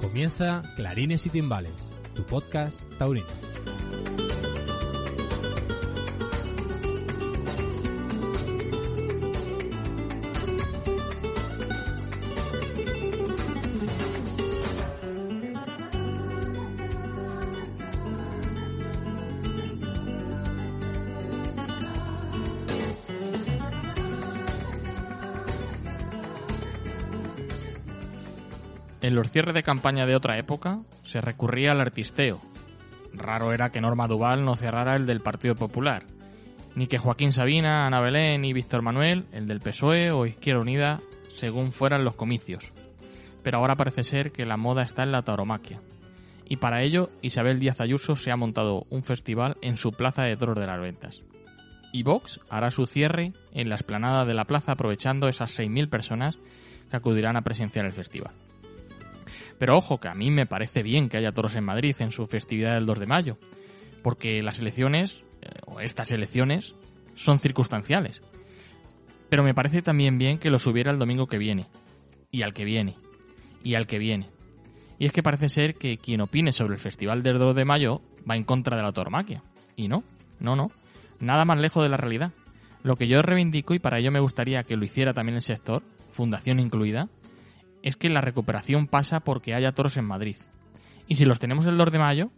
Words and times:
Comienza 0.00 0.62
Clarines 0.74 1.26
y 1.26 1.30
Timbales, 1.30 1.72
tu 2.14 2.24
podcast 2.24 2.80
taurino. 2.98 3.47
Cierres 29.38 29.54
de 29.54 29.62
campaña 29.62 30.04
de 30.04 30.16
otra 30.16 30.36
época 30.36 30.80
se 31.04 31.20
recurría 31.20 31.70
al 31.70 31.80
artisteo. 31.80 32.40
Raro 33.14 33.52
era 33.52 33.70
que 33.70 33.80
Norma 33.80 34.08
Duval 34.08 34.44
no 34.44 34.56
cerrara 34.56 34.96
el 34.96 35.06
del 35.06 35.20
Partido 35.20 35.54
Popular, 35.54 36.02
ni 36.74 36.88
que 36.88 36.98
Joaquín 36.98 37.30
Sabina, 37.30 37.86
Ana 37.86 38.00
Belén 38.00 38.44
y 38.44 38.52
Víctor 38.52 38.82
Manuel, 38.82 39.26
el 39.30 39.46
del 39.46 39.60
PSOE 39.60 40.10
o 40.10 40.26
Izquierda 40.26 40.62
Unida, 40.62 40.98
según 41.32 41.70
fueran 41.70 42.02
los 42.02 42.16
comicios. 42.16 42.72
Pero 43.44 43.58
ahora 43.58 43.76
parece 43.76 44.02
ser 44.02 44.32
que 44.32 44.44
la 44.44 44.56
moda 44.56 44.82
está 44.82 45.04
en 45.04 45.12
la 45.12 45.22
tauromaquia. 45.22 45.80
Y 46.48 46.56
para 46.56 46.82
ello, 46.82 47.08
Isabel 47.22 47.60
Díaz 47.60 47.80
Ayuso 47.80 48.16
se 48.16 48.32
ha 48.32 48.36
montado 48.36 48.86
un 48.90 49.04
festival 49.04 49.56
en 49.62 49.76
su 49.76 49.92
Plaza 49.92 50.24
de 50.24 50.36
Toros 50.36 50.58
de 50.58 50.66
las 50.66 50.80
Ventas. 50.80 51.22
Y 51.92 52.02
Vox 52.02 52.40
hará 52.50 52.72
su 52.72 52.86
cierre 52.86 53.30
en 53.52 53.68
la 53.68 53.76
esplanada 53.76 54.24
de 54.24 54.34
la 54.34 54.46
plaza 54.46 54.72
aprovechando 54.72 55.28
esas 55.28 55.56
6.000 55.56 55.88
personas 55.88 56.40
que 56.90 56.96
acudirán 56.96 57.36
a 57.36 57.42
presenciar 57.42 57.86
el 57.86 57.92
festival. 57.92 58.32
Pero 59.58 59.76
ojo, 59.76 59.98
que 59.98 60.08
a 60.08 60.14
mí 60.14 60.30
me 60.30 60.46
parece 60.46 60.82
bien 60.82 61.08
que 61.08 61.16
haya 61.16 61.32
toros 61.32 61.56
en 61.56 61.64
Madrid 61.64 61.94
en 61.98 62.12
su 62.12 62.26
festividad 62.26 62.74
del 62.74 62.86
2 62.86 63.00
de 63.00 63.06
mayo, 63.06 63.38
porque 64.02 64.42
las 64.42 64.60
elecciones, 64.60 65.24
eh, 65.42 65.48
o 65.66 65.80
estas 65.80 66.12
elecciones, 66.12 66.74
son 67.14 67.38
circunstanciales. 67.38 68.22
Pero 69.28 69.42
me 69.42 69.54
parece 69.54 69.82
también 69.82 70.18
bien 70.18 70.38
que 70.38 70.50
los 70.50 70.66
hubiera 70.66 70.92
el 70.92 70.98
domingo 70.98 71.26
que 71.26 71.38
viene, 71.38 71.66
y 72.30 72.42
al 72.42 72.52
que 72.52 72.64
viene, 72.64 72.96
y 73.64 73.74
al 73.74 73.86
que 73.86 73.98
viene. 73.98 74.30
Y 74.98 75.06
es 75.06 75.12
que 75.12 75.22
parece 75.22 75.48
ser 75.48 75.74
que 75.74 75.98
quien 75.98 76.20
opine 76.20 76.52
sobre 76.52 76.74
el 76.74 76.80
festival 76.80 77.22
del 77.22 77.38
2 77.38 77.54
de 77.54 77.64
mayo 77.64 78.00
va 78.28 78.36
en 78.36 78.44
contra 78.44 78.76
de 78.76 78.82
la 78.82 78.92
tauromaquia. 78.92 79.42
Y 79.76 79.88
no, 79.88 80.02
no, 80.40 80.56
no, 80.56 80.70
nada 81.20 81.44
más 81.44 81.58
lejos 81.58 81.82
de 81.82 81.88
la 81.88 81.96
realidad. 81.96 82.32
Lo 82.82 82.96
que 82.96 83.08
yo 83.08 83.22
reivindico, 83.22 83.74
y 83.74 83.78
para 83.78 83.98
ello 83.98 84.10
me 84.10 84.20
gustaría 84.20 84.62
que 84.62 84.76
lo 84.76 84.84
hiciera 84.84 85.12
también 85.12 85.36
el 85.36 85.42
sector, 85.42 85.82
fundación 86.10 86.60
incluida, 86.60 87.08
es 87.88 87.96
que 87.96 88.10
la 88.10 88.20
recuperación 88.20 88.86
pasa 88.86 89.20
porque 89.20 89.54
haya 89.54 89.72
toros 89.72 89.96
en 89.96 90.04
Madrid. 90.04 90.36
Y 91.06 91.14
si 91.14 91.24
los 91.24 91.38
tenemos 91.38 91.66
el 91.66 91.78
2 91.78 91.90
de 91.90 91.98
mayo, 91.98 92.30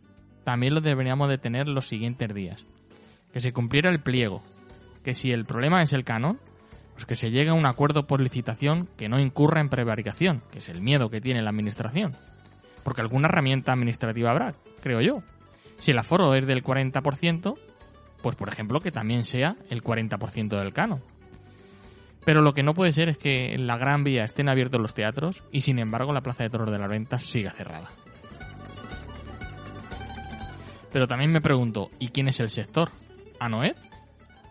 también 0.44 0.74
los 0.74 0.82
deberíamos 0.84 1.28
de 1.28 1.38
tener 1.38 1.66
los 1.66 1.88
siguientes 1.88 2.32
días. 2.32 2.64
Que 3.32 3.40
se 3.40 3.52
cumpliera 3.52 3.90
el 3.90 4.00
pliego. 4.00 4.42
Que 5.02 5.12
si 5.12 5.32
el 5.32 5.46
problema 5.46 5.82
es 5.82 5.92
el 5.92 6.04
canon, 6.04 6.38
pues 6.92 7.04
que 7.04 7.16
se 7.16 7.32
llegue 7.32 7.50
a 7.50 7.54
un 7.54 7.66
acuerdo 7.66 8.06
por 8.06 8.20
licitación 8.20 8.88
que 8.96 9.08
no 9.08 9.18
incurra 9.18 9.60
en 9.60 9.70
prevaricación, 9.70 10.42
que 10.52 10.58
es 10.58 10.68
el 10.68 10.80
miedo 10.82 11.10
que 11.10 11.20
tiene 11.20 11.42
la 11.42 11.50
administración. 11.50 12.12
Porque 12.84 13.00
alguna 13.00 13.27
herramienta 13.27 13.72
administrativa 13.72 14.30
habrá, 14.30 14.55
creo 14.83 15.00
yo. 15.00 15.14
Si 15.78 15.90
el 15.90 15.98
aforo 15.98 16.33
es 16.36 16.46
del 16.46 16.62
40%, 16.62 17.58
pues 18.22 18.36
por 18.36 18.48
ejemplo 18.48 18.78
que 18.78 18.92
también 18.92 19.24
sea 19.24 19.56
el 19.68 19.83
40% 19.83 20.48
del 20.58 20.72
canon. 20.72 21.02
Pero 22.25 22.42
lo 22.42 22.53
que 22.53 22.63
no 22.63 22.75
puede 22.75 22.92
ser 22.92 23.08
es 23.08 23.19
que 23.19 23.55
en 23.55 23.67
la 23.67 23.79
Gran 23.79 24.05
Vía 24.05 24.25
estén 24.25 24.48
abiertos 24.48 24.81
los 24.81 24.95
teatros 24.95 25.42
y 25.53 25.63
sin 25.63 25.79
embargo 25.79 26.13
la 26.13 26.20
Plaza 26.20 26.45
de 26.45 26.51
Toros 26.51 26.70
de 26.70 26.79
las 26.79 26.91
Ventas 26.91 27.23
siga 27.23 27.53
cerrada. 27.53 27.89
Pero 30.92 31.07
también 31.07 31.33
me 31.33 31.41
pregunto, 31.41 31.91
¿y 31.98 32.08
quién 32.08 32.29
es 32.29 32.41
el 32.41 32.51
sector? 32.51 32.91
¿Anoed? 33.39 33.77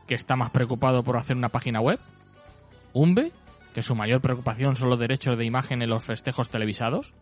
¿Que 0.07 0.15
está 0.15 0.35
más 0.35 0.51
preocupado 0.51 1.03
por 1.03 1.17
hacer 1.17 1.35
una 1.35 1.49
página 1.49 1.81
web? 1.81 1.99
¿Umbe? 2.93 3.31
¿Que 3.73 3.83
su 3.83 3.93
mayor 3.93 4.21
preocupación 4.21 4.75
son 4.75 4.89
los 4.89 4.99
derechos 4.99 5.37
de 5.37 5.45
imagen 5.45 5.81
en 5.81 5.89
los 5.89 6.05
festejos 6.05 6.49
televisados? 6.49 7.13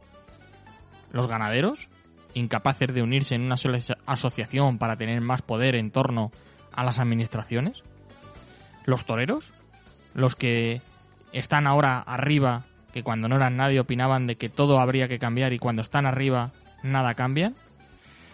¿Los 1.11 1.27
ganaderos? 1.27 1.89
¿Incapaces 2.33 2.93
de 2.93 3.01
unirse 3.01 3.35
en 3.35 3.41
una 3.41 3.57
sola 3.57 3.79
asociación 4.05 4.77
para 4.77 4.95
tener 4.95 5.19
más 5.21 5.41
poder 5.41 5.75
en 5.75 5.91
torno 5.91 6.31
a 6.71 6.83
las 6.83 6.99
administraciones? 6.99 7.83
¿Los 8.85 9.05
toreros? 9.05 9.51
Los 10.17 10.35
que 10.35 10.81
están 11.31 11.67
ahora 11.67 11.99
arriba, 11.99 12.63
que 12.91 13.03
cuando 13.03 13.27
no 13.27 13.35
eran 13.35 13.55
nadie 13.55 13.79
opinaban 13.79 14.25
de 14.25 14.35
que 14.35 14.49
todo 14.49 14.79
habría 14.79 15.07
que 15.07 15.19
cambiar 15.19 15.53
y 15.53 15.59
cuando 15.59 15.83
están 15.83 16.07
arriba 16.07 16.49
nada 16.81 17.13
cambia. 17.13 17.53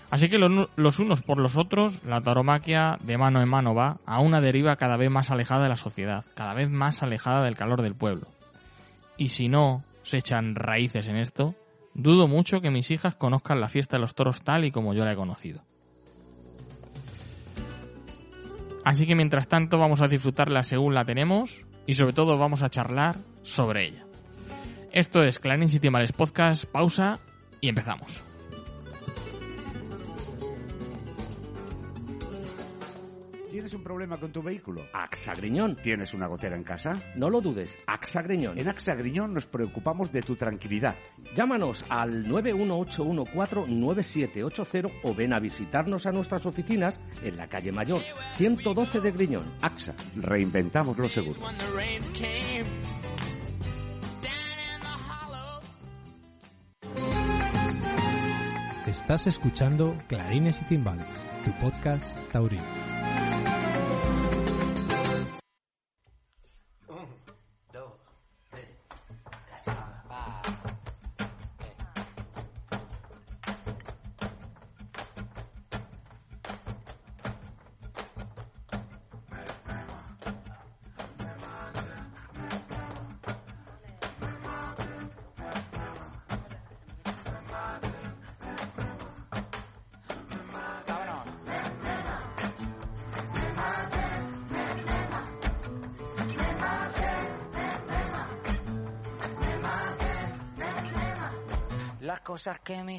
Así 0.10 0.30
que 0.30 0.38
los 0.38 1.00
unos 1.00 1.22
por 1.22 1.40
los 1.40 1.58
otros, 1.58 2.02
la 2.06 2.22
taromaquia 2.22 2.98
de 3.04 3.18
mano 3.18 3.42
en 3.42 3.50
mano 3.50 3.76
va 3.76 3.98
a 4.06 4.22
una 4.22 4.40
deriva 4.40 4.78
cada 4.78 4.96
vez 4.96 5.12
más 5.12 5.30
alejada 5.30 5.64
de 5.64 5.70
la 5.70 5.76
sociedad, 5.76 6.24
cada 6.36 6.54
vez 6.54 6.70
más 6.70 7.04
alejada 7.04 7.44
del 7.44 7.58
calor 7.58 7.82
del 7.82 7.96
pueblo. 7.96 8.28
Y 9.18 9.30
si 9.30 9.50
no 9.50 9.84
se 10.04 10.20
echan 10.20 10.56
raíces 10.56 11.10
en 11.10 11.18
esto, 11.18 11.54
dudo 11.96 12.30
mucho 12.30 12.62
que 12.62 12.72
mis 12.72 12.92
hijas 12.92 13.16
conozcan 13.16 13.60
la 13.60 13.68
fiesta 13.68 13.98
de 13.98 14.02
los 14.02 14.16
toros 14.16 14.42
tal 14.42 14.64
y 14.64 14.72
como 14.72 14.94
yo 14.94 15.04
la 15.04 15.12
he 15.12 15.18
conocido. 15.18 15.64
Así 18.86 19.06
que 19.06 19.16
mientras 19.16 19.50
tanto 19.50 19.78
vamos 19.78 20.02
a 20.02 20.08
disfrutarla 20.08 20.64
según 20.64 20.94
la 20.94 21.06
tenemos, 21.06 21.66
y 21.86 21.94
sobre 21.94 22.14
todo 22.14 22.38
vamos 22.38 22.64
a 22.64 22.70
charlar 22.70 23.18
sobre 23.44 23.88
ella. 23.88 24.06
Esto 24.92 25.24
es 25.24 25.40
Clarín 25.40 25.70
City 25.70 25.90
Males 25.90 26.12
Podcast, 26.12 26.66
pausa 26.66 27.20
y 27.62 27.70
empezamos. 27.70 28.33
¿Tienes 33.64 33.76
un 33.76 33.84
problema 33.86 34.20
con 34.20 34.30
tu 34.30 34.44
vehículo? 34.44 34.86
AXA 34.92 35.36
Griñón. 35.36 35.78
¿Tienes 35.82 36.14
una 36.14 36.28
gotera 36.28 36.58
en 36.58 36.66
casa? 36.66 36.98
No 37.16 37.30
lo 37.30 37.40
dudes, 37.40 37.78
AXA 37.88 38.22
Griñón. 38.22 38.60
En 38.60 38.68
AXA 38.68 38.94
Griñón 38.96 39.34
nos 39.34 39.46
preocupamos 39.46 40.12
de 40.12 40.22
tu 40.22 40.36
tranquilidad. 40.36 40.98
Llámanos 41.34 41.86
al 41.88 42.26
918149780 42.26 44.92
o 45.04 45.16
ven 45.16 45.32
a 45.32 45.40
visitarnos 45.40 46.06
a 46.06 46.12
nuestras 46.12 46.46
oficinas 46.46 47.00
en 47.24 47.38
la 47.38 47.48
calle 47.48 47.72
Mayor, 47.72 48.02
112 48.36 49.00
de 49.00 49.12
Griñón. 49.14 49.50
AXA, 49.62 49.96
reinventamos 50.18 50.98
los 50.98 51.14
seguros. 51.14 51.42
Estás 58.86 59.28
escuchando 59.28 59.98
Clarines 60.10 60.62
y 60.64 60.66
Timbales, 60.66 61.08
tu 61.46 61.54
podcast 61.54 62.14
taurino. 62.30 62.83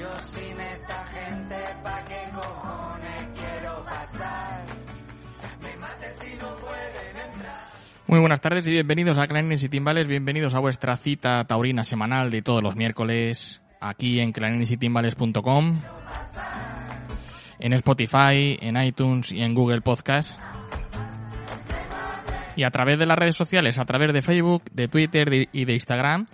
Yo 0.00 0.08
sin 0.32 0.58
esta 0.58 1.04
gente 1.04 1.56
pa' 1.84 2.02
qué 2.06 2.32
cojones 2.32 3.28
quiero 3.34 3.84
pasar. 3.84 4.64
Me 5.60 5.76
maten 5.76 6.16
si 6.16 6.36
no 6.36 6.56
pueden 6.56 7.42
Muy 8.06 8.18
buenas 8.20 8.40
tardes 8.40 8.66
y 8.66 8.70
bienvenidos 8.70 9.18
a 9.18 9.26
Clarines 9.26 9.62
y 9.62 9.68
Timbales, 9.68 10.08
bienvenidos 10.08 10.54
a 10.54 10.58
vuestra 10.58 10.96
cita 10.96 11.44
taurina 11.44 11.84
semanal 11.84 12.30
de 12.30 12.40
todos 12.40 12.62
los 12.62 12.76
miércoles 12.76 13.60
aquí 13.78 14.20
en 14.20 14.32
clarinesytimbales.com, 14.32 15.82
en 17.58 17.72
Spotify, 17.74 18.56
en 18.58 18.82
iTunes 18.82 19.30
y 19.32 19.42
en 19.42 19.54
Google 19.54 19.82
Podcast. 19.82 20.38
Y 22.56 22.64
a 22.64 22.70
través 22.70 22.98
de 22.98 23.04
las 23.04 23.18
redes 23.18 23.36
sociales, 23.36 23.78
a 23.78 23.84
través 23.84 24.14
de 24.14 24.22
Facebook, 24.22 24.62
de 24.72 24.88
Twitter 24.88 25.48
y 25.52 25.64
de 25.66 25.74
Instagram, 25.74 26.26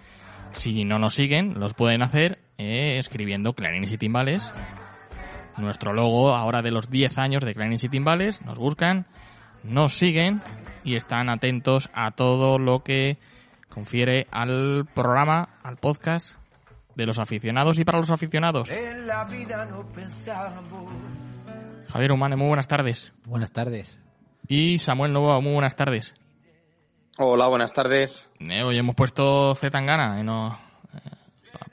si 0.53 0.85
no 0.85 0.99
nos 0.99 1.15
siguen, 1.15 1.59
los 1.59 1.75
pueden 1.75 2.03
hacer 2.03 2.39
eh, 2.59 2.99
escribiendo 2.99 3.53
Clarines 3.55 3.93
y 3.93 3.99
Timbales. 3.99 4.51
Nuestro 5.57 5.93
logo 5.93 6.35
ahora 6.35 6.63
de 6.63 6.71
los 6.71 6.91
10 6.91 7.19
años 7.19 7.45
de 7.45 7.55
Clarines 7.55 7.85
y 7.85 7.89
Timbales, 7.89 8.43
nos 8.43 8.59
buscan, 8.59 9.07
nos 9.65 9.95
siguen 9.95 10.41
y 10.85 10.97
están 10.97 11.31
atentos 11.31 11.89
a 11.95 12.11
todo 12.11 12.59
lo 12.59 12.83
que 12.83 13.19
confiere 13.69 14.27
al 14.31 14.87
programa, 14.95 15.49
al 15.63 15.77
podcast 15.77 16.39
de 16.95 17.07
los 17.07 17.19
aficionados 17.19 17.79
y 17.79 17.85
para 17.85 17.99
los 17.99 18.11
aficionados. 18.11 18.71
En 18.71 19.07
la 19.07 19.25
vida 19.25 19.67
no 19.67 19.87
pensamos. 19.93 20.91
Javier 21.89 22.13
Humane, 22.13 22.37
muy 22.37 22.49
buenas 22.49 22.69
tardes. 22.69 23.13
Buenas 23.27 23.53
tardes. 23.53 24.01
Y 24.49 24.79
Samuel 24.79 25.13
Novoa, 25.13 25.41
muy 25.41 25.53
buenas 25.53 25.77
tardes. 25.77 26.15
Hola, 27.19 27.47
buenas 27.47 27.73
tardes. 27.73 28.29
Eh, 28.41 28.63
hoy 28.63 28.77
hemos 28.77 28.95
puesto 28.95 29.55
Z 29.55 29.71
Tangana, 29.71 30.21
eh, 30.21 30.25
no, 30.25 30.59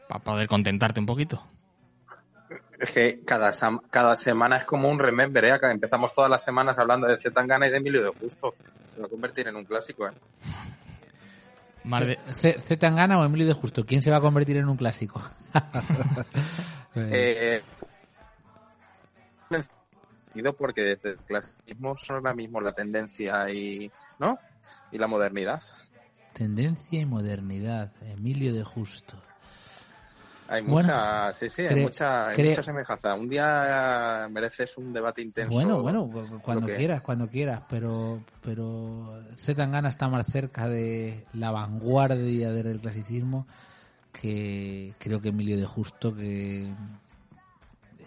para 0.08 0.24
poder 0.24 0.48
contentarte 0.48 1.02
un 1.02 1.06
poquito. 1.06 1.46
Es 2.80 2.94
que 2.94 3.22
cada, 3.26 3.54
semana 4.16 4.58
es 4.58 4.66
como 4.66 4.90
un 4.90 5.00
remember, 5.00 5.44
¿eh? 5.46 5.60
Empezamos 5.64 6.14
todas 6.14 6.30
las 6.30 6.44
semanas 6.44 6.78
hablando 6.80 7.08
de 7.08 7.20
Zetangana 7.20 7.68
y 7.68 7.72
de 7.72 7.78
Emilio 7.78 8.04
de 8.04 8.10
Justo. 8.10 8.56
Se 8.94 9.02
va 9.02 9.08
a 9.08 9.10
convertir 9.10 9.48
en 9.48 9.56
un 9.56 9.66
clásico, 9.66 10.08
¿eh? 10.08 10.12
De- 11.84 12.78
Tangana 12.78 13.20
o 13.20 13.26
Emilio 13.26 13.46
de 13.46 13.54
Justo, 13.54 13.86
¿quién 13.86 14.02
se 14.02 14.12
va 14.12 14.18
a 14.18 14.22
convertir 14.22 14.58
en 14.58 14.70
un 14.70 14.78
clásico? 14.78 15.22
Eh, 16.96 17.64
sentido 20.28 20.54
porque 20.54 20.84
desde 20.84 21.10
el 21.10 21.18
clasismo 21.18 21.98
son 21.98 22.18
ahora 22.18 22.36
mismo 22.36 22.62
la 22.62 22.72
tendencia 22.74 23.50
y, 23.50 23.92
¿no? 24.20 24.38
Y 24.92 24.98
la 24.98 25.08
modernidad. 25.08 25.62
Tendencia 26.34 27.00
y 27.00 27.06
modernidad, 27.06 27.92
Emilio 28.06 28.54
de 28.54 28.64
Justo. 28.64 29.16
Hay 30.48 30.62
Bueno, 30.62 30.88
mucha, 30.90 31.34
sí, 31.34 31.50
sí, 31.50 31.62
hay 31.62 31.82
mucha, 31.82 32.28
hay 32.28 32.44
mucha 32.50 32.64
semejanza. 32.64 33.14
Un 33.16 33.30
día 33.30 34.28
mereces 34.30 34.78
un 34.78 34.92
debate 34.92 35.22
intenso. 35.22 35.54
Bueno, 35.54 35.82
bueno, 35.82 36.10
cuando 36.42 36.68
que- 36.68 36.76
quieras, 36.76 37.02
cuando 37.02 37.30
quieras, 37.30 37.62
pero 37.70 38.22
pero 38.42 39.22
Z 39.38 39.56
Tangana 39.56 39.90
está 39.90 40.10
más 40.10 40.28
cerca 40.28 40.68
de 40.68 41.26
la 41.34 41.52
vanguardia 41.52 42.52
del 42.52 42.80
clasicismo 42.82 43.48
que 44.12 44.94
creo 45.00 45.22
que 45.22 45.30
Emilio 45.30 45.58
de 45.58 45.66
Justo, 45.66 46.14
que 46.16 46.72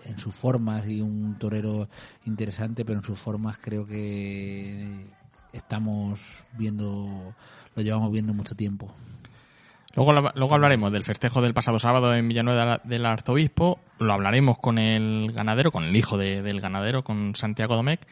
en 0.05 0.19
sus 0.19 0.35
formas 0.35 0.87
y 0.87 1.01
un 1.01 1.37
torero 1.39 1.89
interesante, 2.27 2.85
pero 2.85 2.99
en 2.99 3.05
sus 3.05 3.19
formas 3.19 3.59
creo 3.59 3.85
que 3.87 5.07
estamos 5.53 6.45
viendo, 6.53 7.35
lo 7.75 7.83
llevamos 7.83 8.11
viendo 8.13 8.33
mucho 8.35 8.55
tiempo. 8.55 8.95
Luego, 9.95 10.13
luego 10.35 10.55
hablaremos 10.55 10.93
del 10.93 11.05
festejo 11.05 11.41
del 11.41 11.55
pasado 11.55 11.79
sábado 11.79 12.13
en 12.15 12.29
Villanueva 12.29 12.81
del 12.85 13.07
Arzobispo. 13.07 13.81
Lo 13.99 14.13
hablaremos 14.13 14.59
con 14.59 14.79
el 14.79 15.33
ganadero, 15.33 15.73
con 15.73 15.85
el 15.85 15.97
hijo 15.97 16.19
de- 16.19 16.43
del 16.43 16.61
ganadero, 16.61 17.03
con 17.03 17.35
Santiago 17.35 17.77
Domecq. 17.77 18.07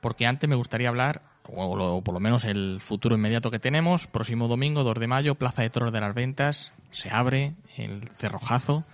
Porque 0.00 0.26
antes 0.26 0.48
me 0.48 0.56
gustaría 0.56 0.88
hablar, 0.88 1.20
o, 1.48 1.76
lo- 1.76 2.00
por 2.02 2.14
lo 2.14 2.20
menos 2.20 2.44
el 2.44 2.80
futuro 2.80 3.16
inmediato 3.16 3.50
que 3.50 3.58
tenemos. 3.58 4.06
Próximo 4.06 4.48
domingo, 4.48 4.82
2 4.82 4.98
de 4.98 5.08
mayo, 5.08 5.34
Plaza 5.34 5.60
de 5.62 5.68
Toros 5.70 5.92
de 5.92 6.00
las 6.00 6.14
Ventas. 6.14 6.72
Se 6.90 7.10
abre 7.10 7.54
el 7.76 8.08
cerrojazo 8.16 8.84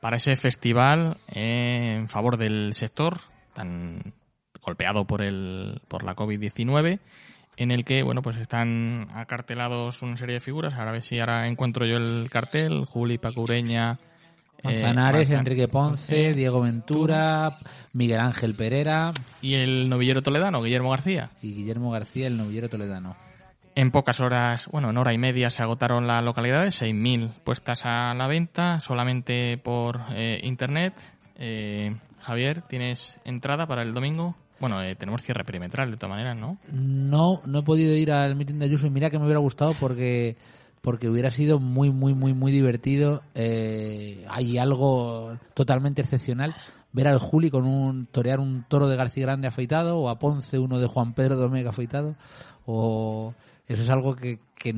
para 0.00 0.16
ese 0.18 0.36
festival 0.36 1.16
eh, 1.28 1.94
en 1.96 2.08
favor 2.08 2.36
del 2.36 2.74
sector 2.74 3.16
tan 3.54 4.12
golpeado 4.62 5.04
por 5.06 5.22
el 5.22 5.80
por 5.88 6.04
la 6.04 6.14
COVID-19 6.16 6.98
en 7.56 7.70
el 7.70 7.84
que 7.84 8.02
bueno 8.02 8.22
pues 8.22 8.36
están 8.36 9.08
acartelados 9.14 10.02
una 10.02 10.16
serie 10.16 10.34
de 10.34 10.40
figuras. 10.40 10.74
Ahora 10.74 10.90
a 10.90 10.92
ver 10.92 11.02
si 11.02 11.18
ahora 11.20 11.46
encuentro 11.48 11.86
yo 11.86 11.96
el 11.96 12.28
cartel. 12.30 12.84
Juli 12.86 13.18
Paco 13.18 13.42
Ureña 13.42 13.98
eh, 14.58 14.60
Manzanares, 14.64 15.28
Manzan- 15.30 15.38
Enrique 15.40 15.68
Ponce, 15.68 16.34
Diego 16.34 16.60
Ventura, 16.60 17.52
Miguel 17.92 18.20
Ángel 18.20 18.54
Pereira. 18.54 19.12
y 19.40 19.54
el 19.54 19.88
novillero 19.88 20.22
toledano 20.22 20.62
Guillermo 20.62 20.90
García. 20.90 21.30
Y 21.42 21.54
Guillermo 21.54 21.90
García, 21.90 22.26
el 22.26 22.36
novillero 22.36 22.68
toledano. 22.68 23.16
en 23.76 23.90
pocas 23.92 24.18
horas 24.20 24.66
bueno 24.72 24.90
en 24.90 24.96
hora 24.96 25.12
y 25.12 25.18
media 25.18 25.50
se 25.50 25.62
agotaron 25.62 26.06
las 26.08 26.24
localidades 26.24 26.80
6.000 26.82 27.32
puestas 27.44 27.82
a 27.84 28.12
la 28.14 28.26
venta 28.26 28.80
solamente 28.80 29.58
por 29.58 30.00
eh, 30.12 30.40
internet. 30.42 30.94
Eh, 31.36 31.94
Javier 32.20 32.62
tienes 32.62 33.20
entrada 33.24 33.66
para 33.68 33.82
el 33.82 33.94
domingo 33.94 34.34
bueno 34.60 34.82
eh, 34.82 34.94
tenemos 34.96 35.22
cierre 35.22 35.44
perimetral 35.44 35.90
de 35.90 35.96
todas 35.96 36.10
maneras 36.10 36.36
no 36.36 36.58
No, 36.72 37.40
no 37.44 37.58
he 37.60 37.62
podido 37.62 37.94
ir 37.94 38.12
al 38.12 38.36
meeting 38.36 38.58
de 38.58 38.66
Ayuso 38.66 38.86
y 38.86 38.90
mira 38.90 39.10
que 39.10 39.18
me 39.18 39.24
hubiera 39.24 39.40
gustado 39.40 39.74
porque 39.78 40.36
porque 40.80 41.08
hubiera 41.08 41.30
sido 41.30 41.58
muy, 41.58 41.90
muy, 41.90 42.14
muy, 42.14 42.32
muy 42.32 42.52
divertido. 42.52 43.22
Eh, 43.34 44.24
hay 44.28 44.58
algo 44.58 45.36
totalmente 45.52 46.02
excepcional. 46.02 46.54
Ver 46.92 47.08
al 47.08 47.18
Juli 47.18 47.50
con 47.50 47.66
un 47.66 48.06
torear 48.06 48.40
un 48.40 48.64
toro 48.68 48.86
de 48.86 48.96
García 48.96 49.24
Grande 49.24 49.48
afeitado 49.48 49.98
o 49.98 50.08
a 50.08 50.18
Ponce 50.18 50.58
uno 50.58 50.78
de 50.78 50.86
Juan 50.86 51.14
Pedro 51.14 51.36
Domega 51.36 51.70
afeitado 51.70 52.16
o 52.64 53.34
eso 53.66 53.82
es 53.82 53.90
algo 53.90 54.16
que, 54.16 54.38
que, 54.54 54.74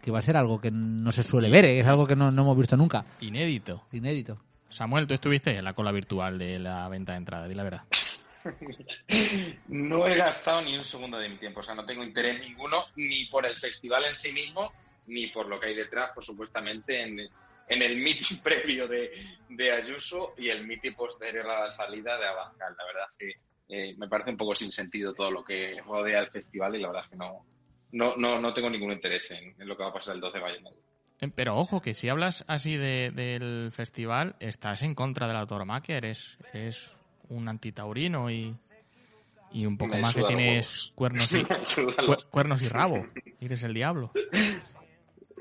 que 0.00 0.10
va 0.10 0.18
a 0.18 0.22
ser 0.22 0.36
algo 0.36 0.58
que 0.60 0.70
no 0.70 1.12
se 1.12 1.22
suele 1.22 1.50
ver, 1.50 1.66
¿eh? 1.66 1.80
es 1.80 1.86
algo 1.86 2.06
que 2.06 2.16
no, 2.16 2.30
no 2.30 2.42
hemos 2.42 2.56
visto 2.56 2.76
nunca, 2.76 3.04
inédito 3.20 3.82
inédito. 3.92 4.38
Samuel 4.70 5.06
tú 5.06 5.12
estuviste 5.14 5.56
en 5.56 5.64
la 5.64 5.74
cola 5.74 5.92
virtual 5.92 6.38
de 6.38 6.58
la 6.58 6.88
venta 6.88 7.12
de 7.12 7.18
entrada 7.18 7.46
di 7.46 7.54
la 7.54 7.62
verdad 7.62 7.82
No 9.68 10.06
he 10.06 10.16
gastado 10.16 10.62
ni 10.62 10.76
un 10.76 10.84
segundo 10.84 11.18
de 11.18 11.28
mi 11.28 11.38
tiempo, 11.38 11.60
o 11.60 11.62
sea, 11.62 11.74
no 11.74 11.84
tengo 11.84 12.02
interés 12.02 12.40
ninguno 12.40 12.84
ni 12.96 13.26
por 13.26 13.46
el 13.46 13.56
festival 13.56 14.04
en 14.04 14.14
sí 14.14 14.32
mismo, 14.32 14.72
ni 15.06 15.28
por 15.28 15.46
lo 15.48 15.58
que 15.58 15.68
hay 15.68 15.74
detrás, 15.74 16.10
por 16.14 16.24
supuestamente, 16.24 17.02
en, 17.02 17.20
el 17.66 17.96
meeting 17.96 18.38
previo 18.42 18.88
de, 18.88 19.10
Ayuso 19.72 20.34
y 20.36 20.48
el 20.48 20.66
meeting 20.66 20.94
posterior 20.94 21.48
a 21.48 21.64
la 21.64 21.70
salida 21.70 22.18
de 22.18 22.26
Abascal. 22.26 22.74
La 22.76 22.84
verdad 22.84 23.06
es 23.10 23.18
que 23.18 23.34
eh, 23.68 23.94
me 23.96 24.08
parece 24.08 24.30
un 24.30 24.36
poco 24.36 24.54
sin 24.54 24.72
sentido 24.72 25.14
todo 25.14 25.30
lo 25.30 25.44
que 25.44 25.80
rodea 25.86 26.20
el 26.20 26.30
festival 26.30 26.74
y 26.76 26.80
la 26.80 26.88
verdad 26.88 27.04
es 27.04 27.10
que 27.10 27.16
no, 27.16 27.46
no, 27.92 28.16
no, 28.16 28.40
no 28.40 28.52
tengo 28.52 28.68
ningún 28.68 28.92
interés 28.92 29.30
en, 29.30 29.54
lo 29.58 29.76
que 29.76 29.82
va 29.82 29.90
a 29.90 29.94
pasar 29.94 30.14
el 30.14 30.20
12 30.20 30.38
de 30.38 30.44
mayo. 30.44 30.58
Eh, 31.20 31.28
Pero 31.34 31.56
ojo, 31.56 31.80
que 31.80 31.94
si 31.94 32.08
hablas 32.08 32.44
así 32.48 32.76
de- 32.76 33.10
del 33.12 33.70
festival, 33.72 34.36
estás 34.40 34.82
en 34.82 34.94
contra 34.94 35.28
de 35.28 35.34
la 35.34 35.46
tauromaquia, 35.46 35.96
eres, 35.96 36.38
eres 36.52 36.94
un 37.28 37.48
antitaurino 37.48 38.30
y, 38.30 38.54
y 39.52 39.66
un 39.66 39.76
poco 39.78 39.94
Me 39.94 40.00
más 40.00 40.14
que 40.14 40.22
tienes 40.24 40.92
cuernos 40.94 41.30
y, 41.32 41.42
cuernos 42.30 42.62
y 42.62 42.68
rabo, 42.68 43.06
y 43.40 43.46
eres 43.46 43.62
el 43.62 43.74
diablo. 43.74 44.10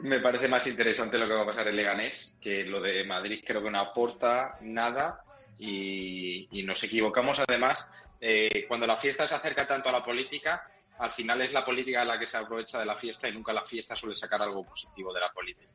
Me 0.04 0.20
parece 0.20 0.48
más 0.48 0.66
interesante 0.68 1.18
lo 1.18 1.28
que 1.28 1.34
va 1.34 1.44
a 1.44 1.46
pasar 1.46 1.68
en 1.68 1.76
Leganés, 1.76 2.36
que 2.42 2.64
lo 2.64 2.82
de 2.82 3.04
Madrid 3.04 3.44
creo 3.46 3.62
que 3.62 3.70
no 3.70 3.80
aporta 3.80 4.58
nada 4.62 5.24
y, 5.60 6.48
y 6.52 6.64
nos 6.64 6.84
equivocamos 6.84 7.40
además. 7.48 7.90
eh, 8.20 8.66
cuando 8.68 8.88
la 8.88 8.98
fiesta 8.98 9.28
se 9.28 9.36
acerca 9.36 9.68
tanto 9.68 9.90
a 9.90 9.92
la 9.92 10.04
política, 10.04 10.64
al 11.00 11.12
final 11.12 11.42
es 11.42 11.54
la 11.54 11.66
política 11.66 12.06
la 12.06 12.18
que 12.20 12.28
se 12.28 12.38
aprovecha 12.38 12.80
de 12.80 12.86
la 12.86 12.96
fiesta 12.96 13.28
y 13.28 13.34
nunca 13.34 13.54
la 13.54 13.66
fiesta 13.66 13.96
suele 13.96 14.16
sacar 14.16 14.42
algo 14.42 14.64
positivo 14.64 15.14
de 15.14 15.20
la 15.20 15.32
política. 15.32 15.72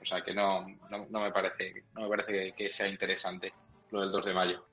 O 0.00 0.04
sea 0.04 0.22
que 0.22 0.32
no, 0.34 0.66
no, 0.90 1.06
no 1.10 1.20
me 1.20 1.32
parece, 1.32 1.84
no 1.94 2.02
me 2.02 2.08
parece 2.08 2.32
que, 2.32 2.52
que 2.52 2.72
sea 2.72 2.86
interesante 2.88 3.52
lo 3.90 4.00
del 4.02 4.12
2 4.12 4.24
de 4.26 4.34
mayo. 4.34 4.66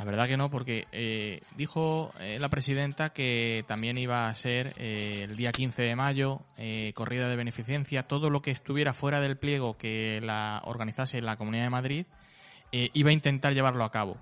La 0.00 0.06
verdad 0.06 0.28
que 0.28 0.38
no, 0.38 0.48
porque 0.48 0.86
eh, 0.92 1.42
dijo 1.58 2.10
eh, 2.20 2.38
la 2.40 2.48
presidenta 2.48 3.10
que 3.10 3.66
también 3.68 3.98
iba 3.98 4.28
a 4.28 4.34
ser 4.34 4.72
eh, 4.78 5.26
el 5.28 5.36
día 5.36 5.52
15 5.52 5.82
de 5.82 5.94
mayo, 5.94 6.40
eh, 6.56 6.92
corrida 6.94 7.28
de 7.28 7.36
beneficencia, 7.36 8.04
todo 8.04 8.30
lo 8.30 8.40
que 8.40 8.50
estuviera 8.50 8.94
fuera 8.94 9.20
del 9.20 9.36
pliego 9.36 9.76
que 9.76 10.22
la 10.22 10.62
organizase 10.64 11.20
la 11.20 11.36
Comunidad 11.36 11.64
de 11.64 11.70
Madrid, 11.70 12.06
eh, 12.72 12.88
iba 12.94 13.10
a 13.10 13.12
intentar 13.12 13.52
llevarlo 13.52 13.84
a 13.84 13.90
cabo. 13.90 14.16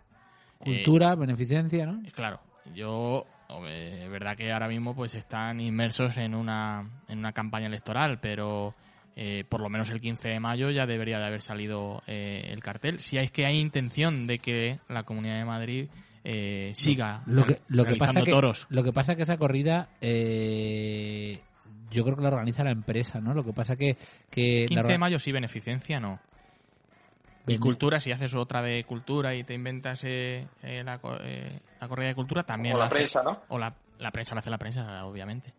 Cultura, 0.58 1.14
beneficencia, 1.14 1.87
¿no? 1.87 2.02
Claro, 2.11 2.40
yo, 2.75 3.25
es 3.68 4.11
verdad 4.11 4.37
que 4.37 4.50
ahora 4.50 4.66
mismo 4.66 4.97
pues 4.97 5.14
están 5.14 5.61
inmersos 5.61 6.16
en 6.16 6.35
una, 6.35 6.90
en 7.06 7.20
una 7.20 7.32
campaña 7.32 7.68
electoral, 7.68 8.18
pero 8.20 8.75
eh, 9.20 9.42
por 9.48 9.60
lo 9.60 9.68
menos 9.68 9.90
el 9.90 10.00
15 10.00 10.28
de 10.28 10.38
mayo 10.38 10.70
ya 10.70 10.87
debería 10.87 11.18
de 11.18 11.26
haber 11.26 11.42
salido 11.42 12.02
eh, 12.06 12.50
el 12.52 12.62
cartel. 12.62 13.00
Si 13.00 13.18
es 13.18 13.32
que 13.32 13.46
hay 13.46 13.58
intención 13.58 14.28
de 14.28 14.38
que 14.38 14.78
la 14.88 15.02
Comunidad 15.02 15.38
de 15.38 15.44
Madrid 15.44 15.88
eh, 16.22 16.70
siga 16.75 17.22
Lo 17.26 17.44
que, 17.44 17.58
lo 17.66 17.84
que 17.84 17.96
pasa 17.96 18.22
que 18.22 18.30
toros. 18.30 18.66
lo 18.70 18.84
que 18.84 18.92
pasa 18.92 19.16
que 19.16 19.22
esa 19.22 19.37
corrida 19.37 19.88
eh, 20.00 21.37
yo 21.90 22.04
creo 22.04 22.16
que 22.16 22.22
la 22.22 22.28
organiza 22.28 22.62
la 22.64 22.70
empresa, 22.70 23.20
¿no? 23.20 23.34
Lo 23.34 23.44
que 23.44 23.52
pasa 23.52 23.75
que 23.76 23.96
que 24.30 24.62
la 24.70 24.82
15 24.82 24.88
de 24.92 24.98
mayo 24.98 25.18
sí, 25.18 25.32
beneficencia 25.32 25.98
no. 25.98 26.20
Y 27.44 27.52
Bene- 27.52 27.60
cultura, 27.60 27.98
si 27.98 28.12
haces 28.12 28.34
otra 28.34 28.60
de 28.62 28.84
cultura 28.84 29.34
y 29.34 29.42
te 29.42 29.54
inventas 29.54 30.04
eh, 30.04 30.46
eh, 30.62 30.82
la, 30.84 30.98
co- 30.98 31.16
eh, 31.20 31.58
la 31.80 31.88
corrida 31.88 32.08
de 32.08 32.14
cultura, 32.14 32.42
también 32.42 32.75
O 32.75 32.78
la 32.78 32.84
la 32.84 32.87
hace- 32.88 32.94
prensa, 32.96 33.22
¿no? 33.22 33.40
O 33.48 33.58
la, 33.58 33.75
la 33.98 34.10
prensa 34.10 34.34
la 34.34 34.40
hace 34.40 34.50
la 34.50 34.58
prensa, 34.58 35.04
obviamente. 35.06 35.54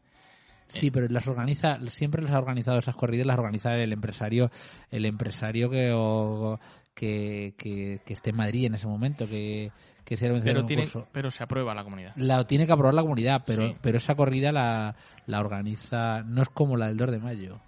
Sí, 0.70 0.92
pero 0.92 1.08
las 1.10 1.28
organiza, 1.28 1.78
siempre 1.90 2.22
las 2.22 2.32
ha 2.32 2.40
organizado 2.40 2.78
esas 2.80 2.96
corridas, 2.96 3.26
las 3.28 3.38
organiza 3.38 3.76
el 3.76 3.92
empresario, 3.92 4.50
el 4.92 5.06
empresario 5.06 5.70
que, 5.70 5.92
o- 5.94 6.60
que, 6.94 7.54
que, 7.58 8.02
que 8.06 8.14
esté 8.14 8.30
en 8.30 8.36
Madrid 8.38 8.66
en 8.66 8.76
ese 8.76 8.88
momento, 8.88 9.28
que, 9.28 9.72
que 10.06 10.16
sea 10.18 10.28
el 10.28 10.34
vencedor 10.36 10.66
Pero, 10.66 10.68
tiene, 10.68 10.88
pero 11.12 11.32
se 11.32 11.44
aprueba 11.44 11.74
la 11.74 11.84
comunidad. 11.84 12.14
La 12.18 12.46
tiene 12.46 12.66
que 12.68 12.74
aprobar 12.74 12.94
la 12.94 13.02
comunidad, 13.02 13.44
pero, 13.46 13.68
Sí. 13.70 13.76
pero 13.82 13.98
esa 13.98 14.16
corrida 14.16 14.52
la, 14.52 14.96
la 15.26 15.40
organiza, 15.40 16.24
no 16.24 16.42
es 16.42 16.50
como 16.50 16.78
la 16.78 16.88
del 16.88 16.98
2 16.98 17.12
de 17.12 17.20
mayo. 17.20 17.60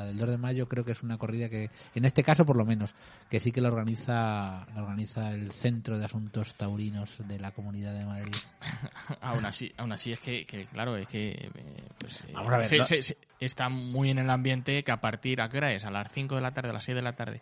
La 0.00 0.06
del 0.06 0.16
2 0.18 0.28
de 0.30 0.38
mayo 0.38 0.66
creo 0.68 0.84
que 0.84 0.92
es 0.92 1.02
una 1.02 1.18
corrida 1.18 1.48
que, 1.48 1.70
en 1.94 2.04
este 2.04 2.22
caso 2.22 2.46
por 2.46 2.56
lo 2.56 2.64
menos, 2.64 2.94
que 3.28 3.38
sí 3.40 3.52
que 3.52 3.60
la 3.60 3.68
organiza, 3.68 4.66
la 4.74 4.82
organiza 4.82 5.30
el 5.32 5.52
Centro 5.52 5.98
de 5.98 6.04
Asuntos 6.06 6.54
Taurinos 6.54 7.26
de 7.28 7.38
la 7.38 7.50
Comunidad 7.50 7.92
de 7.92 8.06
Madrid. 8.06 8.34
aún 9.20 9.44
así, 9.46 9.72
aún 9.76 9.92
así 9.92 10.12
es 10.12 10.20
que, 10.20 10.46
que, 10.46 10.66
claro, 10.66 10.96
es 10.96 11.06
que 11.06 11.30
eh, 11.32 11.50
pues, 11.98 12.24
eh, 12.24 12.32
Vamos 12.32 12.52
a 12.52 12.58
ver, 12.58 12.66
se- 12.66 12.76
lo- 12.78 12.84
se- 12.84 13.02
se- 13.02 13.18
está 13.38 13.68
muy 13.68 14.10
en 14.10 14.18
el 14.18 14.30
ambiente 14.30 14.82
que 14.82 14.92
a 14.92 15.00
partir, 15.00 15.40
¿a 15.40 15.48
qué 15.48 15.58
hora 15.58 15.72
es? 15.72 15.84
A 15.84 15.90
las 15.90 16.10
5 16.12 16.34
de 16.36 16.40
la 16.42 16.52
tarde, 16.52 16.70
a 16.70 16.72
las 16.72 16.84
6 16.84 16.96
de 16.96 17.02
la 17.02 17.12
tarde, 17.14 17.40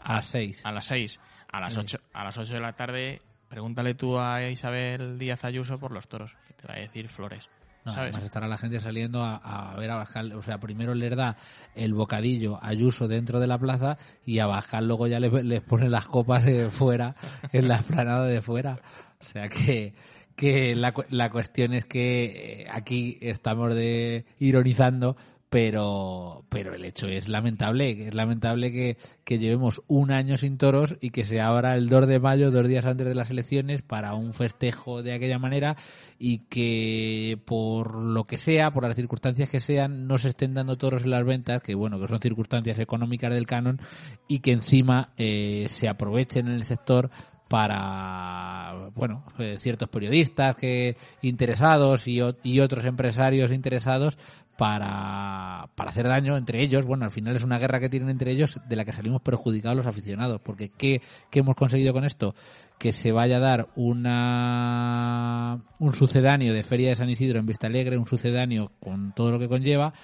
A 0.00 0.14
las 0.14 0.26
6. 0.26 0.60
a 0.64 0.72
las 0.72 0.84
6, 0.86 1.20
a 1.52 1.60
las 1.60 1.72
Sí. 1.74 1.80
8, 1.80 1.98
a 2.12 2.24
las 2.24 2.36
8 2.38 2.54
de 2.54 2.60
la 2.60 2.72
tarde, 2.72 3.22
pregúntale 3.48 3.94
tú 3.94 4.18
a 4.18 4.42
Isabel 4.48 5.18
Díaz 5.18 5.44
Ayuso 5.44 5.78
por 5.78 5.92
los 5.92 6.08
toros, 6.08 6.32
que 6.48 6.54
te 6.54 6.66
va 6.66 6.74
a 6.74 6.78
decir 6.78 7.08
flores. 7.08 7.48
No, 7.84 7.92
además 7.92 8.22
estará 8.22 8.46
la 8.46 8.58
gente 8.58 8.80
saliendo 8.80 9.24
a, 9.24 9.36
a 9.36 9.76
ver 9.76 9.90
a 9.90 9.96
Bajal, 9.96 10.32
o 10.34 10.42
sea, 10.42 10.58
primero 10.58 10.94
les 10.94 11.16
da 11.16 11.36
el 11.74 11.94
bocadillo 11.94 12.56
a 12.62 12.68
Ayuso 12.68 13.08
dentro 13.08 13.40
de 13.40 13.48
la 13.48 13.58
plaza 13.58 13.98
y 14.24 14.38
a 14.38 14.46
Bajal 14.46 14.86
luego 14.86 15.08
ya 15.08 15.18
les, 15.18 15.32
les 15.44 15.60
pone 15.62 15.88
las 15.90 16.06
copas 16.06 16.44
de 16.44 16.70
fuera, 16.70 17.16
en 17.52 17.66
la 17.66 17.76
esplanada 17.76 18.26
de 18.26 18.40
fuera. 18.40 18.80
O 19.20 19.24
sea 19.24 19.48
que, 19.48 19.94
que 20.36 20.76
la, 20.76 20.94
la 21.10 21.30
cuestión 21.30 21.74
es 21.74 21.84
que 21.84 22.62
eh, 22.62 22.66
aquí 22.70 23.18
estamos 23.20 23.74
de 23.74 24.26
ironizando, 24.38 25.16
pero, 25.52 26.46
pero 26.48 26.72
el 26.72 26.82
hecho 26.82 27.08
es 27.08 27.28
lamentable, 27.28 28.08
es 28.08 28.14
lamentable 28.14 28.72
que, 28.72 28.96
que 29.22 29.38
llevemos 29.38 29.82
un 29.86 30.10
año 30.10 30.38
sin 30.38 30.56
toros 30.56 30.96
y 31.02 31.10
que 31.10 31.26
se 31.26 31.42
abra 31.42 31.76
el 31.76 31.90
2 31.90 32.06
de 32.06 32.20
mayo, 32.20 32.50
dos 32.50 32.66
días 32.66 32.86
antes 32.86 33.06
de 33.06 33.14
las 33.14 33.28
elecciones, 33.28 33.82
para 33.82 34.14
un 34.14 34.32
festejo 34.32 35.02
de 35.02 35.12
aquella 35.12 35.38
manera 35.38 35.76
y 36.18 36.46
que 36.46 37.38
por 37.44 37.96
lo 37.96 38.24
que 38.24 38.38
sea, 38.38 38.70
por 38.70 38.84
las 38.84 38.96
circunstancias 38.96 39.50
que 39.50 39.60
sean, 39.60 40.06
no 40.06 40.16
se 40.16 40.30
estén 40.30 40.54
dando 40.54 40.78
toros 40.78 41.04
en 41.04 41.10
las 41.10 41.26
ventas, 41.26 41.62
que 41.62 41.74
bueno, 41.74 42.00
que 42.00 42.08
son 42.08 42.18
circunstancias 42.18 42.78
económicas 42.78 43.34
del 43.34 43.44
canon 43.44 43.78
y 44.26 44.38
que 44.38 44.52
encima 44.52 45.12
eh, 45.18 45.66
se 45.68 45.86
aprovechen 45.86 46.48
en 46.48 46.54
el 46.54 46.64
sector 46.64 47.10
para 47.52 48.88
bueno 48.94 49.26
eh, 49.38 49.56
ciertos 49.58 49.90
periodistas 49.90 50.56
que 50.56 50.96
interesados 51.20 52.08
y, 52.08 52.18
y 52.42 52.60
otros 52.60 52.86
empresarios 52.86 53.52
interesados 53.52 54.16
para, 54.62 55.68
para 55.74 55.90
hacer 55.90 56.06
daño 56.06 56.36
entre 56.36 56.62
ellos. 56.62 56.86
Bueno, 56.86 57.04
al 57.04 57.10
final 57.10 57.34
es 57.34 57.42
una 57.42 57.58
guerra 57.58 57.80
que 57.80 57.88
tienen 57.88 58.10
entre 58.10 58.30
ellos 58.30 58.60
de 58.68 58.76
la 58.76 58.84
que 58.84 58.92
salimos 58.92 59.20
perjudicados 59.20 59.76
los 59.76 59.88
aficionados. 59.88 60.40
Porque 60.40 60.68
¿qué, 60.68 61.02
qué 61.32 61.40
hemos 61.40 61.56
conseguido 61.56 61.92
con 61.92 62.04
esto? 62.04 62.36
Que 62.78 62.92
se 62.92 63.10
vaya 63.10 63.38
a 63.38 63.40
dar 63.40 63.70
una, 63.74 65.60
un 65.80 65.94
sucedáneo 65.94 66.54
de 66.54 66.62
Feria 66.62 66.90
de 66.90 66.94
San 66.94 67.10
Isidro 67.10 67.40
en 67.40 67.46
Vista 67.46 67.66
Alegre, 67.66 67.98
un 67.98 68.06
sucedáneo 68.06 68.70
con 68.78 69.12
todo 69.16 69.32
lo 69.32 69.40
que 69.40 69.48
conlleva. 69.48 69.94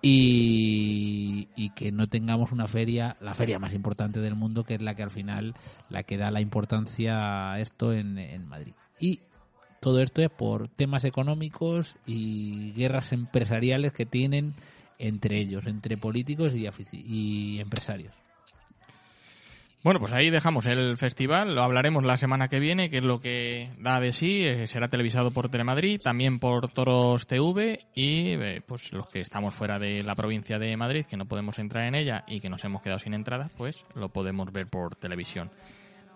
Y, 0.00 1.48
y 1.56 1.70
que 1.70 1.90
no 1.90 2.06
tengamos 2.06 2.52
una 2.52 2.68
feria, 2.68 3.16
la 3.20 3.34
feria 3.34 3.58
más 3.58 3.72
importante 3.72 4.20
del 4.20 4.36
mundo, 4.36 4.62
que 4.62 4.74
es 4.74 4.82
la 4.82 4.94
que 4.94 5.02
al 5.02 5.10
final, 5.10 5.54
la 5.88 6.04
que 6.04 6.16
da 6.16 6.30
la 6.30 6.40
importancia 6.40 7.54
a 7.54 7.58
esto 7.58 7.92
en, 7.92 8.18
en 8.18 8.46
Madrid. 8.46 8.74
Y 9.00 9.22
todo 9.86 10.02
esto 10.02 10.20
es 10.20 10.30
por 10.30 10.66
temas 10.66 11.04
económicos 11.04 11.96
y 12.06 12.72
guerras 12.72 13.12
empresariales 13.12 13.92
que 13.92 14.04
tienen 14.04 14.54
entre 14.98 15.38
ellos, 15.38 15.64
entre 15.68 15.96
políticos 15.96 16.54
y, 16.56 17.60
empresarios. 17.60 18.12
Bueno, 19.84 20.00
pues 20.00 20.12
ahí 20.12 20.28
dejamos 20.28 20.66
el 20.66 20.96
festival, 20.96 21.54
lo 21.54 21.62
hablaremos 21.62 22.02
la 22.02 22.16
semana 22.16 22.48
que 22.48 22.58
viene, 22.58 22.90
que 22.90 22.96
es 22.96 23.04
lo 23.04 23.20
que 23.20 23.70
da 23.78 24.00
de 24.00 24.10
sí, 24.10 24.42
eh, 24.44 24.66
será 24.66 24.88
televisado 24.88 25.30
por 25.30 25.50
Telemadrid, 25.50 26.00
también 26.02 26.40
por 26.40 26.68
Toros 26.72 27.28
TV 27.28 27.86
y 27.94 28.30
eh, 28.32 28.62
pues 28.66 28.92
los 28.92 29.06
que 29.06 29.20
estamos 29.20 29.54
fuera 29.54 29.78
de 29.78 30.02
la 30.02 30.16
provincia 30.16 30.58
de 30.58 30.76
Madrid, 30.76 31.06
que 31.06 31.16
no 31.16 31.26
podemos 31.26 31.60
entrar 31.60 31.84
en 31.84 31.94
ella 31.94 32.24
y 32.26 32.40
que 32.40 32.48
nos 32.48 32.64
hemos 32.64 32.82
quedado 32.82 32.98
sin 32.98 33.14
entrada, 33.14 33.50
pues 33.56 33.84
lo 33.94 34.08
podemos 34.08 34.50
ver 34.50 34.66
por 34.66 34.96
televisión. 34.96 35.52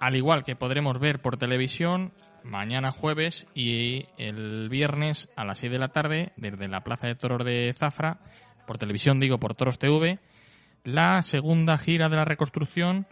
Al 0.01 0.17
igual 0.17 0.43
que 0.43 0.57
podremos 0.57 0.99
ver 0.99 1.21
por 1.21 1.37
televisión 1.37 2.11
mañana 2.45 2.93
jueves 2.93 3.47
y 3.55 4.07
el 4.19 4.69
viernes 4.69 5.29
a 5.37 5.45
las 5.45 5.59
6 5.59 5.73
de 5.73 5.79
la 5.79 5.89
tarde 5.89 6.33
desde 6.37 6.69
la 6.69 6.83
Plaza 6.83 7.07
de 7.07 7.15
Toros 7.15 7.45
de 7.45 7.73
Zafra, 7.77 8.19
por 8.67 8.79
televisión 8.79 9.21
digo 9.21 9.39
por 9.39 9.55
Toros 9.55 9.79
TV, 9.79 10.19
la 10.85 11.23
segunda 11.23 11.77
gira 11.79 12.09
de 12.09 12.17
la 12.17 12.25
reconstrucción 12.25 13.07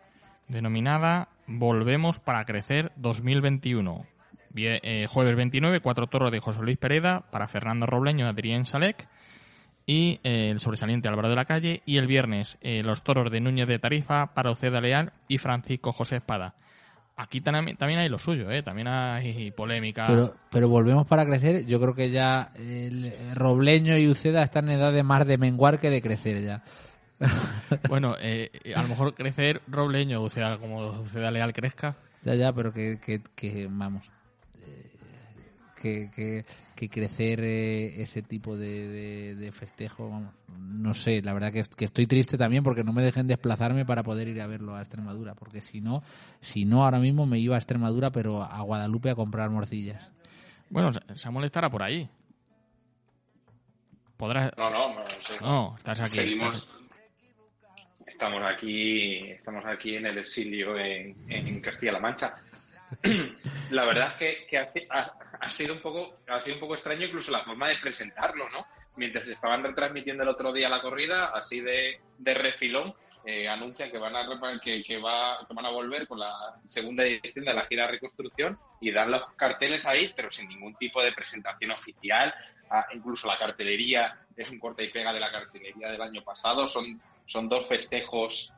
denominada 0.49 1.29
Volvemos 1.47 2.21
para 2.21 2.45
Crecer 2.45 2.93
2021. 2.97 4.07
Vie- 4.51 4.81
eh, 4.83 5.07
jueves 5.09 5.37
29, 5.37 5.81
cuatro 5.81 6.07
toros 6.07 6.31
de 6.31 6.41
José 6.41 6.61
Luis 6.63 6.79
Pereda 6.79 7.21
para 7.31 7.49
Fernando 7.49 7.87
Robleño 7.87 8.27
y 8.27 8.29
Adrián 8.29 8.65
Salek 8.67 9.09
y 9.87 10.21
eh, 10.25 10.51
el 10.51 10.59
sobresaliente 10.61 11.09
Álvaro 11.09 11.29
de 11.29 11.37
la 11.37 11.45
Calle 11.47 11.83
y 11.87 11.99
el 11.99 12.07
viernes 12.07 12.59
eh, 12.61 12.83
los 12.83 13.03
toros 13.03 13.31
de 13.31 13.41
Núñez 13.41 13.67
de 13.69 13.79
Tarifa 13.79 14.35
para 14.35 14.51
Oceda 14.51 14.81
Leal 14.81 15.13
y 15.29 15.39
Francisco 15.39 15.93
José 15.93 16.17
Espada. 16.17 16.55
Aquí 17.21 17.41
tam- 17.41 17.77
también 17.77 17.99
hay 17.99 18.09
lo 18.09 18.17
suyo, 18.19 18.49
¿eh? 18.51 18.63
también 18.63 18.87
hay 18.87 19.51
polémica. 19.51 20.07
Pero, 20.07 20.37
pero 20.51 20.69
volvemos 20.69 21.05
para 21.05 21.27
crecer. 21.27 21.67
Yo 21.67 21.81
creo 21.81 21.93
que 21.93 22.11
ya 22.11 22.53
el 22.57 23.13
Robleño 23.35 23.99
y 23.99 24.07
Uceda 24.09 24.43
están 24.45 24.69
en 24.71 24.79
edad 24.79 24.93
de 24.93 25.03
más 25.03 25.27
de 25.27 25.37
menguar 25.37 25.81
que 25.81 25.91
de 25.91 26.01
crecer 26.01 26.41
ya. 26.45 26.63
Bueno, 27.89 28.15
eh, 28.21 28.51
a 28.77 28.83
lo 28.83 28.89
mejor 28.89 29.15
crecer 29.15 29.61
Robleño, 29.67 30.23
Uceda, 30.23 30.59
como 30.59 30.87
Uceda 31.01 31.31
Leal 31.33 31.53
crezca. 31.53 31.97
Ya, 32.23 32.35
ya, 32.37 32.53
pero 32.53 32.73
que, 32.73 32.99
que, 33.05 33.21
que 33.35 33.67
vamos. 33.69 34.11
Que, 35.81 36.11
que, 36.15 36.45
que 36.75 36.89
crecer 36.89 37.41
eh, 37.43 38.03
ese 38.03 38.21
tipo 38.23 38.57
de, 38.57 38.89
de, 38.89 39.35
de 39.37 39.53
festejo, 39.53 40.11
vamos. 40.11 40.35
No 40.59 40.93
sé, 40.95 41.23
la 41.23 41.33
verdad 41.33 41.53
que, 41.53 41.63
que 41.77 41.85
estoy 41.85 42.07
triste 42.07 42.37
también 42.37 42.65
porque 42.65 42.83
no 42.85 42.93
me 42.93 43.03
dejen 43.03 43.27
desplazarme 43.29 43.85
para 43.87 44.03
poder 44.03 44.27
ir 44.29 44.41
a 44.41 44.47
verlo 44.47 44.75
a 44.75 44.81
Extremadura. 44.81 45.35
Porque 45.35 45.61
si 45.61 45.81
no, 45.81 46.03
si 46.41 46.65
no, 46.65 46.85
ahora 46.85 46.99
mismo 46.99 47.27
me 47.27 47.39
iba 47.39 47.55
a 47.55 47.59
Extremadura, 47.59 48.11
pero 48.11 48.43
a 48.43 48.61
Guadalupe 48.63 49.11
a 49.11 49.15
comprar 49.15 49.51
morcillas. 49.51 50.11
Bueno, 50.71 50.93
Sa- 50.93 51.03
Samuel 51.15 51.45
estará 51.47 51.71
por 51.71 51.83
ahí. 51.83 52.09
Podrás... 54.17 54.51
No, 54.57 54.71
no, 54.71 54.95
no, 54.95 55.01
sé. 55.09 55.41
No, 55.41 55.75
estás 55.79 56.01
aquí. 56.01 56.17
Seguimos. 56.17 56.55
estás- 56.55 56.69
Estamos 58.07 58.43
aquí, 58.43 59.31
estamos 59.31 59.65
aquí 59.65 59.95
en 59.95 60.07
el 60.07 60.19
exilio 60.19 60.77
en, 60.77 61.15
en 61.29 61.61
Castilla-La 61.61 62.01
Mancha. 62.01 62.35
La 63.71 63.85
verdad 63.85 64.15
es 64.21 64.47
que, 64.49 64.59
ha, 64.59 64.67
si- 64.67 64.87
ha- 64.91 65.13
ha 65.41 65.51
sido 65.51 65.75
un 65.75 65.81
poco, 65.81 66.21
ha 66.29 66.41
sido 66.41 66.55
un 66.57 66.61
poco 66.61 66.75
extraño 66.75 67.07
incluso 67.07 67.31
la 67.31 67.45
forma 67.45 67.69
de 67.69 67.77
presentarlo, 67.79 68.49
¿no? 68.51 68.67
Mientras 68.97 69.27
estaban 69.29 69.63
retransmitiendo 69.63 70.23
el 70.23 70.29
otro 70.31 70.53
día 70.53 70.69
la 70.69 70.81
corrida, 70.83 71.27
así 71.35 71.61
de, 71.61 72.01
de 72.19 72.35
refilón, 72.35 72.95
eh, 73.25 73.47
anuncian 73.49 73.91
que 73.91 73.99
van 73.99 74.17
a 74.17 74.27
que, 74.61 74.97
va, 74.99 75.39
que 75.47 75.55
van 75.55 75.67
a 75.67 75.71
volver 75.71 76.07
con 76.09 76.19
la 76.19 76.33
segunda 76.67 77.05
edición 77.05 77.45
de 77.45 77.53
la 77.55 77.67
gira 77.67 77.87
reconstrucción 77.87 78.59
y 78.81 78.91
dan 78.91 79.11
los 79.11 79.23
carteles 79.37 79.85
ahí, 79.87 80.13
pero 80.17 80.31
sin 80.31 80.49
ningún 80.49 80.75
tipo 80.77 81.03
de 81.03 81.13
presentación 81.13 81.71
oficial. 81.73 82.35
Ah, 82.71 82.87
incluso 82.95 83.27
la 83.29 83.39
cartelería 83.39 84.17
es 84.37 84.51
un 84.51 84.59
corte 84.59 84.85
y 84.85 84.89
pega 84.91 85.13
de 85.13 85.21
la 85.21 85.31
cartelería 85.31 85.91
del 85.91 86.03
año 86.03 86.23
pasado. 86.23 86.69
Son, 86.69 87.01
son 87.27 87.49
dos 87.49 87.67
festejos 87.67 88.53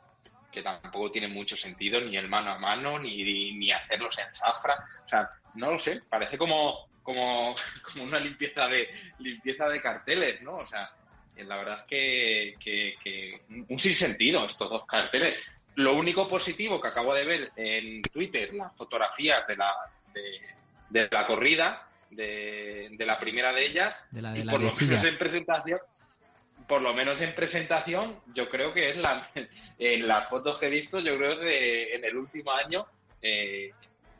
que 0.51 0.63
tampoco 0.63 1.11
tienen 1.11 1.33
mucho 1.33 1.57
sentido, 1.57 2.01
ni 2.01 2.17
el 2.17 2.29
mano 2.29 2.53
a 2.53 2.59
mano, 2.59 2.99
ni, 2.99 3.53
ni 3.53 3.73
hacerlos 3.73 4.19
en 4.19 4.35
zafra. 4.35 4.75
O 5.05 5.09
sea, 5.09 5.31
no 5.55 5.73
lo 5.73 5.79
sé, 5.79 6.03
parece 6.09 6.37
como, 6.39 6.89
como, 7.03 7.55
como 7.93 8.05
una 8.05 8.19
limpieza 8.19 8.69
de, 8.69 8.89
limpieza 9.19 9.69
de 9.69 9.81
carteles, 9.81 10.43
¿no? 10.43 10.57
O 10.57 10.67
sea, 10.67 10.91
eh, 11.37 11.45
la 11.45 11.57
verdad 11.57 11.81
es 11.81 11.87
que, 11.87 12.55
que, 12.59 12.95
que 13.03 13.43
un 13.69 13.79
sinsentido 13.79 14.47
estos 14.47 14.71
dos 14.71 14.87
carteles. 14.87 15.37
Lo 15.77 15.95
único 15.95 16.29
positivo 16.29 16.81
que 16.81 16.89
acabo 16.89 17.15
de 17.15 17.25
ver 17.25 17.53
en 17.57 18.03
Twitter, 18.03 18.53
las 18.55 18.75
fotografías 18.77 19.47
de 19.47 19.57
la, 19.57 19.73
de, 20.13 20.41
de 20.91 21.09
la 21.11 21.27
corrida, 21.27 21.87
de, 22.11 22.89
de 22.91 23.07
la 23.07 23.19
primera 23.19 23.53
de 23.53 23.67
ellas, 23.67 24.05
De 24.11 24.21
la 24.21 24.33
de 24.33 24.41
y 24.41 24.43
la 24.43 24.51
por 24.51 24.61
lo 24.61 24.71
menos 24.73 25.05
en 25.05 25.17
presentación, 25.17 25.79
por 26.71 26.81
lo 26.81 26.95
menos 26.95 27.21
en 27.21 27.35
presentación, 27.35 28.21
yo 28.33 28.49
creo 28.49 28.73
que 28.73 28.91
es 28.91 28.97
la 28.97 29.29
en 29.79 30.07
las 30.09 30.29
fotos 30.31 30.59
que 30.59 30.67
he 30.69 30.71
visto, 30.71 31.01
yo 31.01 31.17
creo 31.19 31.39
que 31.41 31.95
en 31.97 32.05
el 32.05 32.17
último 32.17 32.53
año 32.53 32.87
eh, 33.21 33.73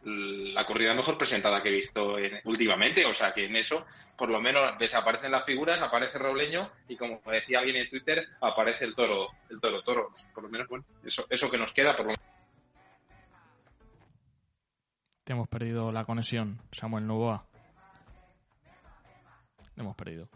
la 0.03 0.67
corrida 0.67 0.93
mejor 0.95 1.17
presentada 1.17 1.63
que 1.63 1.69
he 1.69 1.73
visto 1.73 2.19
en- 2.19 2.41
últimamente, 2.45 3.07
o 3.07 3.15
sea 3.15 3.33
que 3.33 3.45
en 3.47 3.55
eso 3.57 3.87
por 4.19 4.29
lo 4.29 4.41
menos 4.41 4.77
desaparecen 4.79 5.31
las 5.31 5.45
figuras, 5.47 5.81
aparece 5.81 6.19
Robleño 6.19 6.71
y 6.89 6.97
como 6.97 7.21
decía 7.31 7.61
alguien 7.61 7.77
en 7.77 7.89
Twitter, 7.89 8.27
aparece 8.41 8.85
el 8.85 8.95
toro, 8.95 9.29
el 9.49 9.61
toro 9.61 9.81
toro, 9.83 10.11
por 10.35 10.43
lo 10.43 10.49
menos 10.51 10.67
bueno, 10.69 10.85
eso 11.05 11.25
eso 11.31 11.51
que 11.51 11.57
nos 11.57 11.73
queda 11.73 11.97
por 11.97 12.07
lo 12.07 12.13
menos. 12.13 12.25
Hemos 15.27 15.49
perdido 15.49 15.93
la 15.93 16.05
conexión, 16.05 16.59
Samuel 16.73 17.07
Novoa. 17.07 17.45
Hemos 19.77 19.95
perdido. 19.95 20.29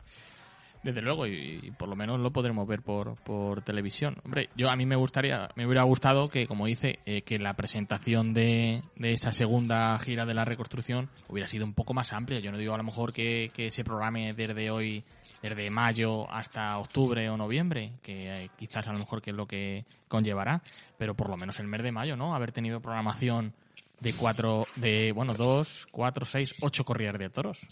Desde 0.85 1.00
luego, 1.00 1.26
y, 1.26 1.73
por 1.79 1.88
lo 1.88 1.97
menos 1.97 2.21
lo 2.21 2.31
podremos 2.31 2.69
ver 2.69 2.83
por, 2.83 3.17
por 3.23 3.62
televisión. 3.62 4.17
Hombre, 4.23 4.50
yo 4.55 4.69
a 4.69 4.76
mí 4.76 4.85
me 4.85 4.97
gustaría, 4.97 5.49
me 5.57 5.64
hubiera 5.64 5.83
gustado 5.83 6.29
que, 6.29 6.47
como 6.47 6.67
dice, 6.67 6.99
eh, 7.07 7.23
que 7.23 7.38
la 7.38 7.55
presentación 7.55 8.35
de, 8.35 8.83
de 8.95 9.12
esa 9.12 9.33
segunda 9.33 9.99
gira 9.99 10.26
de 10.26 10.35
la 10.35 10.45
reconstrucción 10.45 11.09
hubiera 11.26 11.47
sido 11.47 11.64
un 11.64 11.73
poco 11.73 11.95
más 11.95 12.12
amplia. 12.12 12.38
Yo 12.41 12.53
no 12.53 12.59
digo 12.59 12.75
a 12.75 12.76
lo 12.76 12.85
mejor 12.85 13.14
que, 13.14 13.50
que 13.55 13.71
se 13.71 13.83
programe 13.83 14.35
desde 14.35 14.71
hoy, 14.71 15.03
desde 15.41 15.71
mayo 15.71 16.31
hasta 16.31 16.76
octubre 16.76 17.31
o 17.31 17.38
noviembre, 17.38 17.93
que 18.03 18.45
eh, 18.45 18.50
quizás 18.59 18.87
a 18.87 18.93
lo 18.93 18.99
mejor 18.99 19.23
que 19.23 19.31
es 19.31 19.37
lo 19.37 19.47
que 19.47 19.87
conllevará, 20.09 20.62
pero 20.99 21.14
por 21.14 21.31
lo 21.31 21.38
menos 21.38 21.59
el 21.61 21.67
mes 21.67 21.83
de 21.83 21.93
mayo, 21.93 22.14
¿no? 22.14 22.35
Haber 22.35 22.53
tenido 22.53 22.81
programación 22.81 23.55
de 24.00 24.12
cuatro, 24.12 24.67
de, 24.76 25.12
bueno, 25.12 25.33
dos, 25.33 25.87
cuatro, 25.91 26.26
seis, 26.26 26.55
ocho 26.61 26.85
corridas 26.85 27.19
de 27.19 27.31
toros. 27.31 27.67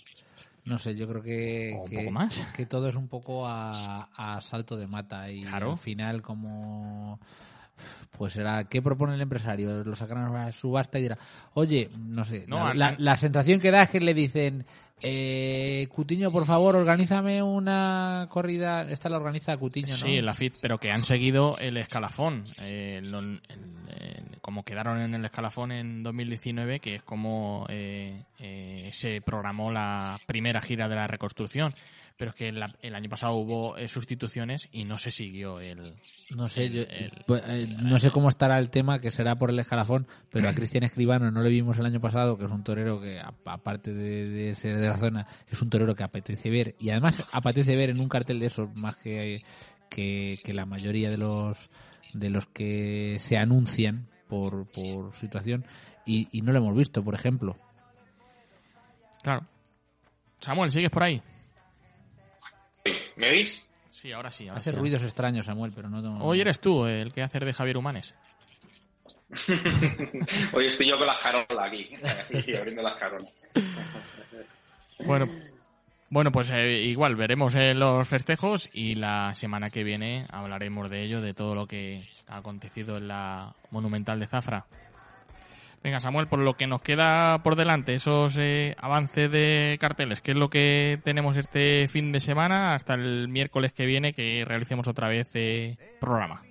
No 0.64 0.78
sé, 0.78 0.94
yo 0.94 1.08
creo 1.08 1.22
que, 1.22 1.74
O 1.76 1.82
un 1.84 1.90
que, 1.90 1.96
poco 1.98 2.10
más. 2.12 2.36
que 2.54 2.66
todo 2.66 2.88
es 2.88 2.94
un 2.94 3.08
poco 3.08 3.46
a, 3.48 4.08
a 4.16 4.40
salto 4.40 4.76
de 4.76 4.86
mata 4.86 5.30
y 5.30 5.42
Claro. 5.42 5.72
al 5.72 5.78
final 5.78 6.22
como 6.22 7.18
pues 8.16 8.34
será 8.34 8.64
¿qué 8.64 8.80
propone 8.80 9.14
el 9.14 9.20
empresario? 9.22 9.82
Lo 9.82 9.96
sacarán 9.96 10.36
a 10.36 10.52
subasta 10.52 10.98
y 10.98 11.02
dirá, 11.02 11.18
oye, 11.54 11.90
no 11.98 12.24
sé, 12.24 12.44
No, 12.46 12.68
la, 12.72 12.74
la- 12.92 12.94
la 12.98 13.16
sensación 13.16 13.58
que 13.58 13.70
da 13.72 13.82
es 13.82 13.90
que 13.90 13.98
le 14.00 14.14
dicen 14.14 14.64
eh, 15.02 15.88
Cutiño, 15.90 16.30
por 16.30 16.44
favor, 16.44 16.76
organízame 16.76 17.42
una 17.42 18.26
corrida. 18.30 18.82
Esta 18.82 19.08
la 19.08 19.16
organiza 19.16 19.56
Cutiño, 19.56 19.96
¿no? 19.96 20.06
Sí, 20.06 20.20
la 20.20 20.34
FIT, 20.34 20.56
pero 20.60 20.78
que 20.78 20.90
han 20.90 21.04
seguido 21.04 21.58
el 21.58 21.76
escalafón. 21.76 22.44
eh, 22.60 23.02
como 24.42 24.64
quedaron 24.64 25.00
en 25.00 25.14
el 25.14 25.24
escalafón 25.24 25.72
en 25.72 26.02
2019, 26.02 26.80
que 26.80 26.96
es 26.96 27.02
como 27.02 27.64
eh, 27.70 28.24
eh, 28.38 28.90
se 28.92 29.22
programó 29.22 29.70
la 29.70 30.18
primera 30.26 30.60
gira 30.60 30.88
de 30.88 30.96
la 30.96 31.06
reconstrucción. 31.06 31.72
Pero 32.16 32.30
es 32.30 32.36
que 32.36 32.52
la- 32.52 32.74
el 32.82 32.94
año 32.94 33.08
pasado 33.08 33.34
hubo 33.34 33.76
eh, 33.76 33.88
sustituciones 33.88 34.68
y 34.72 34.84
no 34.84 34.98
se 34.98 35.10
siguió 35.10 35.58
el. 35.60 35.94
No 36.36 36.48
sé, 36.48 36.64
el- 36.66 36.72
yo- 36.72 36.82
el- 36.82 37.24
pues, 37.26 37.42
eh, 37.46 37.66
no 37.80 37.98
sé 37.98 38.10
cómo 38.10 38.28
estará 38.28 38.58
el 38.58 38.70
tema, 38.70 39.00
que 39.00 39.10
será 39.10 39.34
por 39.34 39.50
el 39.50 39.58
escalafón, 39.58 40.06
pero 40.30 40.48
a 40.48 40.54
Cristian 40.54 40.84
Escribano 40.84 41.30
no 41.30 41.42
le 41.42 41.48
vimos 41.50 41.78
el 41.78 41.86
año 41.86 42.00
pasado, 42.00 42.36
que 42.38 42.44
es 42.44 42.50
un 42.50 42.62
torero 42.62 43.00
que, 43.00 43.18
aparte 43.20 43.92
de, 43.92 44.28
de 44.28 44.54
ser 44.54 44.76
de 44.78 44.88
la 44.88 44.96
zona, 44.98 45.26
es 45.50 45.60
un 45.62 45.70
torero 45.70 45.94
que 45.94 46.04
apetece 46.04 46.50
ver, 46.50 46.74
y 46.78 46.90
además 46.90 47.22
apetece 47.32 47.74
ver 47.76 47.90
en 47.90 48.00
un 48.00 48.08
cartel 48.08 48.38
de 48.40 48.46
esos 48.46 48.74
más 48.76 48.96
que, 48.96 49.42
que, 49.90 50.38
que 50.44 50.52
la 50.52 50.66
mayoría 50.66 51.10
de 51.10 51.18
los 51.18 51.68
de 52.14 52.28
los 52.28 52.44
que 52.46 53.16
se 53.20 53.38
anuncian 53.38 54.06
por, 54.28 54.66
por 54.70 55.14
situación, 55.14 55.64
y, 56.04 56.28
y 56.30 56.42
no 56.42 56.52
lo 56.52 56.58
hemos 56.58 56.76
visto, 56.76 57.02
por 57.02 57.14
ejemplo. 57.14 57.56
Claro. 59.22 59.46
Samuel, 60.40 60.70
¿sigues 60.70 60.90
por 60.90 61.02
ahí? 61.04 61.22
¿Me 63.22 63.28
oís? 63.30 63.62
Sí, 63.88 64.10
ahora 64.10 64.32
sí. 64.32 64.48
Ahora 64.48 64.58
Hace 64.60 64.72
sí. 64.72 64.76
ruidos 64.76 65.00
extraños, 65.04 65.46
Samuel, 65.46 65.70
pero 65.72 65.88
no... 65.88 66.02
no- 66.02 66.24
Hoy 66.24 66.40
eres 66.40 66.58
tú 66.58 66.86
el 66.86 67.12
que 67.12 67.22
hace 67.22 67.38
de 67.38 67.52
Javier 67.52 67.76
Humanes. 67.76 68.12
Hoy 70.52 70.66
estoy 70.66 70.88
yo 70.88 70.98
con 70.98 71.06
las 71.06 71.20
carolas 71.20 71.46
aquí, 71.64 71.90
aquí 72.36 72.56
abriendo 72.56 72.82
las 72.82 72.96
carolas. 72.96 73.32
Bueno, 75.06 75.26
bueno 76.10 76.32
pues 76.32 76.50
eh, 76.50 76.80
igual 76.82 77.14
veremos 77.14 77.54
eh, 77.54 77.74
los 77.74 78.06
festejos 78.08 78.68
y 78.72 78.96
la 78.96 79.32
semana 79.36 79.70
que 79.70 79.84
viene 79.84 80.26
hablaremos 80.30 80.90
de 80.90 81.04
ello, 81.04 81.20
de 81.20 81.32
todo 81.32 81.54
lo 81.54 81.68
que 81.68 82.04
ha 82.26 82.38
acontecido 82.38 82.96
en 82.96 83.06
la 83.06 83.54
Monumental 83.70 84.18
de 84.18 84.26
Zafra. 84.26 84.64
Venga, 85.82 85.98
Samuel, 85.98 86.28
por 86.28 86.38
lo 86.38 86.54
que 86.54 86.68
nos 86.68 86.80
queda 86.80 87.42
por 87.42 87.56
delante, 87.56 87.94
esos 87.94 88.38
eh, 88.38 88.76
avances 88.78 89.32
de 89.32 89.76
carteles, 89.80 90.20
¿qué 90.20 90.30
es 90.30 90.36
lo 90.36 90.48
que 90.48 91.00
tenemos 91.02 91.36
este 91.36 91.88
fin 91.88 92.12
de 92.12 92.20
semana 92.20 92.74
hasta 92.74 92.94
el 92.94 93.26
miércoles 93.26 93.72
que 93.72 93.84
viene 93.84 94.12
que 94.12 94.44
realicemos 94.46 94.86
otra 94.86 95.08
vez 95.08 95.30
eh, 95.34 95.76
programa? 96.00 96.42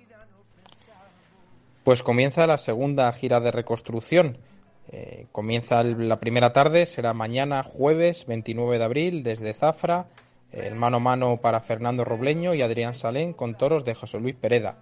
Pues 1.82 2.02
comienza 2.02 2.46
la 2.46 2.58
segunda 2.58 3.10
gira 3.12 3.40
de 3.40 3.50
reconstrucción. 3.50 4.36
Eh, 4.90 5.26
comienza 5.32 5.82
la 5.82 6.20
primera 6.20 6.52
tarde, 6.52 6.84
será 6.84 7.14
mañana 7.14 7.62
jueves 7.62 8.26
29 8.26 8.76
de 8.76 8.84
abril 8.84 9.22
desde 9.22 9.54
Zafra, 9.54 10.08
el 10.52 10.74
mano 10.74 10.98
a 10.98 11.00
mano 11.00 11.38
para 11.38 11.60
Fernando 11.60 12.04
Robleño 12.04 12.52
y 12.52 12.60
Adrián 12.60 12.94
Salén 12.94 13.32
con 13.32 13.54
toros 13.54 13.86
de 13.86 13.94
José 13.94 14.20
Luis 14.20 14.36
Pereda. 14.36 14.76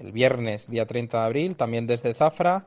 El 0.00 0.10
viernes 0.10 0.68
día 0.68 0.84
30 0.84 1.20
de 1.20 1.24
abril 1.24 1.56
también 1.56 1.86
desde 1.86 2.12
Zafra, 2.14 2.66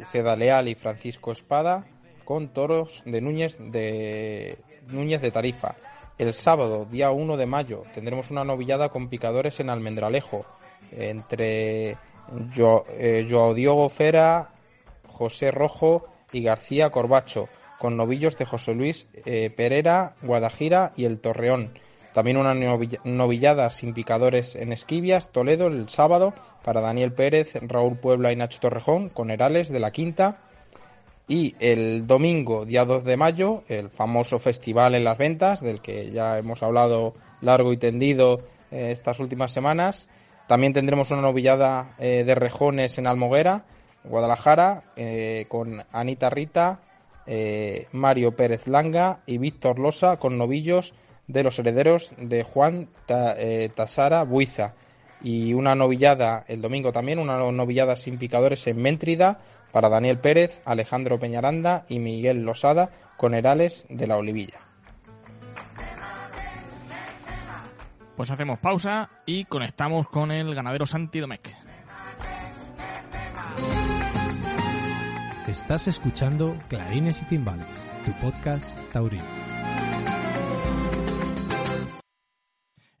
Uceda 0.00 0.36
Leal 0.36 0.68
y 0.68 0.74
Francisco 0.74 1.32
Espada 1.32 1.86
con 2.24 2.48
toros 2.48 3.02
de 3.06 3.20
Núñez 3.20 3.58
de 3.58 4.58
Núñez 4.88 5.22
de 5.22 5.30
Tarifa. 5.30 5.76
El 6.18 6.34
sábado, 6.34 6.84
día 6.84 7.10
1 7.10 7.36
de 7.36 7.46
mayo, 7.46 7.84
tendremos 7.94 8.30
una 8.30 8.44
novillada 8.44 8.88
con 8.88 9.08
picadores 9.08 9.60
en 9.60 9.70
Almendralejo 9.70 10.44
entre 10.90 11.90
eh, 11.90 13.26
Joao 13.30 13.54
Diogo 13.54 13.88
Fera, 13.88 14.50
José 15.06 15.50
Rojo 15.50 16.06
y 16.32 16.42
García 16.42 16.90
Corbacho, 16.90 17.48
con 17.78 17.96
novillos 17.96 18.36
de 18.36 18.44
José 18.44 18.74
Luis 18.74 19.08
eh, 19.24 19.50
Pereira, 19.50 20.14
Guadajira 20.22 20.92
y 20.96 21.04
el 21.04 21.20
Torreón. 21.20 21.72
También 22.12 22.36
una 22.36 22.54
novilla- 22.54 23.00
novillada 23.04 23.70
sin 23.70 23.94
picadores 23.94 24.56
en 24.56 24.72
Esquivias, 24.72 25.30
Toledo, 25.30 25.66
el 25.68 25.88
sábado, 25.88 26.32
para 26.64 26.80
Daniel 26.80 27.12
Pérez, 27.12 27.54
Raúl 27.62 27.98
Puebla 27.98 28.32
y 28.32 28.36
Nacho 28.36 28.60
Torrejón, 28.60 29.08
con 29.10 29.30
Herales 29.30 29.68
de 29.68 29.78
la 29.80 29.90
Quinta. 29.90 30.38
Y 31.28 31.54
el 31.60 32.06
domingo, 32.06 32.64
día 32.64 32.86
2 32.86 33.04
de 33.04 33.18
mayo, 33.18 33.62
el 33.68 33.90
famoso 33.90 34.38
festival 34.38 34.94
en 34.94 35.04
las 35.04 35.18
ventas, 35.18 35.60
del 35.60 35.82
que 35.82 36.10
ya 36.10 36.38
hemos 36.38 36.62
hablado 36.62 37.14
largo 37.42 37.72
y 37.72 37.76
tendido 37.76 38.38
eh, 38.70 38.90
estas 38.92 39.20
últimas 39.20 39.52
semanas. 39.52 40.08
También 40.46 40.72
tendremos 40.72 41.10
una 41.10 41.20
novillada 41.20 41.94
eh, 41.98 42.24
de 42.24 42.34
rejones 42.34 42.96
en 42.96 43.06
Almoguera, 43.06 43.66
Guadalajara, 44.04 44.84
eh, 44.96 45.44
con 45.48 45.84
Anita 45.92 46.30
Rita, 46.30 46.80
Mario 47.92 48.34
Pérez 48.34 48.66
Langa 48.66 49.20
y 49.26 49.36
Víctor 49.36 49.78
Losa, 49.78 50.16
con 50.16 50.38
novillos 50.38 50.94
de 51.28 51.42
los 51.44 51.58
herederos 51.58 52.12
de 52.18 52.42
Juan 52.42 52.88
Ta- 53.06 53.36
eh, 53.38 53.68
Tasara 53.74 54.24
Buiza. 54.24 54.74
Y 55.22 55.52
una 55.54 55.74
novillada 55.74 56.44
el 56.48 56.60
domingo 56.60 56.92
también, 56.92 57.18
una 57.18 57.38
novillada 57.38 57.96
sin 57.96 58.18
picadores 58.18 58.66
en 58.66 58.80
Méntrida 58.82 59.40
para 59.72 59.88
Daniel 59.88 60.18
Pérez, 60.18 60.60
Alejandro 60.64 61.18
Peñaranda 61.18 61.84
y 61.88 61.98
Miguel 61.98 62.42
Losada 62.42 62.90
con 63.16 63.34
Herales 63.34 63.86
de 63.88 64.06
la 64.06 64.16
Olivilla. 64.16 64.58
Pues 68.16 68.30
hacemos 68.30 68.58
pausa 68.58 69.10
y 69.26 69.44
conectamos 69.44 70.08
con 70.08 70.32
el 70.32 70.54
ganadero 70.54 70.86
Santi 70.86 71.20
Domecq. 71.20 71.48
Estás 75.46 75.88
escuchando 75.88 76.56
Clarines 76.68 77.22
y 77.22 77.24
Timbales, 77.26 77.66
tu 78.04 78.12
podcast 78.20 78.66
taurino. 78.92 79.47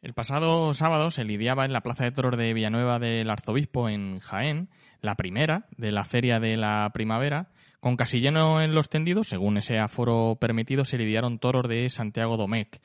El 0.00 0.14
pasado 0.14 0.72
sábado 0.74 1.10
se 1.10 1.24
lidiaba 1.24 1.64
en 1.64 1.72
la 1.72 1.80
Plaza 1.80 2.04
de 2.04 2.12
Toros 2.12 2.38
de 2.38 2.54
Villanueva 2.54 3.00
del 3.00 3.28
Arzobispo 3.28 3.88
en 3.88 4.20
Jaén, 4.20 4.68
la 5.00 5.16
primera 5.16 5.66
de 5.76 5.90
la 5.90 6.04
Feria 6.04 6.38
de 6.38 6.56
la 6.56 6.88
Primavera. 6.94 7.48
Con 7.80 7.96
casi 7.96 8.20
lleno 8.20 8.62
en 8.62 8.74
los 8.74 8.90
tendidos, 8.90 9.28
según 9.28 9.56
ese 9.56 9.78
aforo 9.78 10.36
permitido, 10.40 10.84
se 10.84 10.98
lidiaron 10.98 11.40
toros 11.40 11.68
de 11.68 11.88
Santiago 11.88 12.36
Domecq. 12.36 12.80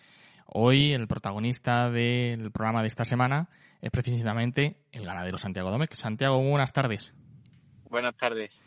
Hoy 0.48 0.92
el 0.94 1.08
protagonista 1.08 1.92
del 1.92 2.52
programa 2.52 2.82
de 2.82 2.88
esta 2.88 3.06
semana 3.06 3.48
es 3.82 3.92
precisamente 3.92 4.78
el 4.92 5.06
ganadero 5.06 5.38
Santiago 5.38 5.70
Domecq. 5.70 5.94
Santiago, 5.94 6.40
buenas 6.42 6.74
tardes. 6.74 7.14
Buenas 7.90 8.18
tardes. 8.18 8.60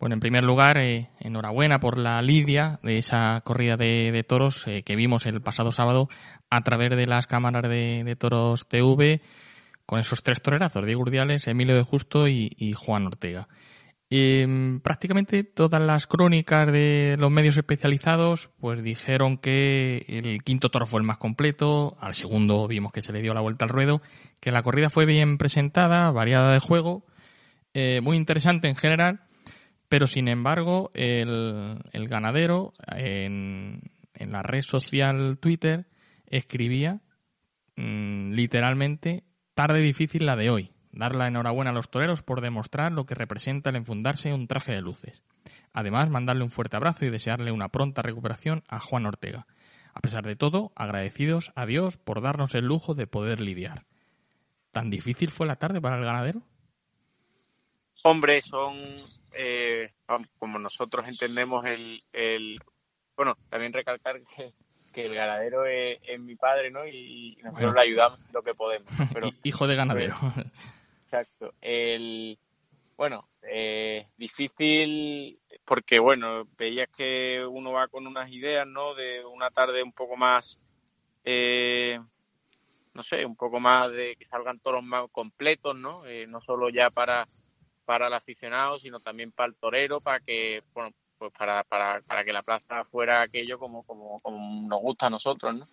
Bueno, 0.00 0.14
en 0.14 0.20
primer 0.20 0.44
lugar, 0.44 0.78
eh, 0.78 1.10
enhorabuena 1.20 1.78
por 1.78 1.98
la 1.98 2.22
lidia 2.22 2.80
de 2.82 2.96
esa 2.96 3.42
corrida 3.44 3.76
de, 3.76 4.24
toros 4.26 4.66
eh, 4.66 4.82
que 4.82 4.96
vimos 4.96 5.26
el 5.26 5.42
pasado 5.42 5.72
sábado 5.72 6.08
a 6.48 6.62
través 6.62 6.88
de 6.96 7.06
las 7.06 7.26
cámaras 7.26 7.68
de, 7.68 8.16
toros 8.18 8.66
TV 8.66 9.20
con 9.84 10.00
esos 10.00 10.22
tres 10.22 10.40
torerazos, 10.40 10.86
Diego 10.86 11.02
Urdiales, 11.02 11.46
Emilio 11.48 11.76
de 11.76 11.82
Justo 11.82 12.28
y, 12.28 12.72
Juan 12.74 13.08
Ortega. 13.08 13.48
Eh, 14.08 14.80
prácticamente 14.82 15.44
todas 15.44 15.82
las 15.82 16.06
crónicas 16.06 16.72
de 16.72 17.16
los 17.18 17.30
medios 17.30 17.58
especializados 17.58 18.50
pues 18.58 18.82
dijeron 18.82 19.36
que 19.36 20.06
el 20.08 20.42
quinto 20.42 20.70
toro 20.70 20.86
fue 20.86 21.00
el 21.00 21.06
más 21.06 21.18
completo, 21.18 21.98
al 22.00 22.14
segundo 22.14 22.66
vimos 22.66 22.90
que 22.90 23.02
se 23.02 23.12
le 23.12 23.20
dio 23.20 23.34
la 23.34 23.42
vuelta 23.42 23.66
al 23.66 23.68
ruedo, 23.68 24.00
que 24.40 24.50
la 24.50 24.62
corrida 24.62 24.88
fue 24.88 25.04
bien 25.04 25.36
presentada, 25.36 26.10
variada 26.10 26.52
de 26.52 26.58
juego, 26.58 27.04
eh, 27.74 28.00
muy 28.00 28.16
interesante 28.16 28.66
en 28.66 28.76
general, 28.76 29.20
pero 29.90 30.06
sin 30.06 30.28
embargo 30.28 30.90
el, 30.94 31.82
ganadero 31.92 32.72
en, 32.96 33.82
en 34.14 34.32
la 34.32 34.40
red 34.42 34.62
social 34.62 35.38
Twitter 35.38 35.88
escribía 36.26 37.00
mm, 37.74 38.30
literalmente 38.30 39.24
tarde 39.54 39.80
difícil 39.80 40.26
la 40.26 40.36
de 40.36 40.48
hoy. 40.48 40.70
Dar 40.92 41.16
la 41.16 41.26
enhorabuena 41.26 41.72
a 41.72 41.74
los 41.74 41.90
toreros 41.90 42.22
por 42.22 42.40
demostrar 42.40 42.92
lo 42.92 43.04
que 43.04 43.16
representa 43.16 43.70
el 43.70 43.76
enfundarse 43.76 44.32
un 44.32 44.46
traje 44.46 44.72
de 44.72 44.80
luces. 44.80 45.24
Además, 45.72 46.08
mandarle 46.08 46.44
un 46.44 46.50
fuerte 46.50 46.76
abrazo 46.76 47.04
y 47.04 47.10
desearle 47.10 47.50
una 47.50 47.68
pronta 47.68 48.02
recuperación 48.02 48.62
a 48.68 48.78
Juan 48.78 49.06
Ortega. 49.06 49.48
A 49.92 50.00
pesar 50.00 50.24
de 50.24 50.36
todo, 50.36 50.70
agradecidos 50.76 51.50
a 51.56 51.66
Dios 51.66 51.96
por 51.96 52.22
darnos 52.22 52.54
el 52.54 52.64
lujo 52.64 52.94
de 52.94 53.08
poder 53.08 53.40
lidiar. 53.40 53.86
¿Tan 54.70 54.88
difícil 54.88 55.30
fue 55.30 55.48
la 55.48 55.56
tarde 55.56 55.80
para 55.80 55.98
el 55.98 56.04
ganadero? 56.04 56.42
Hombre, 58.02 58.40
son, 58.40 58.76
eh, 59.32 59.92
como 60.38 60.58
nosotros 60.58 61.06
entendemos 61.06 61.66
el, 61.66 62.02
el, 62.12 62.60
bueno, 63.16 63.36
también 63.48 63.72
recalcar 63.72 64.20
que, 64.36 64.52
que 64.92 65.06
el 65.06 65.14
ganadero 65.14 65.66
es, 65.66 65.98
mi 66.18 66.36
padre, 66.36 66.70
¿no? 66.70 66.86
Y, 66.86 67.38
nosotros 67.42 67.74
le 67.74 67.80
ayudamos 67.82 68.18
lo 68.32 68.42
que 68.42 68.54
podemos. 68.54 68.88
Pero, 69.14 69.30
Hijo 69.42 69.66
de 69.66 69.76
ganadero. 69.76 70.16
Exacto. 71.04 71.54
El, 71.60 72.38
bueno, 72.96 73.28
eh, 73.42 74.06
difícil 74.16 75.38
porque, 75.64 75.98
bueno, 75.98 76.46
veías 76.58 76.88
que 76.88 77.46
uno 77.48 77.72
va 77.72 77.88
con 77.88 78.06
unas 78.06 78.30
ideas, 78.30 78.66
¿no? 78.66 78.94
De 78.94 79.24
una 79.24 79.50
tarde 79.50 79.82
un 79.82 79.92
poco 79.92 80.16
más, 80.16 80.58
eh, 81.24 81.98
no 82.92 83.02
sé, 83.02 83.24
un 83.24 83.36
poco 83.36 83.60
más 83.60 83.90
de 83.92 84.16
que 84.16 84.26
salgan 84.26 84.60
toros 84.60 84.82
más 84.82 85.06
completos, 85.12 85.76
¿no? 85.76 86.04
Eh, 86.06 86.26
no 86.26 86.40
solo 86.40 86.70
ya 86.70 86.90
para, 86.90 87.28
para 87.90 88.06
el 88.06 88.14
aficionado, 88.14 88.78
sino 88.78 89.00
también 89.00 89.32
para 89.32 89.48
el 89.48 89.56
torero, 89.56 90.00
para 90.00 90.20
que, 90.20 90.62
bueno, 90.74 90.92
pues 91.18 91.32
para, 91.36 91.64
para, 91.64 92.00
para 92.02 92.22
que 92.22 92.32
la 92.32 92.44
plaza 92.44 92.84
fuera 92.84 93.20
aquello 93.20 93.58
como, 93.58 93.82
como, 93.82 94.20
nos 94.68 94.80
gusta 94.80 95.08
a 95.08 95.10
nosotros, 95.10 95.56
¿no? 95.56 95.66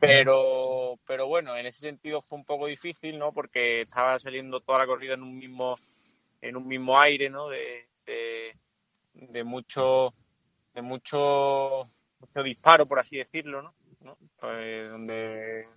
Pero, 0.00 0.98
pero 1.06 1.26
bueno, 1.26 1.54
en 1.54 1.66
ese 1.66 1.80
sentido 1.80 2.22
fue 2.22 2.38
un 2.38 2.46
poco 2.46 2.66
difícil, 2.66 3.18
¿no? 3.18 3.34
Porque 3.34 3.82
estaba 3.82 4.18
saliendo 4.18 4.60
toda 4.60 4.78
la 4.78 4.86
corrida 4.86 5.12
en 5.12 5.22
un 5.22 5.36
mismo, 5.36 5.78
en 6.40 6.56
un 6.56 6.66
mismo 6.66 6.98
aire, 6.98 7.28
¿no? 7.28 7.50
De, 7.50 7.90
de, 9.12 9.44
mucho, 9.44 10.14
de 10.72 10.80
mucho, 10.80 11.90
mucho 12.20 12.42
disparo, 12.42 12.86
por 12.86 13.00
así 13.00 13.18
decirlo, 13.18 13.60
¿no? 14.00 14.16
Pues 14.40 14.90
donde 14.90 15.68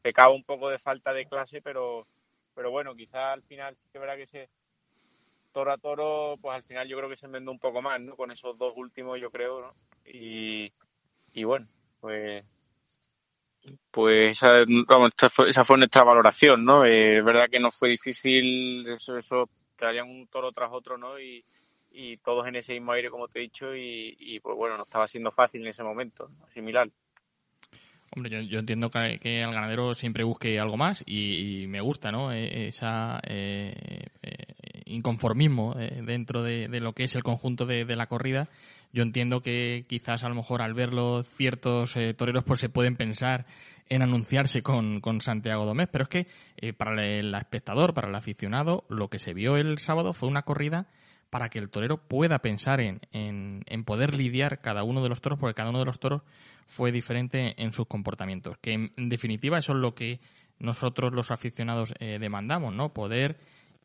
pecaba 0.00 0.32
un 0.32 0.44
poco 0.44 0.70
de 0.70 0.78
falta 0.78 1.12
de 1.12 1.26
clase, 1.26 1.60
pero, 1.60 2.06
pero 2.54 2.70
bueno, 2.70 2.94
quizás 2.94 3.34
al 3.34 3.42
final 3.42 3.76
sí 3.76 3.90
que 3.92 3.98
verá 3.98 4.16
que 4.16 4.26
se 4.26 4.48
toro 5.50 5.72
a 5.72 5.78
toro, 5.78 6.36
pues 6.40 6.56
al 6.56 6.62
final 6.62 6.88
yo 6.88 6.96
creo 6.96 7.08
que 7.08 7.16
se 7.16 7.28
vendó 7.28 7.50
un 7.50 7.58
poco 7.58 7.82
más, 7.82 8.00
¿no? 8.00 8.16
Con 8.16 8.30
esos 8.30 8.56
dos 8.56 8.72
últimos, 8.76 9.20
yo 9.20 9.30
creo, 9.30 9.60
¿no? 9.60 9.74
Y, 10.06 10.72
y 11.32 11.44
bueno, 11.44 11.66
pues 12.00 12.44
pues 13.90 14.32
esa, 14.32 14.64
vamos, 14.86 15.12
esa 15.46 15.64
fue 15.64 15.78
nuestra 15.78 16.02
valoración, 16.02 16.64
¿no? 16.64 16.84
Eh, 16.84 17.18
es 17.18 17.24
verdad 17.24 17.48
que 17.50 17.60
no 17.60 17.70
fue 17.70 17.90
difícil 17.90 18.86
eso, 18.88 19.18
eso 19.18 19.48
que 19.76 20.02
un 20.02 20.26
toro 20.28 20.52
tras 20.52 20.70
otro, 20.72 20.98
¿no? 20.98 21.18
Y, 21.18 21.44
y 21.90 22.18
todos 22.18 22.46
en 22.46 22.56
ese 22.56 22.74
mismo 22.74 22.92
aire, 22.92 23.10
como 23.10 23.28
te 23.28 23.38
he 23.38 23.42
dicho, 23.42 23.74
y, 23.74 24.16
y 24.18 24.40
pues 24.40 24.56
bueno, 24.56 24.76
no 24.76 24.84
estaba 24.84 25.08
siendo 25.08 25.32
fácil 25.32 25.62
en 25.62 25.68
ese 25.68 25.82
momento, 25.82 26.30
similar. 26.52 26.88
Hombre, 28.14 28.30
yo, 28.30 28.40
yo 28.40 28.58
entiendo 28.58 28.90
que, 28.90 29.18
que, 29.20 29.42
el 29.42 29.52
ganadero 29.52 29.94
siempre 29.94 30.24
busque 30.24 30.58
algo 30.58 30.76
más 30.76 31.02
y, 31.06 31.62
y 31.62 31.66
me 31.68 31.80
gusta, 31.80 32.10
¿no? 32.10 32.32
E, 32.32 32.66
esa 32.66 33.20
eh, 33.24 34.06
eh, 34.22 34.54
inconformismo 34.90 35.74
eh, 35.78 36.02
dentro 36.04 36.42
de, 36.42 36.68
lo 36.80 36.92
que 36.92 37.04
es 37.04 37.14
el 37.14 37.22
conjunto 37.22 37.66
de, 37.66 37.84
la 37.96 38.06
corrida. 38.06 38.48
Yo 38.92 39.02
entiendo 39.02 39.40
que 39.40 39.84
quizás 39.88 40.24
a 40.24 40.28
lo 40.28 40.34
mejor 40.34 40.62
al 40.62 40.74
verlo 40.74 41.22
ciertos 41.22 41.96
eh, 41.96 42.14
toreros 42.14 42.44
pues 42.44 42.60
se 42.60 42.68
pueden 42.68 42.96
pensar 42.96 43.46
en 43.88 44.02
anunciarse 44.02 44.62
con, 44.62 45.00
Santiago 45.20 45.64
Domés, 45.64 45.88
pero 45.90 46.04
es 46.04 46.08
que 46.08 46.26
eh, 46.56 46.72
para 46.72 47.04
el 47.04 47.34
espectador, 47.34 47.94
para 47.94 48.08
el 48.08 48.14
aficionado, 48.14 48.84
lo 48.88 49.08
que 49.08 49.18
se 49.18 49.32
vio 49.32 49.56
el 49.56 49.78
sábado 49.78 50.12
fue 50.12 50.28
una 50.28 50.42
corrida 50.42 50.86
para 51.28 51.48
que 51.48 51.60
el 51.60 51.70
torero 51.70 51.98
pueda 51.98 52.40
pensar 52.40 52.80
en, 52.80 53.00
en, 53.12 53.62
en, 53.66 53.84
poder 53.84 54.14
lidiar 54.14 54.60
cada 54.60 54.82
uno 54.82 55.02
de 55.02 55.08
los 55.08 55.20
toros, 55.20 55.38
porque 55.38 55.54
cada 55.54 55.70
uno 55.70 55.78
de 55.78 55.84
los 55.84 56.00
toros 56.00 56.22
fue 56.66 56.90
diferente 56.90 57.60
en 57.62 57.72
sus 57.72 57.86
comportamientos. 57.86 58.58
Que 58.60 58.72
en, 58.72 59.08
definitiva 59.08 59.58
eso 59.58 59.72
es 59.72 59.78
lo 59.78 59.94
que 59.94 60.20
nosotros 60.58 61.12
los 61.12 61.30
aficionados 61.30 61.94
demandamos, 61.98 62.74
¿no? 62.74 62.92
Poder 62.92 63.38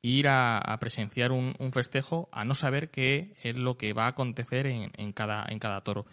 ir 0.05 0.27
a, 0.27 0.77
presenciar 0.79 1.31
un, 1.31 1.55
festejo 1.71 2.29
a 2.31 2.45
no 2.45 2.53
saber 2.53 2.89
qué 2.89 3.33
es 3.41 3.55
lo 3.55 3.77
que 3.77 3.93
va 3.93 4.05
a 4.05 4.09
acontecer 4.09 4.67
en, 4.67 5.11
cada, 5.13 5.45
en 5.49 5.59
cada 5.59 5.81
toro. 5.81 6.05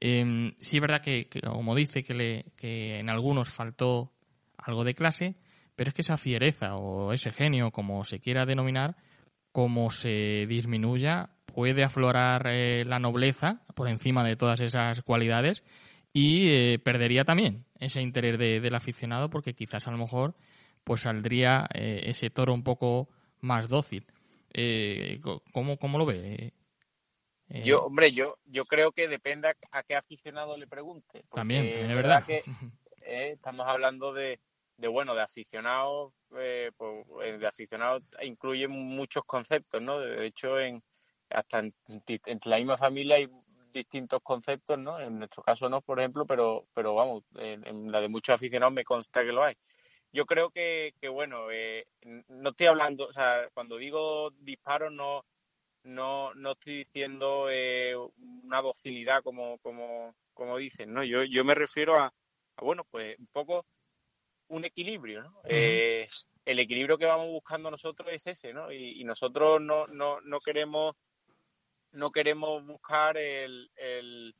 Eh, 0.00 0.54
sí 0.58 0.76
es 0.76 0.80
verdad 0.80 1.02
que, 1.02 1.28
como 1.42 1.74
dice, 1.74 2.02
que, 2.02 2.14
le, 2.14 2.44
en 2.98 3.08
algunos 3.08 3.48
faltó 3.48 4.12
algo 4.58 4.84
de 4.84 4.94
clase, 4.94 5.36
pero 5.76 5.88
es 5.88 5.94
que 5.94 6.02
esa 6.02 6.16
fiereza 6.16 6.74
o 6.74 7.12
ese 7.12 7.30
genio, 7.30 7.70
como 7.70 8.04
se 8.04 8.18
quiera 8.18 8.46
denominar, 8.46 8.96
como 9.52 9.90
se 9.90 10.46
disminuya, 10.46 11.30
puede 11.46 11.84
aflorar 11.84 12.46
eh, 12.48 12.84
la 12.84 12.98
nobleza 12.98 13.62
por 13.74 13.88
encima 13.88 14.24
de 14.24 14.36
todas 14.36 14.60
esas 14.60 15.02
cualidades 15.02 15.64
y 16.12 16.48
eh, 16.48 16.78
perdería 16.78 17.24
también 17.24 17.64
ese 17.78 18.02
interés 18.02 18.38
de, 18.38 18.60
del 18.60 18.74
aficionado 18.74 19.30
porque 19.30 19.54
quizás 19.54 19.86
a 19.86 19.90
lo 19.90 19.98
mejor 19.98 20.34
pues 20.84 21.02
saldría 21.02 21.68
eh, 21.74 22.02
ese 22.04 22.30
toro 22.30 22.54
un 22.54 22.62
poco 22.62 23.08
más 23.40 23.68
dócil. 23.68 24.06
Eh, 24.52 25.20
¿cómo, 25.52 25.78
¿Cómo 25.78 25.98
lo 25.98 26.06
ve? 26.06 26.52
Eh, 27.48 27.62
yo, 27.64 27.84
hombre, 27.84 28.12
yo, 28.12 28.36
yo 28.44 28.64
creo 28.64 28.92
que 28.92 29.08
depende 29.08 29.48
a, 29.48 29.56
a 29.72 29.82
qué 29.82 29.94
aficionado 29.94 30.56
le 30.56 30.66
pregunte. 30.66 31.24
También, 31.32 31.66
es 31.66 31.88
verdad. 31.94 32.24
Que, 32.24 32.44
eh, 33.02 33.30
estamos 33.34 33.66
hablando 33.66 34.12
de, 34.12 34.40
de, 34.76 34.88
bueno, 34.88 35.14
de 35.14 35.22
aficionados, 35.22 36.12
eh, 36.36 36.70
pues, 36.76 37.40
de 37.40 37.46
aficionados 37.46 38.02
incluye 38.22 38.68
muchos 38.68 39.24
conceptos, 39.24 39.82
¿no? 39.82 39.98
De 39.98 40.26
hecho, 40.26 40.60
en, 40.60 40.82
hasta 41.28 41.60
en, 41.60 41.74
entre 42.06 42.50
la 42.50 42.58
misma 42.58 42.76
familia 42.76 43.16
hay 43.16 43.28
distintos 43.72 44.20
conceptos, 44.22 44.78
¿no? 44.78 44.98
En 45.00 45.18
nuestro 45.18 45.42
caso 45.42 45.68
no, 45.68 45.80
por 45.80 46.00
ejemplo, 46.00 46.26
pero, 46.26 46.66
pero 46.74 46.94
vamos, 46.94 47.24
en, 47.36 47.66
en 47.66 47.92
la 47.92 48.00
de 48.00 48.08
muchos 48.08 48.34
aficionados 48.34 48.74
me 48.74 48.84
consta 48.84 49.24
que 49.24 49.32
lo 49.32 49.44
hay 49.44 49.56
yo 50.12 50.26
creo 50.26 50.50
que, 50.50 50.94
que 51.00 51.08
bueno, 51.08 51.50
eh, 51.50 51.86
no 52.28 52.50
estoy 52.50 52.66
hablando, 52.66 53.06
o 53.06 53.12
sea, 53.12 53.48
cuando 53.54 53.76
digo 53.76 54.30
disparos 54.40 54.92
no, 54.92 55.24
no, 55.84 56.34
no 56.34 56.52
estoy 56.52 56.84
diciendo 56.84 57.48
eh, 57.50 57.94
una 58.44 58.60
docilidad 58.62 59.22
como, 59.22 59.58
como, 59.58 60.14
como 60.34 60.56
dicen, 60.58 60.92
¿no? 60.92 61.04
Yo, 61.04 61.24
yo 61.24 61.44
me 61.44 61.54
refiero 61.54 61.96
a, 61.96 62.06
a 62.56 62.64
bueno, 62.64 62.84
pues 62.90 63.18
un 63.18 63.28
poco 63.28 63.66
un 64.48 64.64
equilibrio, 64.64 65.22
¿no? 65.22 65.30
Uh 65.30 65.42
-huh. 65.42 65.46
eh, 65.48 66.08
el 66.44 66.58
equilibrio 66.58 66.98
que 66.98 67.06
vamos 67.06 67.28
buscando 67.28 67.70
nosotros 67.70 68.12
es 68.12 68.26
ese, 68.26 68.52
¿no? 68.52 68.72
Y, 68.72 69.00
y 69.00 69.04
nosotros 69.04 69.60
no, 69.60 69.86
no, 69.86 70.20
no 70.22 70.40
queremos 70.40 70.96
no 71.92 72.10
queremos 72.10 72.64
buscar 72.64 73.16
el, 73.16 73.70
el, 73.76 74.34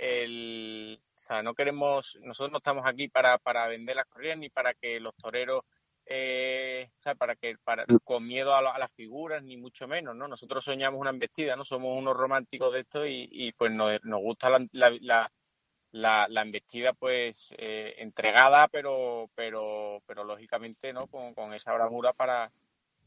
el 0.00 1.00
o 1.20 1.22
sea, 1.22 1.42
no 1.42 1.52
queremos, 1.52 2.18
nosotros 2.22 2.50
no 2.50 2.58
estamos 2.58 2.86
aquí 2.86 3.08
para, 3.08 3.36
para 3.36 3.66
vender 3.66 3.94
las 3.94 4.06
corridas 4.06 4.38
ni 4.38 4.48
para 4.48 4.72
que 4.72 4.98
los 5.00 5.14
toreros, 5.16 5.64
eh, 6.06 6.88
o 6.96 7.00
sea, 7.02 7.14
para 7.14 7.36
que, 7.36 7.58
para, 7.62 7.84
con 8.04 8.26
miedo 8.26 8.54
a, 8.54 8.62
la, 8.62 8.70
a, 8.70 8.78
las 8.78 8.90
figuras, 8.90 9.42
ni 9.42 9.58
mucho 9.58 9.86
menos, 9.86 10.16
¿no? 10.16 10.28
Nosotros 10.28 10.64
soñamos 10.64 10.98
una 10.98 11.10
embestida, 11.10 11.56
¿no? 11.56 11.64
Somos 11.66 11.94
unos 11.94 12.16
románticos 12.16 12.72
de 12.72 12.80
esto 12.80 13.06
y, 13.06 13.28
y 13.30 13.52
pues 13.52 13.70
nos, 13.70 14.02
nos 14.02 14.20
gusta 14.22 14.48
la, 14.48 14.66
la, 14.72 15.30
la, 15.92 16.26
la 16.26 16.40
embestida, 16.40 16.94
pues, 16.94 17.54
eh, 17.58 17.96
entregada, 17.98 18.68
pero, 18.68 19.28
pero, 19.34 20.02
pero 20.06 20.24
lógicamente, 20.24 20.94
¿no? 20.94 21.06
Con, 21.06 21.34
con 21.34 21.52
esa 21.52 21.74
bravura 21.74 22.14
para, 22.14 22.50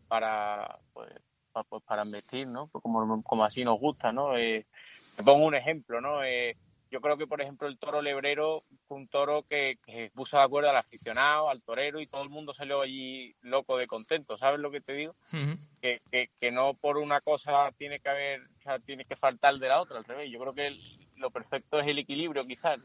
para, 0.08 0.78
pues, 0.94 1.10
para, 1.52 1.64
pues, 1.64 1.82
para 1.82 2.04
embestir, 2.04 2.46
¿no? 2.46 2.68
Pues 2.68 2.84
como, 2.84 3.24
como 3.24 3.44
así 3.44 3.64
nos 3.64 3.80
gusta, 3.80 4.12
¿no? 4.12 4.38
Eh, 4.38 4.68
te 5.16 5.24
pongo 5.24 5.48
un 5.48 5.56
ejemplo, 5.56 6.00
¿no? 6.00 6.24
Eh, 6.24 6.56
yo 6.94 7.02
creo 7.02 7.18
que, 7.18 7.26
por 7.26 7.42
ejemplo, 7.42 7.68
el 7.68 7.80
toro 7.80 8.04
lebrero 8.04 8.66
fue 8.88 8.98
un 8.98 9.08
toro 9.08 9.44
que, 9.50 9.80
que, 9.84 10.12
puso 10.14 10.38
de 10.38 10.44
acuerdo 10.44 10.70
al 10.70 10.78
aficionado, 10.78 11.50
al 11.50 11.64
torero, 11.64 12.00
y 12.00 12.06
todo 12.06 12.22
el 12.22 12.30
mundo 12.30 12.54
salió 12.54 12.82
allí 12.82 13.34
loco 13.42 13.78
de 13.78 13.88
contento. 13.88 14.38
¿Sabes 14.38 14.60
lo 14.60 14.70
que 14.70 14.80
te 14.80 14.94
digo? 14.94 15.16
Uh 15.32 15.38
-huh. 15.38 15.58
que, 15.82 16.02
que, 16.12 16.30
que, 16.40 16.52
no 16.52 16.76
por 16.76 16.98
una 17.00 17.20
cosa 17.22 17.72
tiene 17.80 18.00
que 18.00 18.10
haber, 18.10 18.42
o 18.42 18.62
sea, 18.62 18.78
tiene 18.78 19.06
que 19.06 19.16
faltar 19.16 19.56
de 19.58 19.70
la 19.70 19.82
otra, 19.82 19.98
al 19.98 20.04
revés. 20.04 20.30
Yo 20.32 20.40
creo 20.40 20.54
que 20.54 20.68
el, 20.68 20.80
lo 21.16 21.32
perfecto 21.32 21.80
es 21.80 21.88
el 21.88 21.98
equilibrio, 21.98 22.46
quizás. 22.46 22.80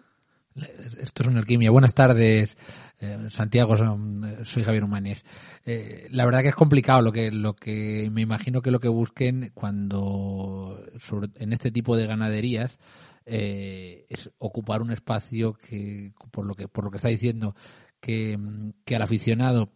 Esto 0.56 1.22
es 1.22 1.28
una 1.28 1.40
alquimia. 1.40 1.70
Buenas 1.70 1.92
tardes, 1.92 2.56
eh, 3.02 3.28
Santiago. 3.28 3.76
Soy 4.44 4.64
Javier 4.64 4.84
Humanes. 4.84 5.26
Eh, 5.66 6.08
la 6.10 6.24
verdad 6.24 6.40
que 6.40 6.48
es 6.48 6.54
complicado 6.54 7.02
lo 7.02 7.12
que 7.12 7.30
lo 7.30 7.52
que 7.54 8.08
me 8.10 8.22
imagino 8.22 8.62
que 8.62 8.70
lo 8.70 8.80
que 8.80 8.88
busquen 8.88 9.52
cuando 9.54 10.82
sobre, 10.96 11.28
en 11.36 11.52
este 11.52 11.70
tipo 11.70 11.94
de 11.94 12.06
ganaderías 12.06 12.78
eh, 13.28 14.06
es 14.08 14.30
ocupar 14.38 14.82
un 14.82 14.90
espacio 14.90 15.52
que 15.52 16.12
por 16.30 16.46
lo 16.46 16.54
que 16.54 16.66
por 16.68 16.84
lo 16.84 16.90
que 16.90 16.96
está 16.96 17.08
diciendo 17.08 17.54
que, 18.00 18.38
que 18.84 18.96
al 18.96 19.02
aficionado 19.02 19.72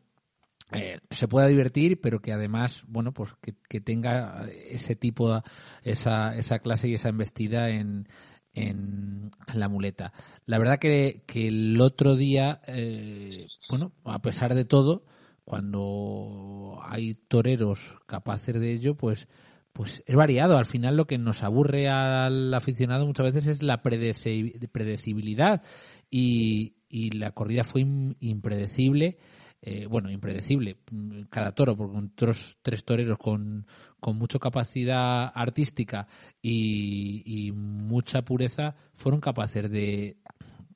eh, 0.72 1.00
se 1.10 1.28
pueda 1.28 1.46
divertir, 1.48 2.00
pero 2.00 2.20
que 2.20 2.32
además, 2.32 2.82
bueno, 2.86 3.12
pues 3.12 3.34
que, 3.42 3.80
tenga 3.80 4.46
ese 4.50 4.96
tipo, 4.96 5.42
esa, 5.82 6.34
esa 6.34 6.60
clase 6.60 6.88
y 6.88 6.94
esa 6.94 7.10
embestida 7.10 7.68
en, 7.68 8.08
en, 8.54 9.30
en, 9.48 9.60
la 9.60 9.68
muleta. 9.68 10.14
La 10.46 10.58
verdad 10.58 10.78
que, 10.78 11.24
que 11.26 11.48
el 11.48 11.78
otro 11.80 12.16
día, 12.16 12.62
eh, 12.66 13.48
bueno, 13.68 13.92
a 14.04 14.22
pesar 14.22 14.54
de 14.54 14.64
todo, 14.64 15.04
cuando 15.44 16.80
hay 16.82 17.14
toreros 17.14 17.96
capaces 18.06 18.58
de 18.58 18.72
ello, 18.72 18.94
pues 18.96 19.28
pues 19.72 20.02
es 20.06 20.14
variado. 20.16 20.58
Al 20.58 20.66
final 20.66 20.96
lo 20.96 21.06
que 21.06 21.18
nos 21.18 21.42
aburre 21.42 21.88
al 21.88 22.52
aficionado 22.54 23.06
muchas 23.06 23.32
veces 23.34 23.46
es 23.46 23.62
la 23.62 23.82
predeci- 23.82 24.68
predecibilidad 24.70 25.62
y, 26.10 26.74
la 26.90 27.32
corrida 27.32 27.64
fue 27.64 27.82
im- 27.82 28.16
impredecible. 28.20 29.18
eh, 29.64 29.86
bueno, 29.86 30.10
impredecible, 30.10 30.78
mm, 30.90 31.20
cada 31.30 31.54
toro, 31.54 31.76
porque 31.76 31.94
con 31.94 32.10
toros- 32.16 32.58
tres 32.62 32.84
toreros 32.84 33.16
con, 33.16 33.64
con 34.00 34.18
mucha 34.18 34.40
capacidad 34.40 35.30
artística 35.32 36.08
y, 36.42 37.22
y 37.24 37.52
mucha 37.52 38.22
pureza 38.24 38.74
fueron 38.96 39.20
capaces 39.20 39.70
de, 39.70 40.16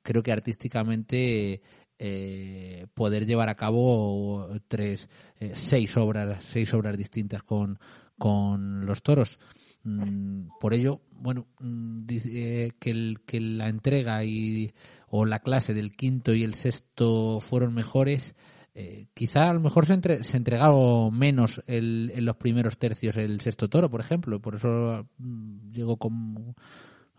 creo 0.03 0.23
que 0.23 0.31
artísticamente, 0.31 1.61
eh, 1.99 2.85
poder 2.93 3.25
llevar 3.25 3.49
a 3.49 3.55
cabo 3.55 4.47
tres, 4.69 5.09
eh, 5.41 5.51
seis 5.53 5.97
obras, 5.97 6.41
seis 6.45 6.73
obras 6.73 6.97
distintas 6.97 7.43
con, 7.43 7.79
con 8.17 8.85
los 8.85 9.01
toros. 9.03 9.39
Mm, 9.83 10.49
Por 10.59 10.73
ello, 10.73 11.01
bueno, 11.11 11.47
mm, 11.59 12.05
dice 12.05 12.65
eh, 12.65 12.71
que, 12.79 12.91
el, 12.91 13.21
que 13.25 13.39
la 13.39 13.69
entrega 13.69 14.23
y 14.23 14.73
o 15.09 15.25
la 15.25 15.39
clase 15.39 15.73
del 15.73 15.91
quinto 15.95 16.33
y 16.33 16.43
el 16.43 16.53
sexto 16.55 17.39
fueron 17.39 17.73
mejores. 17.73 18.35
eh, 18.73 19.07
quizá 19.13 19.49
a 19.49 19.53
lo 19.53 19.59
mejor 19.61 19.85
se, 19.87 19.93
entre, 19.93 20.23
se 20.23 20.37
entregado 20.37 21.09
menos 21.11 21.61
el, 21.67 22.11
en 22.13 22.25
los 22.25 22.35
primeros 22.37 22.77
tercios 22.77 23.15
el 23.17 23.39
sexto 23.41 23.69
toro, 23.69 23.89
por 23.89 24.01
ejemplo, 24.01 24.39
por 24.39 24.55
eso 24.55 25.07
mm, 25.17 25.71
llegó 25.71 25.97
con 25.97 26.53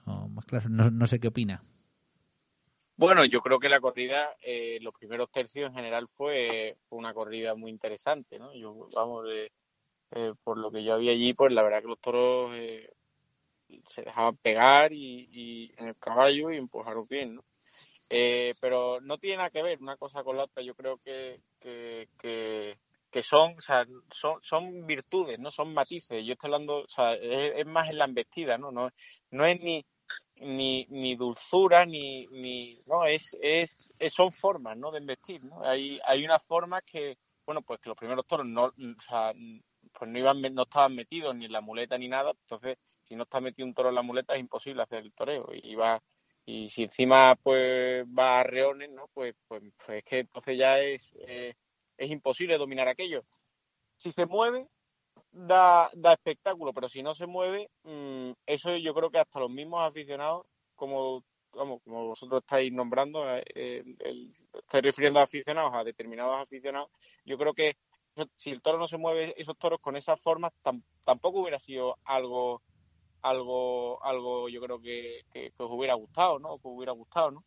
oh, 0.07 0.29
más 0.29 0.45
clase. 0.45 0.69
No, 0.69 0.91
no 0.91 1.07
sé 1.07 1.19
qué 1.21 1.29
opina. 1.29 1.63
Bueno, 2.97 3.25
yo 3.25 3.41
creo 3.41 3.61
que 3.61 3.69
la 3.69 3.81
corrida, 3.81 4.37
eh, 4.43 4.79
los 4.83 4.93
primeros 4.93 5.31
tercios 5.31 5.69
en 5.71 5.75
general 5.77 6.09
fue, 6.09 6.77
fue 6.89 6.99
una 6.99 7.15
corrida 7.15 7.55
muy 7.55 7.71
interesante, 7.71 8.39
¿no? 8.41 8.53
Yo, 8.55 8.89
vamos, 8.95 9.25
eh, 9.31 9.53
eh, 10.12 10.33
por 10.42 10.59
lo 10.59 10.71
que 10.71 10.85
yo 10.85 10.94
había 10.94 11.12
allí, 11.12 11.35
pues 11.35 11.53
la 11.53 11.62
verdad 11.62 11.83
que 11.83 11.88
los 11.88 12.01
toros 12.01 12.55
eh, 12.55 12.90
se 13.88 14.03
dejaban 14.03 14.37
pegar 14.37 14.92
y, 14.92 15.73
en 15.77 15.88
el 15.88 15.97
caballo 15.99 16.51
y 16.51 16.57
empujaron 16.57 17.07
bien, 17.09 17.37
¿no? 17.37 17.44
Eh, 18.11 18.55
pero 18.61 19.01
no 19.03 19.18
tiene 19.18 19.37
nada 19.38 19.51
que 19.51 19.62
ver 19.62 19.79
una 19.83 19.97
cosa 19.97 20.25
con 20.25 20.37
la 20.37 20.44
otra. 20.44 20.62
Yo 20.62 20.75
creo 20.75 20.97
que, 20.99 21.42
que, 21.61 22.09
que, 23.11 23.23
son, 23.23 23.59
o 23.59 23.61
sea, 23.61 23.85
son, 24.11 24.38
son 24.42 24.87
virtudes, 24.87 25.38
no 25.38 25.51
son 25.51 25.75
matices. 25.75 26.25
Yo 26.25 26.33
estoy 26.33 26.49
hablando, 26.49 26.85
o 26.85 26.88
sea, 26.88 27.14
es, 27.14 27.53
es 27.57 27.66
más 27.66 27.90
en 27.90 27.99
la 27.99 28.07
embestida, 28.07 28.57
¿no? 28.57 28.73
No, 28.73 28.90
no 29.31 29.44
es 29.44 29.61
ni, 29.61 29.85
ni, 30.37 30.87
ni 30.88 31.16
dulzura, 31.16 31.85
ni, 31.85 32.27
ni 32.29 32.81
no, 32.87 33.05
es, 33.05 33.37
es, 33.40 33.92
son 34.11 34.33
formas, 34.33 34.77
¿no? 34.77 34.90
De 34.90 35.01
investir, 35.01 35.44
¿no? 35.44 35.62
Hay, 35.64 36.01
hay 36.07 36.25
unas 36.25 36.44
formas 36.44 36.83
que, 36.85 37.18
bueno, 37.44 37.62
pues 37.62 37.81
que 37.81 37.88
los 37.90 37.99
primeros 37.99 38.27
toros 38.27 38.47
no, 38.47 38.73
pues 39.99 40.11
no 40.11 40.19
iban, 40.19 40.41
no 40.55 40.63
estaban 40.63 40.95
metidos 40.95 41.35
ni 41.37 41.47
en 41.47 41.53
la 41.53 41.61
muleta 41.61 41.99
ni 41.99 42.09
nada, 42.09 42.33
entonces 42.43 42.77
si 43.05 43.17
no 43.17 43.25
está 43.25 43.41
metido 43.41 43.67
un 43.67 43.75
toro 43.75 43.89
en 43.91 43.95
la 43.97 44.03
muleta 44.03 44.35
es 44.35 44.41
imposible 44.41 44.83
hacer 44.83 45.01
el 45.05 45.13
toreo 45.13 45.49
y 45.53 45.75
va 45.75 46.01
y 46.47 46.71
si 46.71 46.85
encima 46.85 47.37
pues 47.43 48.05
va 48.07 48.41
a 48.41 48.43
reones, 48.43 48.91
¿no? 48.91 49.09
Pues, 49.13 49.35
pues, 49.49 49.63
pues 49.85 49.99
es 49.99 50.05
que 50.05 50.19
entonces 50.21 50.57
ya 50.57 50.81
es, 50.81 51.13
eh, 51.27 51.55
es 51.99 52.11
imposible 52.11 52.57
dominar 52.57 52.89
aquello. 52.89 53.23
Si 53.97 54.13
se 54.13 54.27
mueve, 54.27 54.67
da, 55.33 55.91
da 55.95 56.15
espectáculo, 56.15 56.73
pero 56.73 56.89
si 56.89 57.03
no 57.03 57.15
se 57.15 57.27
mueve, 57.27 57.71
mm, 57.85 58.33
eso 58.47 58.77
yo 58.77 58.95
creo 58.95 59.11
que 59.11 59.19
hasta 59.19 59.41
los 59.41 59.51
mismos 59.51 59.81
aficionados, 59.89 60.47
como, 60.75 61.25
vamos, 61.53 61.81
como 61.85 62.07
vosotros 62.09 62.41
estáis 62.43 62.73
nombrando, 62.73 63.25
eh, 63.37 63.85
el- 64.01 64.35
estoy 64.55 64.81
refiriendo 64.81 65.21
a 65.21 65.25
aficionados, 65.25 65.73
a 65.75 65.85
determinados 65.85 66.41
aficionados, 66.43 66.91
yo 67.25 67.39
creo 67.39 67.55
que 67.55 67.77
si 68.35 68.51
el 68.51 68.61
toro 68.63 68.79
no 68.79 68.87
se 68.89 68.97
mueve, 68.99 69.35
esos 69.37 69.57
toros 69.59 69.81
con 69.81 69.97
esas 69.97 70.21
formas, 70.21 70.53
tam- 70.63 70.83
tampoco 71.05 71.41
hubiera 71.41 71.59
sido 71.59 71.97
algo 72.05 72.63
algo 73.23 74.03
algo 74.05 74.49
yo 74.49 74.61
creo 74.61 74.81
que, 74.81 75.23
que, 75.33 75.51
que 75.51 75.63
os 75.63 75.71
hubiera 75.71 75.95
gustado, 75.95 76.39
¿no? 76.39 76.59
Que 76.59 76.69
os 76.69 76.75
hubiera 76.77 76.93
gustado, 76.93 77.31
¿no? 77.33 77.45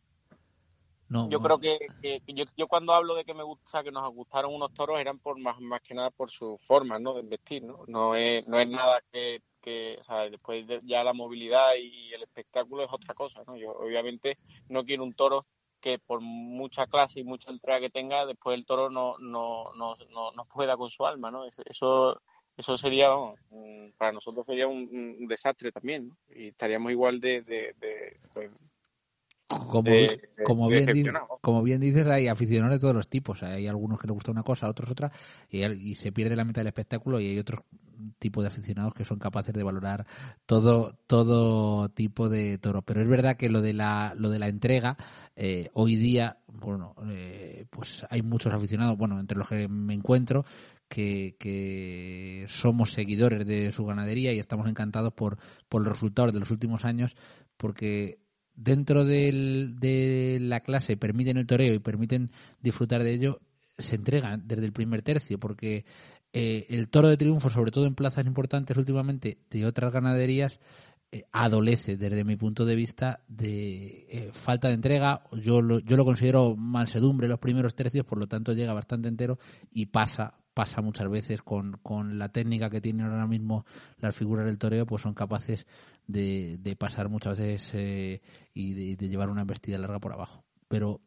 No, 1.08 1.28
Yo 1.28 1.40
creo 1.42 1.58
que, 1.58 1.78
que- 2.00 2.20
que 2.26 2.32
yo, 2.32 2.44
yo 2.56 2.66
cuando 2.68 2.94
hablo 2.94 3.14
de 3.14 3.24
que 3.24 3.34
me 3.34 3.42
gusta, 3.42 3.82
que 3.82 3.90
nos 3.90 4.10
gustaron 4.14 4.54
unos 4.54 4.72
toros, 4.72 4.98
eran 4.98 5.18
por 5.18 5.38
más, 5.38 5.60
más 5.60 5.82
que 5.82 5.94
nada 5.94 6.10
por 6.10 6.30
su 6.30 6.56
forma, 6.58 6.98
¿no? 6.98 7.12
De 7.14 7.22
vestir, 7.22 7.62
¿no? 7.64 7.84
No 7.86 8.14
es, 8.16 8.46
no 8.46 8.58
es 8.58 8.68
nada 8.68 9.02
que, 9.12 9.42
que, 9.60 9.98
o 10.00 10.04
sea, 10.04 10.30
después 10.30 10.66
de- 10.66 10.80
ya 10.84 11.04
la 11.04 11.12
movilidad 11.12 11.74
y 11.78 12.12
el 12.14 12.22
espectáculo 12.22 12.82
es 12.82 12.90
otra 12.90 13.14
cosa, 13.14 13.42
¿no? 13.46 13.56
Yo 13.56 13.72
obviamente 13.72 14.38
no 14.68 14.84
quiero 14.84 15.04
un 15.04 15.12
toro 15.12 15.46
que 15.82 15.98
por 15.98 16.20
mucha 16.22 16.86
clase 16.86 17.20
y 17.20 17.24
mucha 17.24 17.50
entrega 17.50 17.80
que 17.80 17.90
tenga, 17.90 18.24
después 18.26 18.56
el 18.56 18.64
toro 18.64 18.88
no, 18.90 19.18
no, 19.18 19.72
no, 19.74 19.96
no, 20.10 20.32
no 20.32 20.44
pueda 20.46 20.76
con 20.78 20.90
su 20.90 21.04
alma, 21.06 21.30
¿no? 21.30 21.44
Eso- 21.66 22.20
Eso, 22.56 22.76
sería, 22.78 23.10
mm, 23.50 23.92
para 23.98 24.12
nosotros 24.12 24.46
sería 24.46 24.66
un, 24.68 24.88
un 25.20 25.26
desastre 25.26 25.72
también, 25.72 26.08
¿no? 26.08 26.16
Y 26.34 26.48
estaríamos 26.48 26.92
igual 26.92 27.20
de, 27.20 27.42
de, 27.42 27.74
de, 27.80 28.20
pues, 28.32 28.50
como, 29.68 29.84
de- 29.84 30.20
como, 30.44 30.68
bien, 30.68 30.80
di- 30.80 30.86
decepcionado. 30.86 31.38
como 31.40 31.62
bien 31.62 31.80
dices, 31.80 32.06
hay 32.06 32.28
aficionados 32.28 32.76
de 32.76 32.80
todos 32.80 32.94
los 32.94 33.08
tipos. 33.08 33.42
Hay 33.42 33.66
algunos 33.66 34.00
que 34.00 34.06
les 34.06 34.14
gusta 34.14 34.30
una 34.30 34.42
cosa, 34.42 34.68
otros 34.68 34.90
otra, 34.90 35.10
y 35.50 35.94
se 35.94 36.12
pierde 36.12 36.36
la 36.36 36.44
mitad 36.44 36.60
del 36.60 36.68
espectáculo, 36.68 37.20
y 37.20 37.28
hay 37.28 37.38
otros 37.38 37.60
tipos 38.18 38.42
de 38.42 38.48
aficionados 38.48 38.94
que 38.94 39.04
son 39.04 39.18
capaces 39.20 39.54
de 39.54 39.62
valorar 39.62 40.04
todo 40.44 40.98
todo 41.06 41.88
tipo 41.90 42.28
de 42.28 42.58
toro. 42.58 42.82
Pero 42.82 43.00
es 43.00 43.08
verdad 43.08 43.36
que 43.36 43.48
lo 43.48 43.60
de 43.60 43.74
la 43.74 44.14
lo 44.16 44.28
de 44.30 44.38
la 44.40 44.48
entrega 44.48 44.96
eh, 45.36 45.70
hoy 45.74 45.94
día, 45.96 46.38
bueno, 46.48 46.96
eh, 47.08 47.66
pues 47.70 48.04
hay 48.10 48.22
muchos 48.22 48.52
aficionados, 48.52 48.96
bueno, 48.98 49.20
entre 49.20 49.38
los 49.38 49.48
que 49.48 49.68
me 49.68 49.94
encuentro, 49.94 50.44
que, 50.88 51.36
que 51.38 52.44
somos 52.48 52.92
seguidores 52.92 53.46
de 53.46 53.70
su 53.72 53.84
ganadería 53.86 54.32
y 54.32 54.38
estamos 54.40 54.68
encantados 54.68 55.12
por, 55.12 55.38
por 55.68 55.82
los 55.82 55.92
resultados 55.92 56.32
de 56.32 56.40
los 56.40 56.50
últimos 56.50 56.84
años, 56.84 57.14
porque 57.56 58.18
dentro 58.54 59.04
del- 59.04 59.76
de 59.80 60.38
la 60.40 60.60
clase 60.60 60.96
permiten 60.96 61.36
el 61.36 61.46
toreo 61.46 61.74
y 61.74 61.78
permiten 61.78 62.28
disfrutar 62.60 63.02
de 63.02 63.12
ello, 63.14 63.40
se 63.78 63.96
entregan 63.96 64.46
desde 64.46 64.64
el 64.66 64.72
primer 64.72 65.02
tercio, 65.02 65.38
porque 65.38 65.84
eh, 66.32 66.66
el 66.70 66.88
toro 66.88 67.08
de 67.08 67.16
triunfo, 67.16 67.50
sobre 67.50 67.70
todo 67.70 67.86
en 67.86 67.94
plazas 67.94 68.26
importantes 68.26 68.76
últimamente 68.76 69.38
de 69.50 69.66
otras 69.66 69.92
ganaderías, 69.92 70.60
eh, 71.10 71.24
adolece 71.30 71.98
desde 71.98 72.24
mi 72.24 72.36
punto 72.36 72.64
de 72.64 72.74
vista 72.74 73.20
de 73.28 74.06
eh, 74.08 74.30
falta 74.32 74.68
de 74.68 74.74
entrega. 74.74 75.24
Yo 75.42 75.60
lo, 75.60 75.78
yo 75.80 75.96
lo 75.96 76.06
considero 76.06 76.56
mansedumbre 76.56 77.28
los 77.28 77.38
primeros 77.38 77.74
tercios, 77.74 78.06
por 78.06 78.16
lo 78.18 78.26
tanto 78.28 78.54
llega 78.54 78.72
bastante 78.72 79.08
entero 79.08 79.38
y 79.70 79.86
pasa 79.86 80.34
pasa 80.54 80.82
muchas 80.82 81.08
veces 81.08 81.40
con, 81.42 81.78
con 81.82 82.18
la 82.18 82.28
técnica 82.30 82.68
que 82.68 82.82
tienen 82.82 83.06
ahora 83.06 83.26
mismo 83.26 83.64
las 83.98 84.14
figuras 84.14 84.44
del 84.44 84.58
toreo, 84.58 84.84
pues 84.84 85.00
son 85.00 85.14
capaces 85.14 85.66
de, 86.06 86.56
de 86.58 86.76
pasar 86.76 87.08
muchas 87.08 87.38
veces 87.38 87.70
eh, 87.74 88.20
y 88.54 88.94
de, 88.96 89.08
llevar 89.08 89.30
una 89.30 89.42
embestida 89.42 89.78
larga 89.78 89.98
por 90.00 90.12
abajo. 90.12 90.44
Pero 90.68 91.00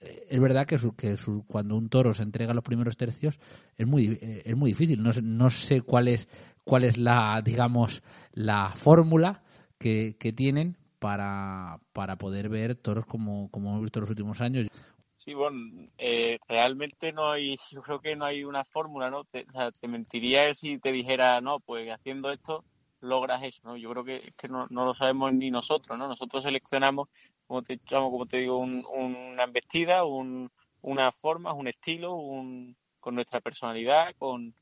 eh, 0.00 0.26
es 0.30 0.40
verdad 0.40 0.66
que, 0.66 0.78
su- 0.78 0.94
que 0.94 1.16
su- 1.16 1.44
cuando 1.46 1.76
un 1.76 1.88
toro 1.88 2.14
se 2.14 2.22
entrega 2.22 2.54
los 2.54 2.64
primeros 2.64 2.96
tercios 2.96 3.38
es 3.76 3.86
muy 3.86 4.18
eh, 4.20 4.42
es 4.44 4.56
muy 4.56 4.70
difícil. 4.70 5.02
No 5.02 5.10
no 5.22 5.50
sé 5.50 5.80
cuál 5.82 6.08
es 6.08 6.28
cuál 6.64 6.84
es 6.84 6.96
la 6.98 7.40
digamos 7.44 8.02
la 8.32 8.70
fórmula 8.76 9.42
que, 9.78 10.16
que 10.18 10.32
tienen 10.32 10.76
para, 10.98 11.80
para 11.92 12.16
poder 12.16 12.48
ver 12.48 12.76
toros 12.76 13.04
como, 13.06 13.50
como 13.50 13.70
hemos 13.70 13.82
visto 13.82 13.98
en 13.98 14.02
los 14.02 14.10
últimos 14.10 14.40
años. 14.40 14.68
Sí, 15.16 15.34
bueno, 15.34 15.88
eh, 15.98 16.38
realmente 16.48 17.12
no 17.12 17.30
hay, 17.30 17.56
yo 17.70 17.82
creo 17.82 18.00
que 18.00 18.14
no 18.14 18.24
hay 18.24 18.44
una 18.44 18.64
fórmula, 18.64 19.10
¿no? 19.10 19.24
Te, 19.24 19.44
o 19.48 19.52
sea, 19.52 19.70
te 19.72 19.88
mentiría 19.88 20.54
si 20.54 20.78
te 20.78 20.92
dijera, 20.92 21.40
no, 21.40 21.58
pues 21.60 21.88
haciendo 21.90 22.30
esto 22.32 22.64
logras 23.02 23.42
eso, 23.42 23.60
¿no? 23.64 23.76
Yo 23.76 23.90
creo 23.90 24.04
que, 24.04 24.32
que 24.36 24.48
no, 24.48 24.66
lo 24.70 24.94
sabemos 24.94 25.32
ni 25.34 25.50
nosotros, 25.50 25.98
¿no? 25.98 26.08
Nosotros 26.08 26.42
seleccionamos, 26.44 27.08
como 27.46 27.62
te, 27.62 27.78
como 27.80 28.26
te 28.26 28.38
digo, 28.38 28.58
un- 28.58 28.84
una 28.94 29.44
embestida, 29.44 30.04
un, 30.04 30.50
una 30.82 31.12
forma, 31.12 31.52
un 31.54 31.68
estilo, 31.68 32.14
un, 32.14 32.76
con 33.00 33.14
nuestra 33.14 33.40
personalidad, 33.40 34.14
con, 34.18 34.54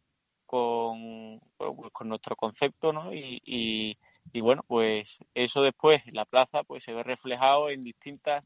pues 1.56 1.90
con 1.92 2.08
nuestro 2.08 2.36
concepto, 2.36 2.92
¿no? 2.92 3.12
Y, 3.14 3.40
y, 3.44 3.98
y 4.32 4.40
bueno, 4.40 4.62
pues 4.66 5.18
eso 5.34 5.62
después 5.62 6.02
la 6.12 6.24
plaza 6.24 6.62
pues 6.64 6.84
se 6.84 6.92
ve 6.92 7.02
reflejado 7.02 7.70
en 7.70 7.82
distintas 7.82 8.44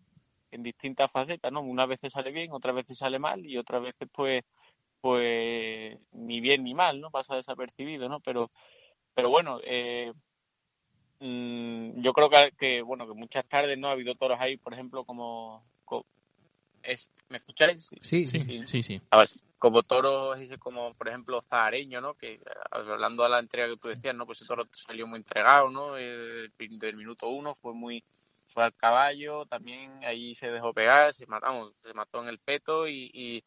en 0.50 0.62
distintas 0.62 1.10
facetas, 1.10 1.50
¿no? 1.52 1.62
Unas 1.62 1.88
veces 1.88 2.12
sale 2.12 2.30
bien, 2.30 2.52
otras 2.52 2.76
veces 2.76 2.96
sale 2.98 3.18
mal 3.18 3.44
y 3.44 3.56
otras 3.58 3.82
veces 3.82 4.08
pues 4.12 4.42
pues 5.00 5.98
ni 6.12 6.40
bien 6.40 6.64
ni 6.64 6.74
mal, 6.74 7.00
¿no? 7.00 7.10
Pasa 7.10 7.36
desapercibido, 7.36 8.08
¿no? 8.08 8.20
Pero 8.20 8.50
pero 9.14 9.30
bueno, 9.30 9.60
eh, 9.64 10.12
mm, 11.20 12.00
yo 12.02 12.12
creo 12.12 12.30
que, 12.30 12.52
que, 12.58 12.82
bueno 12.82 13.06
que 13.06 13.14
muchas 13.14 13.46
tardes 13.48 13.78
no 13.78 13.88
ha 13.88 13.92
habido 13.92 14.14
toros 14.14 14.38
ahí, 14.40 14.56
por 14.56 14.74
ejemplo, 14.74 15.04
como, 15.04 15.64
co- 15.84 16.06
es 16.82 17.10
¿me 17.28 17.38
escucháis? 17.38 17.88
Sí, 18.00 18.26
Sí, 18.26 18.38
sí. 18.38 18.66
sí, 18.66 18.82
sí. 18.82 19.02
A 19.10 19.18
ver, 19.18 19.30
como 19.58 19.82
toros, 19.82 20.38
ese 20.40 20.58
como 20.58 20.92
por 20.94 21.08
ejemplo 21.08 21.42
Zahareño, 21.48 22.00
¿no? 22.00 22.14
Que 22.14 22.40
hablando 22.70 23.22
de 23.22 23.30
la 23.30 23.38
entrega 23.38 23.68
que 23.68 23.76
tú 23.78 23.88
decías, 23.88 24.14
¿no? 24.14 24.26
Pues 24.26 24.40
ese 24.40 24.48
toro 24.48 24.66
salió 24.72 25.06
muy 25.06 25.18
entregado, 25.18 25.70
¿no? 25.70 25.96
Eh, 25.96 26.50
del 26.58 26.78
del 26.78 26.96
minuto 26.96 27.28
uno 27.28 27.54
fue 27.54 27.72
muy 27.72 28.04
fue 28.46 28.62
al 28.64 28.74
caballo, 28.74 29.46
también 29.46 30.04
ahí 30.04 30.34
se 30.34 30.50
dejó 30.50 30.72
pegar, 30.74 31.12
se 31.14 31.26
matamos, 31.26 31.72
se 31.82 31.94
mató 31.94 32.22
en 32.22 32.28
el 32.28 32.38
peto 32.38 32.86
y, 32.86 33.10
y, 33.12 33.42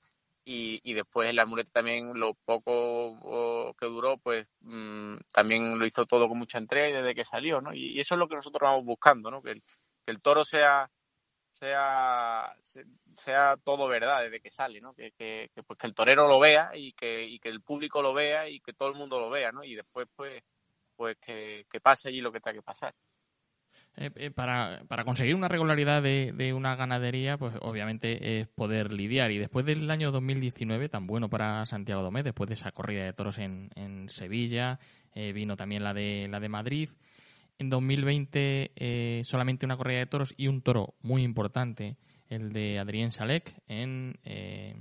y, 0.49 0.79
y 0.89 0.93
después 0.93 1.29
el 1.29 1.39
Almurete 1.39 1.71
también 1.71 2.17
lo 2.17 2.33
poco 2.33 2.71
o, 2.71 3.73
que 3.73 3.85
duró 3.85 4.17
pues 4.17 4.47
mm, 4.61 5.17
también 5.33 5.77
lo 5.77 5.85
hizo 5.85 6.05
todo 6.05 6.29
con 6.29 6.39
mucha 6.39 6.57
entrega 6.57 7.01
desde 7.01 7.13
que 7.13 7.25
salió 7.25 7.59
no 7.59 7.73
y, 7.73 7.99
eso 7.99 8.15
es 8.15 8.19
lo 8.19 8.29
que 8.29 8.35
nosotros 8.35 8.61
vamos 8.61 8.85
buscando 8.85 9.29
no 9.29 9.41
que 9.41 9.61
el, 10.05 10.21
toro 10.21 10.45
sea 10.45 10.89
sea 11.51 12.55
sea 13.13 13.57
todo 13.57 13.89
verdad 13.89 14.23
desde 14.23 14.39
que 14.39 14.49
sale 14.49 14.79
no 14.79 14.93
que, 14.93 15.11
pues 15.65 15.77
que 15.77 15.87
el 15.87 15.93
torero 15.93 16.29
lo 16.29 16.39
vea 16.39 16.71
y 16.75 16.93
que 16.93 17.25
y 17.25 17.39
que 17.39 17.49
el 17.49 17.61
público 17.61 18.01
lo 18.01 18.13
vea 18.13 18.47
y 18.47 18.61
que 18.61 18.71
todo 18.71 18.87
el 18.87 18.95
mundo 18.95 19.19
lo 19.19 19.29
vea 19.29 19.51
no 19.51 19.65
y 19.65 19.75
después 19.75 20.07
pues 20.15 20.41
pues 20.95 21.17
que, 21.19 21.65
que 21.69 21.81
pase 21.81 22.07
allí 22.07 22.21
lo 22.21 22.31
que 22.31 22.39
tenga 22.39 22.55
que 22.55 22.63
pasar 22.63 22.93
eh, 23.97 24.11
eh, 24.15 24.31
para, 24.31 24.83
para, 24.87 25.03
conseguir 25.03 25.33
una 25.33 25.47
regularidad 25.47 26.03
de, 26.03 26.31
de, 26.31 26.53
una 26.53 26.75
ganadería, 26.75 27.37
pues 27.37 27.55
obviamente 27.61 28.39
es 28.39 28.47
poder 28.47 28.93
lidiar. 28.93 29.31
Y 29.31 29.39
después 29.39 29.65
del 29.65 29.89
año 29.89 30.11
2019, 30.11 30.87
tan 30.87 31.07
bueno 31.07 31.29
para 31.29 31.65
Santiago 31.65 32.03
Domé, 32.03 32.21
después 32.21 32.47
de 32.47 32.53
esa 32.53 32.71
corrida 32.71 33.05
de 33.05 33.13
toros 33.13 33.39
en, 33.39 33.71
en 33.75 34.07
Sevilla, 34.07 34.79
eh, 35.15 35.33
vino 35.33 35.57
también 35.57 35.83
la 35.83 35.95
de, 35.95 36.27
la 36.29 36.39
de 36.39 36.47
Madrid. 36.47 36.91
En 37.57 37.71
2020, 37.71 38.71
eh, 38.75 39.21
solamente 39.25 39.65
una 39.65 39.77
corrida 39.77 39.97
de 39.97 40.05
toros 40.05 40.35
y 40.37 40.47
un 40.47 40.61
toro 40.61 40.93
muy 41.01 41.23
importante, 41.23 41.97
el 42.29 42.53
de 42.53 42.77
Adrián 42.77 43.11
Salek 43.11 43.51
en, 43.67 44.19
eh, 44.23 44.79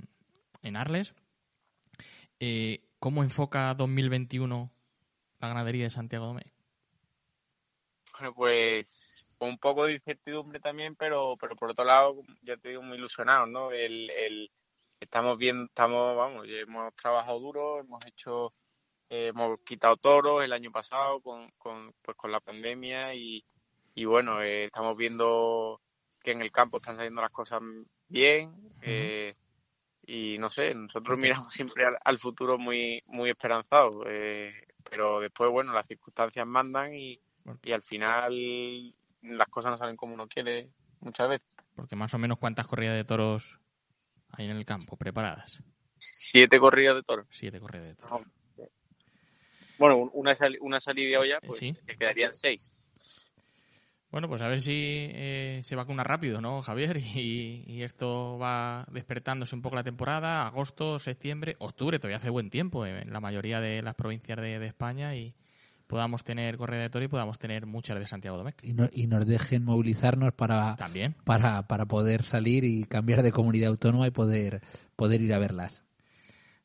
en 0.61 0.75
Arles. 0.75 1.15
¿Cómo 2.99 3.23
enfoca 3.23 3.73
2021 3.73 4.71
la 5.39 5.47
ganadería 5.47 5.85
de 5.85 5.89
Santiago 5.89 6.27
Domé? 6.27 6.53
Bueno, 8.19 8.33
pues 8.35 9.06
con 9.37 9.49
un 9.49 9.57
poco 9.57 9.85
de 9.85 9.93
incertidumbre 9.93 10.59
también, 10.59 10.95
pero, 10.95 11.35
pero 11.39 11.55
por 11.55 11.71
otro 11.71 11.85
lado, 11.85 12.21
ya 12.41 12.57
te 12.57 12.69
digo, 12.69 12.81
muy 12.81 12.97
ilusionado, 12.97 13.45
¿no? 13.45 13.71
El, 13.71 14.09
el, 14.09 14.51
estamos 14.99 15.37
bien, 15.37 15.65
estamos, 15.65 16.15
vamos, 16.15 16.47
hemos 16.49 16.93
trabajado 16.95 17.39
duro, 17.39 17.79
hemos 17.79 18.03
hecho, 18.05 18.53
eh, 19.09 19.27
hemos 19.27 19.59
quitado 19.61 19.97
toros 19.97 20.43
el 20.43 20.53
año 20.53 20.71
pasado 20.71 21.21
con, 21.21 21.51
con, 21.57 21.93
pues 22.01 22.17
con 22.17 22.31
la 22.31 22.39
pandemia 22.39 23.13
y, 23.13 23.45
y 23.93 24.05
bueno, 24.05 24.41
eh, 24.41 24.65
estamos 24.65 24.97
viendo 24.97 25.81
que 26.23 26.31
en 26.31 26.41
el 26.41 26.51
campo 26.51 26.77
están 26.77 26.95
saliendo 26.95 27.21
las 27.21 27.31
cosas 27.31 27.61
bien. 28.07 28.53
Eh, 28.81 29.35
y 30.05 30.37
no 30.39 30.49
sé, 30.49 30.73
nosotros 30.73 31.19
miramos 31.19 31.53
siempre 31.53 31.85
al, 31.85 31.97
al 32.03 32.17
futuro 32.17 32.57
muy, 32.57 33.03
muy 33.07 33.29
esperanzado, 33.29 34.03
pero 34.89 35.19
después, 35.19 35.51
bueno, 35.51 35.73
las 35.73 35.85
circunstancias 35.85 36.47
mandan 36.47 36.95
y, 36.95 37.19
y 37.63 37.71
al 37.71 37.83
final 37.83 38.95
las 39.21 39.47
cosas 39.47 39.71
no 39.71 39.77
salen 39.77 39.95
como 39.95 40.13
uno 40.13 40.27
quiere 40.27 40.69
muchas 40.99 41.29
veces. 41.29 41.47
Porque 41.75 41.95
más 41.95 42.13
o 42.13 42.17
menos 42.17 42.37
cuántas 42.39 42.67
corridas 42.67 42.95
de 42.95 43.03
toros 43.03 43.59
hay 44.29 44.45
en 44.45 44.57
el 44.57 44.65
campo 44.65 44.97
preparadas. 44.97 45.61
Siete 45.97 46.59
corridas 46.59 46.95
de 46.95 47.03
toros. 47.03 47.27
Siete 47.31 47.59
corridas 47.59 47.87
de 47.87 47.95
toros. 47.95 48.21
Bueno, 49.77 50.09
una, 50.13 50.35
sal 50.35 50.57
una 50.61 50.79
salida 50.79 51.19
ya, 51.27 51.39
pues 51.39 51.59
¿Sí? 51.59 51.75
que 51.85 51.95
quedarían 51.95 52.33
seis. 52.33 52.71
Bueno, 54.09 54.29
pues 54.29 54.41
a 54.41 54.47
ver 54.47 54.61
si 54.61 54.71
eh, 54.73 55.59
se 55.63 55.75
vacuna 55.75 56.03
rápido, 56.03 56.41
¿no, 56.41 56.61
Javier? 56.61 56.97
Y, 57.15 57.63
y, 57.67 57.83
esto 57.83 58.37
va 58.39 58.85
despertándose 58.89 59.55
un 59.55 59.61
poco 59.61 59.75
la 59.75 59.83
temporada, 59.83 60.47
agosto, 60.47 60.97
septiembre, 60.97 61.55
octubre, 61.59 61.99
todavía 61.99 62.17
hace 62.17 62.29
buen 62.29 62.49
tiempo 62.49 62.85
en 62.85 63.11
la 63.11 63.19
mayoría 63.19 63.59
de 63.59 63.81
las 63.81 63.95
provincias 63.95 64.39
de, 64.39 64.59
de 64.59 64.67
España 64.67 65.15
y, 65.15 65.35
podamos 65.87 66.23
tener 66.23 66.57
corrida 66.57 66.81
de 66.81 66.89
toro 66.89 67.05
y 67.05 67.07
podamos 67.07 67.39
tener 67.39 67.65
muchas 67.65 67.99
de 67.99 68.07
Santiago 68.07 68.37
Domecq. 68.37 68.63
Y, 68.63 68.73
no, 68.73 68.87
y, 68.91 69.07
nos 69.07 69.25
dejen 69.25 69.63
movilizarnos 69.63 70.33
para, 70.33 70.75
¿También? 70.75 71.15
para 71.23 71.67
para 71.67 71.85
poder 71.85 72.23
salir 72.23 72.63
y 72.63 72.83
cambiar 72.83 73.23
de 73.23 73.31
comunidad 73.31 73.69
autónoma 73.69 74.07
y 74.07 74.11
poder 74.11 74.61
poder 74.95 75.21
ir 75.21 75.33
a 75.33 75.39
verlas. 75.39 75.83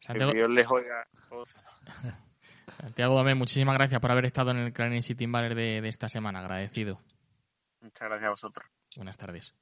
Santiago... 0.00 0.32
Dios 0.32 0.50
les 0.50 0.66
oiga. 0.68 1.06
Santiago 2.80 3.14
Domecq, 3.14 3.36
muchísimas 3.36 3.74
gracias 3.76 4.00
por 4.00 4.10
haber 4.10 4.24
estado 4.24 4.50
en 4.50 4.58
el 4.58 4.72
Clarence 4.72 5.08
City 5.08 5.18
Timbaler 5.18 5.54
de, 5.54 5.80
de, 5.80 5.88
esta 5.88 6.08
semana. 6.08 6.40
Agradecido. 6.40 7.00
Muchas 7.80 8.08
gracias 8.08 8.26
a 8.26 8.30
vosotros. 8.30 8.66
Buenas 8.96 9.16
tardes. 9.16 9.54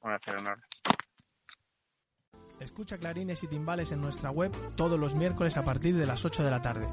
Buenas 0.00 0.20
tardes. 0.20 0.42
Escucha 2.60 2.98
Clarines 2.98 3.42
y 3.44 3.46
Timbales 3.46 3.92
en 3.92 4.00
nuestra 4.00 4.30
web 4.30 4.52
todos 4.74 4.98
los 4.98 5.14
miércoles 5.14 5.56
a 5.56 5.64
partir 5.64 5.94
de 5.94 6.06
las 6.06 6.24
8 6.24 6.42
de 6.42 6.50
la 6.50 6.60
tarde. 6.60 6.88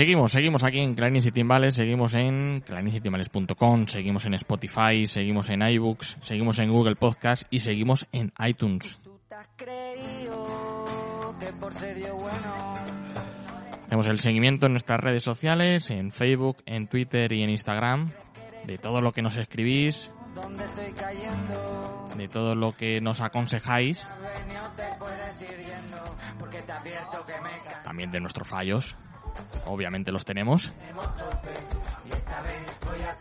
Seguimos, 0.02 0.32
seguimos 0.32 0.64
aquí 0.64 0.80
en 0.80 0.96
Clarines 0.96 1.28
y 1.28 1.32
Timbales, 1.32 1.76
seguimos 1.76 2.16
en 2.16 2.64
clarinesytimbales.com, 2.66 3.86
seguimos 3.86 4.26
en 4.26 4.34
Spotify, 4.34 5.06
seguimos 5.06 5.48
en 5.52 5.62
iBooks, 5.62 6.18
seguimos 6.24 6.58
en 6.58 6.72
Google 6.72 6.96
Podcast 6.96 7.44
y 7.52 7.60
seguimos 7.60 8.08
en 8.12 8.34
iTunes. 8.44 9.00
Hacemos 13.86 14.08
el 14.08 14.20
seguimiento 14.20 14.66
en 14.66 14.72
nuestras 14.72 15.00
redes 15.00 15.22
sociales, 15.22 15.92
en 15.92 16.12
Facebook, 16.12 16.64
en 16.66 16.88
Twitter 16.88 17.32
y 17.32 17.44
en 17.44 17.52
Instagram, 17.52 18.12
de 18.66 18.80
todo 18.80 19.02
lo 19.02 19.12
que 19.12 19.22
nos 19.22 19.38
escribís, 19.38 20.10
de 22.18 22.28
todo 22.28 22.56
lo 22.56 22.76
que 22.76 23.02
nos 23.02 23.22
aconsejáis, 23.22 24.10
también 27.84 28.10
de 28.10 28.20
nuestros 28.20 28.48
fallos 28.48 28.98
obviamente 29.66 30.12
los 30.12 30.26
tenemos. 30.26 30.72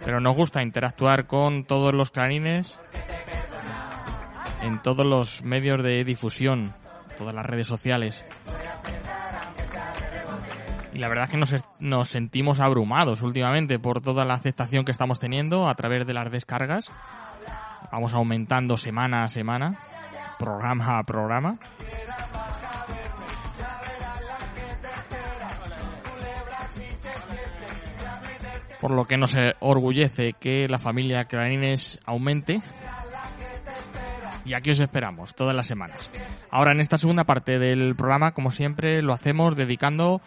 Pero 0.05 0.21
nos 0.21 0.35
gusta 0.35 0.63
interactuar 0.63 1.27
con 1.27 1.65
todos 1.65 1.93
los 1.93 2.11
clarines 2.11 2.79
en 4.63 4.81
todos 4.83 5.07
los 5.07 5.43
medios 5.43 5.83
de 5.83 6.05
difusión, 6.05 6.75
todas 7.19 7.35
las 7.35 7.47
redes 7.47 7.67
sociales. 7.67 8.25
Y 10.93 10.99
la 10.99 11.09
verdad 11.09 11.27
es 11.27 11.31
que 11.31 11.37
nos, 11.37 11.55
nos 11.79 12.09
sentimos 12.09 12.61
abrumados 12.61 13.23
últimamente 13.23 13.79
por 13.79 14.01
toda 14.01 14.25
la 14.25 14.35
aceptación 14.35 14.85
que 14.85 14.93
estamos 14.93 15.19
teniendo 15.19 15.69
a 15.69 15.75
través 15.75 16.07
de 16.07 16.15
las 16.15 16.31
descargas. 16.31 16.91
Vamos 17.93 18.15
aumentando 18.15 18.77
semana 18.77 19.25
a 19.25 19.29
semana, 19.29 19.75
programa 20.39 20.99
a 20.99 21.03
programa. 21.05 21.59
Por 28.81 28.93
lo 28.93 29.05
que 29.05 29.17
nos 29.19 29.37
orgullece 29.61 30.33
que 30.33 30.67
la 30.69 30.79
familia 30.79 31.27
Clarines 31.27 32.01
aumente. 32.07 32.61
Y 34.45 34.55
aquí 34.55 34.71
os 34.71 34.81
esperamos 34.81 35.35
todas 35.35 35.55
las 35.55 35.67
semanas. 35.67 36.11
Ahora 36.51 36.73
en 36.73 36.81
esta 36.81 36.99
segunda 36.99 37.25
parte 37.25 37.59
del 37.59 37.95
programa, 37.95 38.33
como 38.33 38.51
siempre, 38.51 39.03
lo 39.03 39.13
hacemos 39.13 39.55
dedicando 39.55 40.21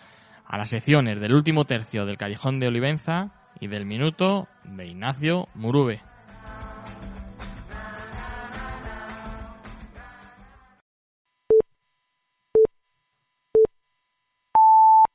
a 0.45 0.58
las 0.58 0.70
secciones 0.70 1.20
del 1.20 1.34
último 1.34 1.66
tercio 1.66 2.06
del 2.06 2.18
Callejón 2.18 2.60
de 2.60 2.68
Olivenza 2.68 3.32
y 3.60 3.68
del 3.68 3.86
minuto 3.86 4.47
de 4.64 4.86
Ignacio 4.88 5.47
Murube. 5.56 6.01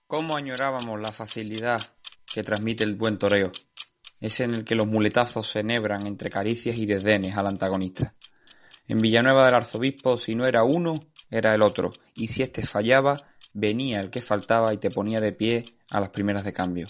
Cómo 0.08 0.36
añorábamos 0.36 0.98
la 0.98 1.12
facilidad 1.12 1.97
que 2.32 2.42
transmite 2.42 2.84
el 2.84 2.96
buen 2.96 3.18
toreo, 3.18 3.52
ese 4.20 4.44
en 4.44 4.54
el 4.54 4.64
que 4.64 4.74
los 4.74 4.86
muletazos 4.86 5.48
se 5.50 5.60
enhebran 5.60 6.06
entre 6.06 6.30
caricias 6.30 6.76
y 6.76 6.86
desdenes 6.86 7.36
al 7.36 7.46
antagonista. 7.46 8.14
En 8.86 8.98
Villanueva 9.00 9.46
del 9.46 9.54
Arzobispo, 9.54 10.16
si 10.16 10.34
no 10.34 10.46
era 10.46 10.64
uno, 10.64 11.08
era 11.30 11.54
el 11.54 11.62
otro, 11.62 11.92
y 12.14 12.28
si 12.28 12.42
éste 12.42 12.64
fallaba, 12.64 13.28
venía 13.52 14.00
el 14.00 14.10
que 14.10 14.22
faltaba 14.22 14.72
y 14.72 14.78
te 14.78 14.90
ponía 14.90 15.20
de 15.20 15.32
pie 15.32 15.64
a 15.90 16.00
las 16.00 16.08
primeras 16.10 16.44
de 16.44 16.52
cambio. 16.52 16.88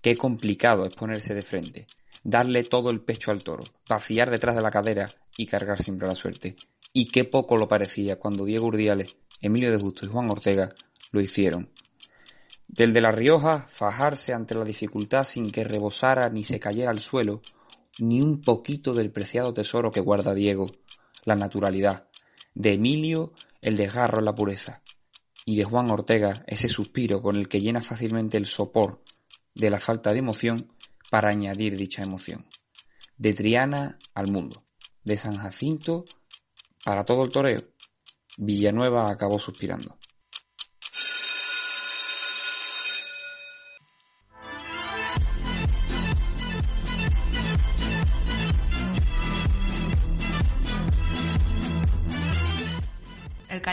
Qué 0.00 0.16
complicado 0.16 0.86
es 0.86 0.94
ponerse 0.94 1.34
de 1.34 1.42
frente, 1.42 1.86
darle 2.24 2.62
todo 2.62 2.90
el 2.90 3.00
pecho 3.00 3.30
al 3.30 3.42
toro, 3.42 3.64
vaciar 3.88 4.30
detrás 4.30 4.54
de 4.56 4.62
la 4.62 4.70
cadera 4.70 5.08
y 5.36 5.46
cargar 5.46 5.82
siempre 5.82 6.08
la 6.08 6.14
suerte. 6.14 6.56
Y 6.92 7.06
qué 7.06 7.24
poco 7.24 7.56
lo 7.56 7.68
parecía 7.68 8.18
cuando 8.18 8.44
Diego 8.44 8.66
Urdiales, 8.66 9.16
Emilio 9.40 9.70
de 9.70 9.78
Justo 9.78 10.04
y 10.04 10.08
Juan 10.08 10.30
Ortega 10.30 10.74
lo 11.10 11.20
hicieron. 11.20 11.70
Del 12.72 12.94
de 12.94 13.02
La 13.02 13.12
Rioja, 13.12 13.66
fajarse 13.68 14.32
ante 14.32 14.54
la 14.54 14.64
dificultad 14.64 15.24
sin 15.24 15.50
que 15.50 15.62
rebosara 15.62 16.30
ni 16.30 16.42
se 16.42 16.58
cayera 16.58 16.90
al 16.90 17.00
suelo, 17.00 17.42
ni 17.98 18.22
un 18.22 18.40
poquito 18.40 18.94
del 18.94 19.12
preciado 19.12 19.52
tesoro 19.52 19.90
que 19.92 20.00
guarda 20.00 20.32
Diego, 20.32 20.68
la 21.24 21.36
naturalidad. 21.36 22.08
De 22.54 22.72
Emilio, 22.72 23.34
el 23.60 23.76
desgarro 23.76 24.20
en 24.20 24.24
la 24.24 24.34
pureza. 24.34 24.80
Y 25.44 25.56
de 25.56 25.64
Juan 25.64 25.90
Ortega, 25.90 26.44
ese 26.46 26.68
suspiro 26.68 27.20
con 27.20 27.36
el 27.36 27.46
que 27.46 27.60
llena 27.60 27.82
fácilmente 27.82 28.38
el 28.38 28.46
sopor 28.46 29.02
de 29.54 29.68
la 29.68 29.78
falta 29.78 30.14
de 30.14 30.20
emoción 30.20 30.72
para 31.10 31.28
añadir 31.28 31.76
dicha 31.76 32.02
emoción. 32.02 32.46
De 33.18 33.34
Triana 33.34 33.98
al 34.14 34.32
mundo. 34.32 34.64
De 35.04 35.18
San 35.18 35.34
Jacinto 35.34 36.06
para 36.82 37.04
todo 37.04 37.22
el 37.22 37.30
toreo. 37.30 37.60
Villanueva 38.38 39.10
acabó 39.10 39.38
suspirando. 39.38 39.98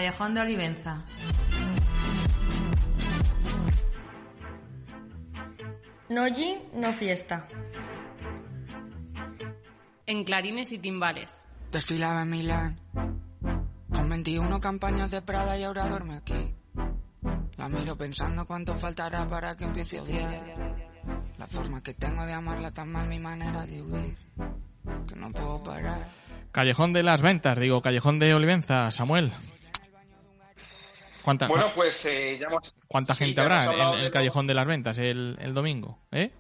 Callejón 0.10 0.34
de 0.34 0.42
Olivenza. 0.42 1.06
No 6.10 6.26
gin, 6.34 6.58
no 6.74 6.92
fiesta. 6.94 7.48
En 10.08 10.24
clarines 10.24 10.72
y 10.72 10.80
timbales. 10.80 11.32
Desfilaba 11.72 12.24
en 12.24 12.30
Milán 12.32 12.80
con 13.94 14.10
21 14.10 14.60
campañas 14.60 15.12
de 15.12 15.22
Prada 15.22 15.56
y 15.60 15.64
ahora 15.64 15.88
duerme 15.88 16.16
aquí. 16.16 16.56
La 17.58 17.70
miro 17.70 17.96
pensando 17.96 18.48
cuánto 18.48 18.74
faltará 18.80 19.30
para 19.30 19.56
que 19.56 19.66
empiece 19.66 20.00
a 20.00 20.02
odiar. 20.02 20.54
La 21.38 21.46
forma 21.46 21.84
que 21.84 21.94
tengo 21.94 22.26
de 22.26 22.34
amarla 22.34 22.72
tan 22.72 22.92
mal, 22.92 23.08
mi 23.08 23.20
manera 23.20 23.64
de 23.68 23.84
huir, 23.84 24.18
que 25.08 25.16
no 25.16 25.32
puedo 25.32 25.62
parar. 25.62 26.10
Callejón 26.52 26.94
de 26.94 27.04
las 27.04 27.22
Ventas, 27.22 27.60
digo, 27.60 27.84
Callejón 27.84 28.18
de 28.18 28.34
Olivenza, 28.34 28.90
Samuel. 28.90 29.32
¿Cuánta, 31.24 31.48
Bueno, 31.48 31.72
pues 31.76 32.06
eh, 32.06 32.38
ya 32.40 32.48
hemos... 32.48 32.74
¿Cuánta 32.88 33.14
sí, 33.14 33.26
gente 33.26 33.42
habrá 33.42 33.66
en 33.66 33.80
el 33.80 34.02
de 34.04 34.12
Callejón 34.12 34.48
de 34.48 34.54
las 34.54 34.66
Ventas 34.66 34.98
el, 34.98 35.38
el 35.40 35.54
domingo? 35.54 36.00
¿Eh? 36.12 36.32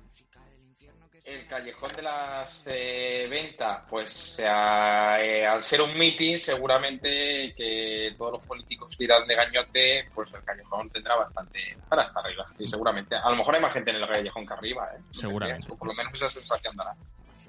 El 1.26 1.46
callejón 1.46 1.92
de 1.94 2.02
las 2.02 2.68
eh, 2.72 3.28
ventas, 3.30 3.84
pues 3.88 4.40
eh, 4.40 4.48
al 4.48 5.64
ser 5.64 5.82
un 5.82 5.96
meeting, 5.96 6.40
seguramente 6.40 7.54
que 7.56 8.16
todos 8.18 8.34
los 8.34 8.42
políticos 8.46 8.98
tiran 8.98 9.28
de 9.28 9.36
gañote, 9.36 10.10
pues 10.16 10.34
el 10.34 10.44
callejón 10.44 10.90
tendrá 10.90 11.16
bastante 11.18 11.78
para 11.88 12.04
hasta 12.04 12.20
arriba. 12.22 12.48
Y 12.58 12.68
seguramente, 12.68 13.16
a 13.16 13.30
lo 13.30 13.36
mejor 13.36 13.54
hay 13.54 13.62
más 13.62 13.74
gente 13.74 13.92
en 13.92 13.98
el 13.98 14.08
callejón 14.08 14.48
que 14.48 14.54
arriba, 14.54 14.90
¿eh? 14.96 15.02
Seguramente. 15.12 15.68
Por 15.68 15.88
lo 15.88 15.94
menos 15.94 16.12
esa 16.16 16.32
sensación 16.32 16.74
dará. 16.76 16.96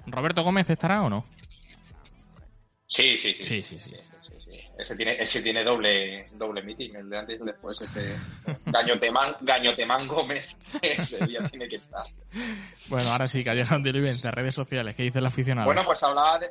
¿Roberto 0.06 0.42
Gómez 0.42 0.68
estará 0.68 1.00
o 1.00 1.08
no? 1.08 1.24
Sí, 2.86 3.16
sí, 3.16 3.32
sí. 3.34 3.44
Sí, 3.44 3.62
sí, 3.62 3.78
sí. 3.78 3.96
Ese 4.80 4.96
tiene, 4.96 5.22
ese 5.22 5.42
tiene 5.42 5.62
doble, 5.62 6.26
doble 6.32 6.62
meeting, 6.62 6.94
el 6.94 7.10
de 7.10 7.18
antes 7.18 7.38
y 7.38 7.40
el 7.40 7.46
después. 7.46 7.80
Este 7.80 8.16
Gañotemán, 8.66 9.36
Gañotemán 9.40 10.06
Gómez, 10.08 10.46
ese 10.82 11.18
día 11.26 11.46
tiene 11.50 11.68
que 11.68 11.76
estar. 11.76 12.04
Bueno, 12.88 13.10
ahora 13.12 13.28
sí, 13.28 13.44
Callejón 13.44 13.82
de 13.82 13.90
Olivenza, 13.90 14.30
redes 14.30 14.54
sociales, 14.54 14.94
¿qué 14.96 15.02
dice 15.04 15.18
el 15.18 15.26
aficionado? 15.26 15.66
Bueno, 15.66 15.84
pues 15.84 16.02
hablaba 16.02 16.38
de- 16.38 16.50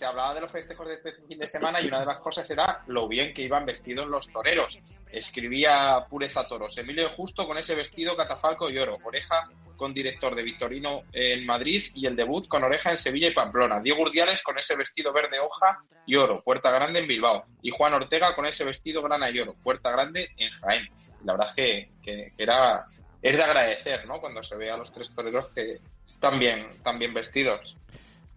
se 0.00 0.06
hablaba 0.06 0.32
de 0.32 0.40
los 0.40 0.50
festejos 0.50 0.86
de 0.88 0.94
este 0.94 1.12
fin 1.12 1.38
de 1.38 1.46
semana 1.46 1.78
y 1.78 1.86
una 1.88 2.00
de 2.00 2.06
las 2.06 2.20
cosas 2.20 2.50
era 2.50 2.82
lo 2.86 3.06
bien 3.06 3.34
que 3.34 3.42
iban 3.42 3.66
vestidos 3.66 4.06
los 4.06 4.26
toreros. 4.32 4.80
Escribía 5.12 6.06
Pureza 6.08 6.48
Toros. 6.48 6.78
Emilio 6.78 7.10
Justo 7.10 7.46
con 7.46 7.58
ese 7.58 7.74
vestido 7.74 8.16
catafalco 8.16 8.70
y 8.70 8.78
oro. 8.78 8.96
Oreja 9.04 9.44
con 9.76 9.92
director 9.92 10.34
de 10.34 10.42
Victorino 10.42 11.02
en 11.12 11.44
Madrid 11.44 11.84
y 11.94 12.06
el 12.06 12.16
debut 12.16 12.48
con 12.48 12.64
oreja 12.64 12.90
en 12.92 12.96
Sevilla 12.96 13.28
y 13.28 13.34
Pamplona. 13.34 13.78
Diego 13.80 14.00
Urdiales 14.00 14.42
con 14.42 14.58
ese 14.58 14.74
vestido 14.74 15.12
verde 15.12 15.38
hoja 15.38 15.80
y 16.06 16.16
oro. 16.16 16.32
Puerta 16.42 16.70
Grande 16.70 17.00
en 17.00 17.06
Bilbao. 17.06 17.44
Y 17.60 17.70
Juan 17.70 17.92
Ortega 17.92 18.34
con 18.34 18.46
ese 18.46 18.64
vestido 18.64 19.02
grana 19.02 19.28
y 19.28 19.38
oro. 19.38 19.54
Puerta 19.62 19.90
Grande 19.90 20.30
en 20.38 20.50
Jaén. 20.62 20.88
La 21.24 21.34
verdad 21.34 21.52
que, 21.54 21.90
que- 22.02 22.32
era 22.38 22.86
es 23.20 23.36
de 23.36 23.42
agradecer, 23.42 24.06
¿no? 24.06 24.18
Cuando 24.18 24.42
se 24.42 24.56
ve 24.56 24.70
a 24.70 24.78
los 24.78 24.90
tres 24.94 25.14
toreros 25.14 25.48
que 25.48 25.78
están 26.10 26.38
bien 26.38 27.12
vestidos. 27.12 27.76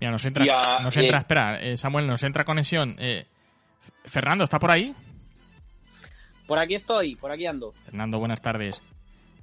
Mira, 0.04 0.12
nos 0.12 0.26
entra, 0.26 0.44
a- 0.78 0.84
nos 0.84 0.98
entra 0.98 1.20
espera, 1.20 1.62
eh, 1.62 1.78
Samuel, 1.78 2.08
nos 2.08 2.22
entra 2.24 2.44
conexión. 2.44 2.98
Eh, 3.00 3.26
Fernando, 4.04 4.44
¿está 4.44 4.60
por 4.60 4.70
ahí? 4.70 4.94
Por 6.46 6.60
aquí 6.60 6.76
estoy, 6.76 7.16
por 7.16 7.32
aquí 7.32 7.46
ando. 7.46 7.72
Fernando, 7.86 8.20
buenas 8.20 8.42
tardes. 8.42 8.82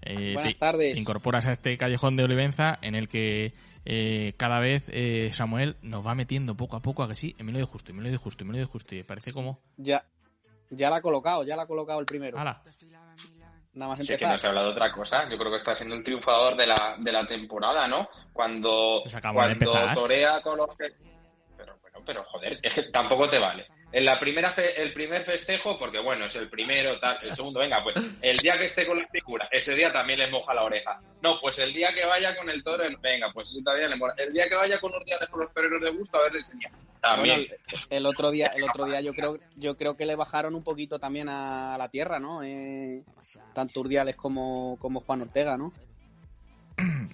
Eh, 0.02 0.34
Buenas 0.34 0.52
te- 0.52 0.58
tardes. 0.58 0.94
Te 0.94 1.00
incorporas 1.00 1.46
a 1.46 1.52
este 1.52 1.78
callejón 1.78 2.14
de 2.16 2.24
Olivenza 2.24 2.78
en 2.82 2.94
el 2.94 3.08
que 3.08 3.54
eh, 3.86 4.34
cada 4.36 4.58
vez 4.60 4.84
eh, 4.88 5.30
Samuel 5.32 5.76
nos 5.80 6.06
va 6.06 6.14
metiendo 6.14 6.54
poco 6.56 6.76
a 6.76 6.80
poco 6.80 7.02
a 7.02 7.08
que 7.08 7.14
sí, 7.14 7.34
Emilio 7.38 7.60
de 7.60 7.66
Justo, 7.66 7.92
Emilio 7.92 8.10
de 8.10 8.18
Justo, 8.18 8.44
Emilio 8.44 8.60
de 8.60 8.66
Justo. 8.66 8.94
Y 8.94 9.02
parece 9.02 9.32
como... 9.32 9.60
Ya, 9.78 10.04
ya 10.68 10.90
la 10.90 10.96
ha 10.98 11.00
colocado, 11.02 11.42
ya 11.42 11.56
la 11.56 11.62
ha 11.62 11.66
colocado 11.66 12.00
el 12.00 12.06
primero. 12.06 12.38
Hala. 12.38 12.62
Nada 13.72 13.90
más 13.90 14.00
Sí, 14.00 14.06
que 14.06 14.12
empezar. 14.14 14.32
no 14.32 14.38
se 14.38 14.46
habla 14.48 14.62
de 14.64 14.68
otra 14.70 14.92
cosa. 14.92 15.28
Yo 15.28 15.38
creo 15.38 15.50
que 15.50 15.58
está 15.58 15.74
siendo 15.74 15.94
el 15.94 16.02
triunfador 16.04 16.56
de 16.56 16.66
la, 16.66 16.96
de 16.98 17.12
la 17.12 17.24
temporada, 17.26 17.86
¿no? 17.86 18.08
Cuando, 18.32 19.00
Pues 19.04 19.14
de 19.14 19.20
cuando 19.20 19.52
empezar. 19.52 19.94
torea 19.94 20.40
con 20.40 20.56
los 20.58 20.68
que... 20.76 20.88
Pero 21.56 21.76
bueno, 21.80 21.98
pero 22.04 22.24
joder, 22.24 22.58
es 22.62 22.74
que 22.74 22.82
tampoco 22.90 23.28
te 23.30 23.38
vale. 23.38 23.66
En 23.92 24.04
la 24.04 24.20
primera 24.20 24.52
fe- 24.52 24.80
el 24.80 24.92
primer 24.92 25.24
festejo, 25.24 25.76
porque 25.76 25.98
bueno, 25.98 26.26
es 26.26 26.36
el 26.36 26.48
primero, 26.48 27.00
tal, 27.00 27.16
el 27.24 27.34
segundo, 27.34 27.58
venga, 27.58 27.82
pues 27.82 27.96
el 28.22 28.38
día 28.38 28.56
que 28.56 28.66
esté 28.66 28.86
con 28.86 28.98
la 28.98 29.06
figura, 29.08 29.48
ese 29.50 29.74
día 29.74 29.92
también 29.92 30.20
le 30.20 30.30
moja 30.30 30.54
la 30.54 30.62
oreja. 30.62 31.00
No, 31.22 31.40
pues 31.40 31.58
el 31.58 31.72
día 31.72 31.92
que 31.92 32.06
vaya 32.06 32.36
con 32.36 32.48
el 32.48 32.62
toro, 32.62 32.84
venga, 33.02 33.32
pues 33.34 33.50
ese 33.50 33.62
también 33.64 33.90
le 33.90 33.96
moja. 33.96 34.14
El 34.16 34.32
día 34.32 34.48
que 34.48 34.54
vaya 34.54 34.78
con 34.78 34.92
los 34.92 35.04
días 35.04 35.18
con 35.28 35.40
los 35.40 35.52
toreros 35.52 35.82
de 35.82 35.90
gusto, 35.90 36.18
a 36.18 36.22
ver, 36.22 36.32
le 36.32 36.38
enseña. 36.38 36.70
También. 37.00 37.46
Bueno, 37.48 37.84
el, 37.90 38.06
otro 38.06 38.30
día, 38.30 38.46
el 38.54 38.62
otro 38.62 38.84
día 38.84 39.00
yo 39.00 39.12
creo, 39.12 39.38
yo 39.56 39.76
creo 39.76 39.96
que 39.96 40.06
le 40.06 40.14
bajaron 40.14 40.54
un 40.54 40.62
poquito 40.62 41.00
también 41.00 41.28
a 41.28 41.76
la 41.76 41.88
tierra, 41.88 42.20
¿no? 42.20 42.44
Eh, 42.44 43.02
tanto 43.54 43.80
Urdiales 43.80 44.14
como, 44.14 44.76
como 44.78 45.00
Juan 45.00 45.22
Ortega, 45.22 45.56
¿no? 45.56 45.72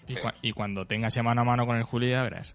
Y, 0.08 0.14
cua- 0.16 0.34
y 0.42 0.52
cuando 0.52 0.84
tenga 0.86 1.08
ese 1.08 1.22
mano 1.22 1.40
a 1.40 1.44
mano 1.44 1.66
con 1.66 1.76
el 1.76 1.84
Juli, 1.84 2.10
ya 2.10 2.22
verás. 2.22 2.54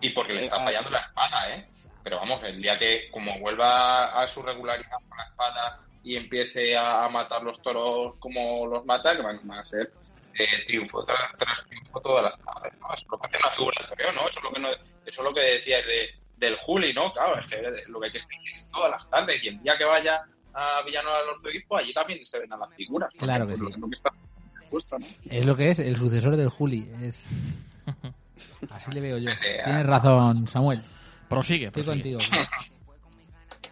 Y 0.00 0.10
porque 0.10 0.34
le 0.34 0.42
está 0.44 0.56
fallando 0.62 0.90
la 0.90 1.00
espada, 1.00 1.50
¿eh? 1.52 1.66
Pero 2.06 2.18
vamos, 2.18 2.40
el 2.44 2.62
día 2.62 2.78
que 2.78 3.02
como 3.10 3.36
vuelva 3.40 4.22
a 4.22 4.28
su 4.28 4.40
regularidad 4.40 4.96
con 5.08 5.18
la 5.18 5.24
espada 5.24 5.80
y 6.04 6.14
empiece 6.14 6.76
a, 6.76 7.04
a 7.04 7.08
matar 7.08 7.42
los 7.42 7.60
toros 7.60 8.14
como 8.20 8.64
los 8.68 8.86
mata, 8.86 9.16
que 9.16 9.22
van, 9.22 9.40
van 9.42 9.58
a 9.58 9.64
ser 9.64 9.90
eh, 10.38 10.46
triunfo 10.68 11.04
tras, 11.04 11.36
tras 11.36 11.66
triunfo 11.66 12.00
todas 12.00 12.22
las 12.22 12.38
tardes, 12.38 12.78
¿no? 12.78 12.94
Eso 12.94 13.02
es 13.02 13.10
lo 13.10 13.18
que 13.18 13.26
hace 13.26 13.38
una 13.42 13.50
figura 13.50 13.74
del 13.80 13.88
toreo, 13.88 14.12
¿no? 14.12 14.28
Eso 14.28 14.38
es 14.38 14.44
lo 14.44 14.52
que, 14.52 14.60
no, 14.60 14.68
eso 14.70 14.80
es 15.04 15.18
lo 15.18 15.34
que 15.34 15.40
decías 15.40 15.84
de, 15.84 16.10
del 16.36 16.56
Juli, 16.58 16.94
¿no? 16.94 17.12
Claro, 17.12 17.40
es 17.40 17.46
que 17.48 17.60
lo 17.88 17.98
que 17.98 18.06
hay 18.06 18.12
que 18.12 18.20
seguir 18.20 18.54
es 18.54 18.70
todas 18.70 18.90
las 18.92 19.10
tardes 19.10 19.42
y 19.42 19.48
el 19.48 19.60
día 19.64 19.76
que 19.76 19.84
vaya 19.84 20.22
a 20.54 20.82
Villanueva 20.86 21.18
del 21.22 21.30
Arzobispo, 21.30 21.76
allí 21.76 21.92
también 21.92 22.24
se 22.24 22.38
ven 22.38 22.52
a 22.52 22.56
las 22.56 22.72
figuras. 22.74 23.12
¿no? 23.14 23.18
Claro 23.18 23.48
que 23.48 23.54
Es 23.54 23.58
sí. 23.58 23.80
lo 23.80 23.88
que 23.88 23.94
está. 23.96 24.12
Es 25.28 25.44
lo 25.44 25.56
que 25.56 25.70
es, 25.70 25.80
el 25.80 25.96
sucesor 25.96 26.36
del 26.36 26.50
Juli. 26.50 26.88
Es... 27.02 27.26
Así 28.70 28.92
le 28.92 29.00
veo 29.00 29.18
yo. 29.18 29.32
Tienes 29.64 29.86
razón, 29.86 30.46
Samuel. 30.46 30.80
Prosigue, 31.28 31.66
Estoy 31.66 31.82
prosigue. 31.84 32.14
contigo. 32.16 32.20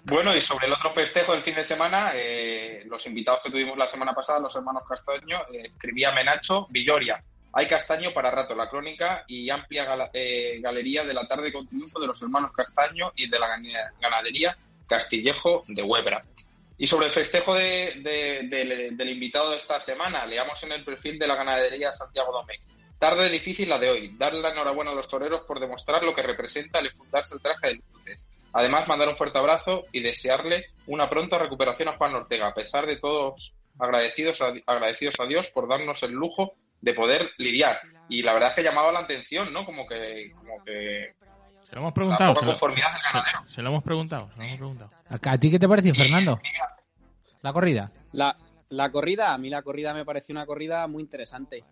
Bueno, 0.07 0.37
y 0.37 0.41
sobre 0.43 0.67
el 0.67 0.73
otro 0.75 0.91
festejo 0.93 1.33
del 1.33 1.43
fin 1.43 1.55
de 1.55 1.65
semana, 1.65 2.11
eh, 2.15 2.83
los 2.87 3.07
invitados 3.07 3.41
que 3.43 3.51
tuvimos 3.51 3.79
la 3.79 3.89
semana 3.89 4.13
pasada, 4.13 4.39
los 4.39 4.55
hermanos 4.55 4.83
Castaño, 4.87 5.39
eh, 5.51 5.63
escribía 5.73 6.13
Menacho, 6.13 6.67
Villoria. 6.69 7.25
Hay 7.55 7.67
castaño 7.67 8.13
para 8.13 8.31
rato, 8.31 8.55
la 8.55 8.69
crónica 8.69 9.25
y 9.27 9.49
amplia 9.49 9.87
gala- 9.87 10.11
eh, 10.13 10.59
galería 10.61 11.05
de 11.05 11.15
la 11.15 11.27
tarde 11.27 11.51
con 11.51 11.67
triunfo 11.67 11.99
de 12.01 12.07
los 12.07 12.21
hermanos 12.21 12.53
Castaño 12.53 13.13
y 13.17 13.31
de 13.31 13.39
la 13.39 13.47
gana- 13.49 13.93
ganadería 13.99 14.55
Castillejo 14.87 15.65
de 15.69 15.83
Huebra. 15.83 16.23
Y 16.77 16.87
sobre 16.87 17.07
el 17.07 17.13
festejo 17.13 17.55
de- 17.55 17.95
de- 18.03 18.41
del- 18.51 18.95
del 18.99 19.09
invitado 19.09 19.53
de 19.53 19.57
esta 19.57 19.81
semana, 19.81 20.27
leamos 20.27 20.63
en 20.65 20.73
el 20.73 20.85
perfil 20.85 21.19
de 21.19 21.29
la 21.29 21.37
ganadería 21.37 21.95
Santiago 21.95 22.31
Domecq. 22.31 22.61
Tarde 23.05 23.29
difícil 23.29 23.69
la 23.69 23.79
de 23.79 23.91
hoy. 23.91 24.17
Darle 24.17 24.41
la 24.41 24.49
enhorabuena 24.49 24.93
a 24.93 24.95
los 24.95 25.09
toreros 25.09 25.43
por 25.47 25.61
demostrar 25.61 26.03
lo 26.03 26.15
que 26.15 26.23
representa 26.23 26.79
el 26.79 26.91
fundarse 26.93 27.35
el 27.35 27.43
traje 27.43 27.67
de 27.69 27.75
luces. 27.75 28.27
Además, 28.55 28.89
mandar 28.89 29.09
un 29.09 29.17
fuerte 29.19 29.37
abrazo 29.39 29.85
y 29.93 30.01
desearle 30.01 30.65
una 30.87 31.11
pronta 31.11 31.37
recuperación 31.37 31.89
a 31.91 31.99
Juan 31.99 32.15
Ortega, 32.15 32.47
a 32.49 32.55
pesar 32.55 32.87
de 32.87 32.97
todos 32.97 33.53
agradecidos 33.79 34.41
a, 34.41 34.55
agradecidos 34.67 35.17
a 35.21 35.27
Dios 35.27 35.51
por 35.51 35.69
darnos 35.69 36.03
el 36.03 36.13
lujo 36.13 36.53
de 36.81 36.95
poder 36.95 37.31
lidiar. 37.37 37.79
Y 38.09 38.23
la 38.23 38.33
verdad 38.33 38.51
es 38.51 38.57
que 38.57 38.63
llamaba 38.63 38.91
la 38.91 39.01
atención, 39.01 39.53
¿no? 39.53 39.67
Como 39.67 39.87
que, 39.87 40.33
como 40.39 40.65
que 40.65 41.13
Se 41.65 41.75
lo 41.75 41.83
hemos 41.83 41.93
preguntado. 41.93 42.35
Se 42.37 42.47
lo, 42.47 42.57
se- 42.57 43.55
se 43.55 43.61
lo 43.63 43.69
hemos 43.69 43.83
preguntado. 43.83 44.31
Se 44.33 44.39
lo 44.39 44.45
hemos 44.45 44.57
preguntado. 44.59 44.91
¿A 45.11 45.31
a 45.33 45.39
ti 45.39 45.51
qué 45.51 45.59
te 45.59 45.69
pareció, 45.69 45.93
Fernando? 45.93 46.39
La 47.43 47.53
corrida. 47.53 47.93
La, 48.13 48.35
la 48.71 48.91
corrida, 48.91 49.35
a 49.35 49.37
mí 49.39 49.51
la 49.51 49.61
corrida 49.61 49.93
me 49.93 50.07
pareció 50.07 50.33
una 50.33 50.47
corrida 50.47 50.87
muy 50.87 51.03
interesante, 51.03 51.63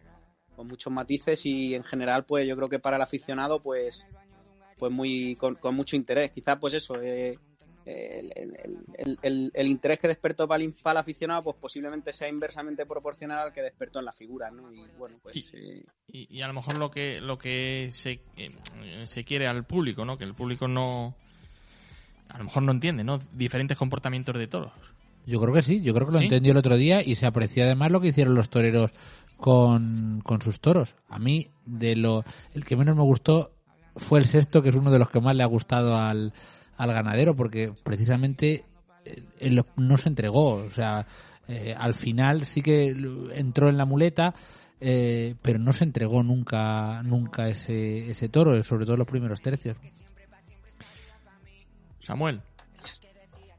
con 0.56 0.66
muchos 0.68 0.92
matices 0.92 1.44
y 1.46 1.74
en 1.74 1.84
general, 1.84 2.24
pues 2.24 2.46
yo 2.46 2.56
creo 2.56 2.68
que 2.68 2.78
para 2.78 2.96
el 2.96 3.02
aficionado, 3.02 3.60
pues, 3.60 4.04
pues 4.78 4.92
muy 4.92 5.36
con, 5.36 5.54
con 5.56 5.74
mucho 5.74 5.96
interés. 5.96 6.30
Quizás, 6.32 6.58
pues 6.60 6.74
eso, 6.74 7.00
eh, 7.00 7.38
el, 7.84 8.32
el- 8.36 8.56
el- 8.98 9.18
el- 9.22 9.50
el 9.54 9.66
interés 9.66 9.98
que 9.98 10.06
despertó 10.08 10.46
para 10.46 10.62
el, 10.62 10.72
para 10.82 10.98
el 11.00 11.02
aficionado, 11.02 11.42
pues 11.42 11.56
posiblemente 11.60 12.12
sea 12.12 12.28
inversamente 12.28 12.86
proporcional 12.86 13.38
al 13.46 13.52
que 13.52 13.62
despertó 13.62 13.98
en 13.98 14.04
la 14.04 14.12
figura, 14.12 14.50
¿no? 14.50 14.72
Y 14.72 14.84
bueno, 14.98 15.16
pues 15.22 15.52
eh, 15.54 15.82
Y, 16.06 16.36
y 16.38 16.42
a 16.42 16.46
lo 16.46 16.52
mejor 16.54 16.76
lo 16.78 16.90
que 16.90 17.20
lo 17.20 17.38
que 17.38 17.88
se, 17.90 18.20
eh, 18.36 18.52
se 19.04 19.24
quiere 19.24 19.46
al 19.48 19.64
público, 19.64 20.04
¿no? 20.04 20.16
Que 20.16 20.24
el 20.24 20.34
público 20.34 20.68
no 20.68 21.14
a 22.28 22.38
lo 22.38 22.44
mejor 22.44 22.62
no 22.62 22.72
entiende, 22.72 23.02
¿no? 23.04 23.18
Diferentes 23.32 23.76
comportamientos 23.76 24.38
de 24.38 24.46
toros. 24.46 24.72
Yo 25.26 25.40
creo 25.40 25.52
que 25.54 25.62
sí, 25.62 25.82
yo 25.82 25.92
creo 25.94 26.06
que 26.06 26.12
lo 26.14 26.18
¿Sí? 26.18 26.24
entendió 26.24 26.52
el 26.52 26.58
otro 26.58 26.76
día 26.76 27.02
y 27.04 27.14
se 27.16 27.26
apreció 27.26 27.64
además 27.64 27.92
lo 27.92 28.00
que 28.00 28.08
hicieron 28.08 28.34
los 28.34 28.48
toreros 28.50 28.90
con, 29.42 30.20
con 30.22 30.40
sus 30.40 30.60
toros. 30.60 30.94
A 31.08 31.18
mí, 31.18 31.50
de 31.66 31.96
lo 31.96 32.22
el 32.54 32.64
que 32.64 32.76
menos 32.76 32.94
me 32.94 33.02
gustó 33.02 33.50
fue 33.96 34.20
el 34.20 34.26
sexto, 34.26 34.62
que 34.62 34.68
es 34.68 34.74
uno 34.76 34.92
de 34.92 35.00
los 35.00 35.10
que 35.10 35.20
más 35.20 35.34
le 35.34 35.42
ha 35.42 35.46
gustado 35.46 35.96
al, 35.96 36.32
al 36.76 36.92
ganadero, 36.92 37.34
porque 37.34 37.72
precisamente 37.82 38.64
eh, 39.04 39.24
él 39.40 39.60
no 39.76 39.96
se 39.96 40.10
entregó. 40.10 40.54
O 40.54 40.70
sea, 40.70 41.04
eh, 41.48 41.74
al 41.76 41.94
final 41.94 42.46
sí 42.46 42.62
que 42.62 42.94
entró 43.32 43.68
en 43.68 43.78
la 43.78 43.84
muleta, 43.84 44.32
eh, 44.80 45.34
pero 45.42 45.58
no 45.58 45.72
se 45.72 45.82
entregó 45.82 46.22
nunca 46.22 47.02
nunca 47.02 47.48
ese, 47.48 48.12
ese 48.12 48.28
toro, 48.28 48.62
sobre 48.62 48.84
todo 48.84 48.94
en 48.94 49.00
los 49.00 49.08
primeros 49.08 49.42
tercios. 49.42 49.76
Samuel. 51.98 52.40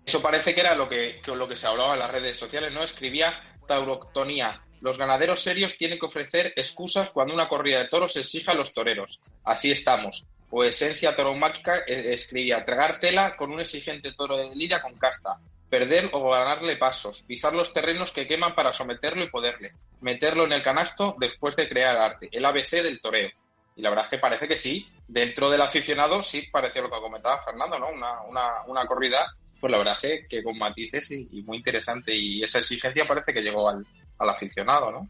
Eso 0.06 0.22
parece 0.22 0.56
que 0.56 0.62
era 0.62 0.76
lo 0.76 0.88
que, 0.88 1.20
que 1.22 1.36
lo 1.36 1.46
que 1.46 1.58
se 1.58 1.68
hablaba 1.68 1.96
en 1.96 2.00
las 2.00 2.12
redes 2.12 2.40
sociales, 2.40 2.74
¿no? 2.74 2.84
Escribía 2.84 3.34
Tauroctonía. 3.68 4.62
Los 4.84 4.98
ganaderos 4.98 5.42
serios 5.42 5.78
tienen 5.78 5.98
que 5.98 6.08
ofrecer 6.08 6.52
excusas 6.58 7.10
cuando 7.12 7.34
una 7.34 7.48
corrida 7.48 7.80
de 7.80 7.88
toros 7.88 8.18
exige 8.18 8.52
a 8.52 8.54
los 8.54 8.74
toreros. 8.74 9.22
Así 9.46 9.72
estamos. 9.72 10.26
O 10.50 10.66
esencia 10.66 11.16
tauromáquica 11.16 11.84
eh, 11.88 12.14
escribía 12.14 12.66
tragar 12.66 13.00
tela 13.00 13.32
con 13.32 13.54
un 13.54 13.62
exigente 13.62 14.12
toro 14.12 14.36
de 14.36 14.54
lidia 14.54 14.82
con 14.82 14.98
casta, 14.98 15.40
perder 15.70 16.10
o 16.12 16.32
ganarle 16.32 16.76
pasos, 16.76 17.24
pisar 17.24 17.54
los 17.54 17.72
terrenos 17.72 18.12
que 18.12 18.28
queman 18.28 18.56
para 18.56 18.74
someterlo 18.74 19.24
y 19.24 19.30
poderle, 19.30 19.72
meterlo 20.02 20.44
en 20.44 20.52
el 20.52 20.64
canasto 20.64 21.16
después 21.18 21.56
de 21.56 21.70
crear 21.70 21.96
arte, 21.96 22.28
el 22.30 22.44
ABC 22.44 22.72
del 22.84 23.00
toreo. 23.00 23.30
Y 23.78 23.82
la 23.82 23.90
verdad 23.90 24.04
es 24.04 24.12
que 24.12 24.18
parece 24.18 24.50
que 24.50 24.58
sí, 24.58 24.86
dentro 25.08 25.50
del 25.50 25.62
aficionado 25.62 26.22
sí 26.22 26.42
pareció 26.52 26.82
lo 26.82 26.90
que 26.90 27.00
comentaba 27.00 27.42
Fernando, 27.46 27.80
¿no? 27.80 27.88
Una, 27.88 28.64
una, 28.68 28.86
corrida, 28.86 29.34
pues 29.62 29.72
la 29.72 29.78
verdad 29.78 29.96
es 30.02 30.28
que, 30.28 30.44
con 30.44 30.58
matices 30.58 31.10
y 31.10 31.42
muy 31.44 31.56
interesante. 31.56 32.14
Y 32.14 32.44
esa 32.44 32.60
exigencia 32.60 33.08
parece 33.08 33.34
que 33.34 33.42
llegó 33.42 33.70
al, 33.70 33.88
al 34.18 34.30
aficionado, 34.30 34.92
¿no? 34.92 35.10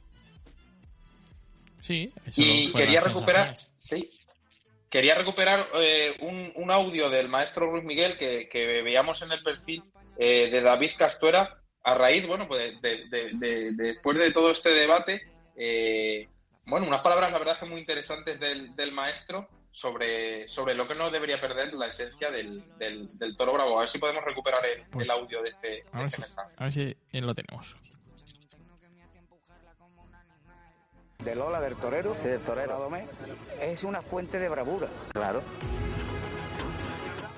Sí, 1.81 2.11
eso 2.25 2.41
Y 2.41 2.67
fue 2.69 2.81
quería 2.81 3.01
recuperar, 3.01 3.53
sí, 3.77 4.09
quería 4.89 5.15
recuperar 5.15 5.67
eh, 5.75 6.15
un, 6.21 6.51
un 6.55 6.71
audio 6.71 7.09
del 7.09 7.27
maestro 7.27 7.69
Ruiz 7.69 7.83
Miguel 7.83 8.17
que, 8.17 8.47
que 8.47 8.81
veíamos 8.81 9.21
en 9.21 9.31
el 9.33 9.43
perfil 9.43 9.83
eh, 10.17 10.49
de 10.49 10.61
David 10.61 10.91
Castuera 10.97 11.57
a 11.83 11.95
raíz, 11.95 12.25
bueno, 12.25 12.47
pues 12.47 12.79
de, 12.81 13.05
de- 13.09 13.09
de- 13.09 13.33
de- 13.37 13.71
después 13.73 14.17
de 14.17 14.31
todo 14.31 14.51
este 14.51 14.69
debate, 14.69 15.21
eh, 15.57 16.29
bueno, 16.65 16.87
unas 16.87 17.01
palabras 17.01 17.29
la 17.31 17.39
verdad 17.39 17.59
que 17.59 17.65
muy 17.65 17.81
interesantes 17.81 18.39
del, 18.39 18.73
del 18.77 18.93
maestro 18.93 19.49
sobre, 19.73 20.47
sobre 20.47 20.75
lo 20.75 20.87
que 20.87 20.95
no 20.95 21.09
debería 21.11 21.41
perder 21.41 21.73
la 21.73 21.87
esencia 21.87 22.31
del, 22.31 22.63
del, 22.77 23.09
del 23.17 23.35
toro 23.35 23.51
bravo. 23.53 23.75
A 23.77 23.81
ver 23.81 23.89
si 23.89 23.97
podemos 23.97 24.23
recuperar 24.23 24.65
el, 24.65 24.85
Pues, 24.85 25.05
el 25.05 25.11
audio 25.11 25.41
de 25.41 25.49
este, 25.49 25.67
de 25.67 25.83
este 26.03 26.15
si, 26.15 26.21
mensaje. 26.21 26.53
a 26.55 26.63
ver 26.63 26.71
si 26.71 26.95
lo 27.13 27.35
tenemos. 27.35 27.75
De 31.23 31.35
Lola 31.35 31.59
del 31.61 31.75
torero, 31.75 32.13
del 32.13 32.39
torero. 32.41 32.89
es 33.59 33.83
una 33.83 34.01
fuente 34.01 34.39
de 34.39 34.49
bravura. 34.49 34.87
Claro. 35.13 35.41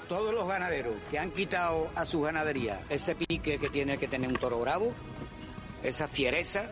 Todos 0.08 0.34
los 0.34 0.48
ganaderos 0.48 0.94
que 1.10 1.18
han 1.18 1.32
quitado 1.32 1.90
a 1.96 2.06
su 2.06 2.22
ganadería 2.22 2.82
ese 2.90 3.16
pique 3.16 3.58
que 3.58 3.70
tiene 3.70 3.98
que 3.98 4.08
tener 4.08 4.30
un 4.30 4.36
toro 4.36 4.60
bravo, 4.60 4.94
esa 5.84 6.08
fiereza, 6.08 6.70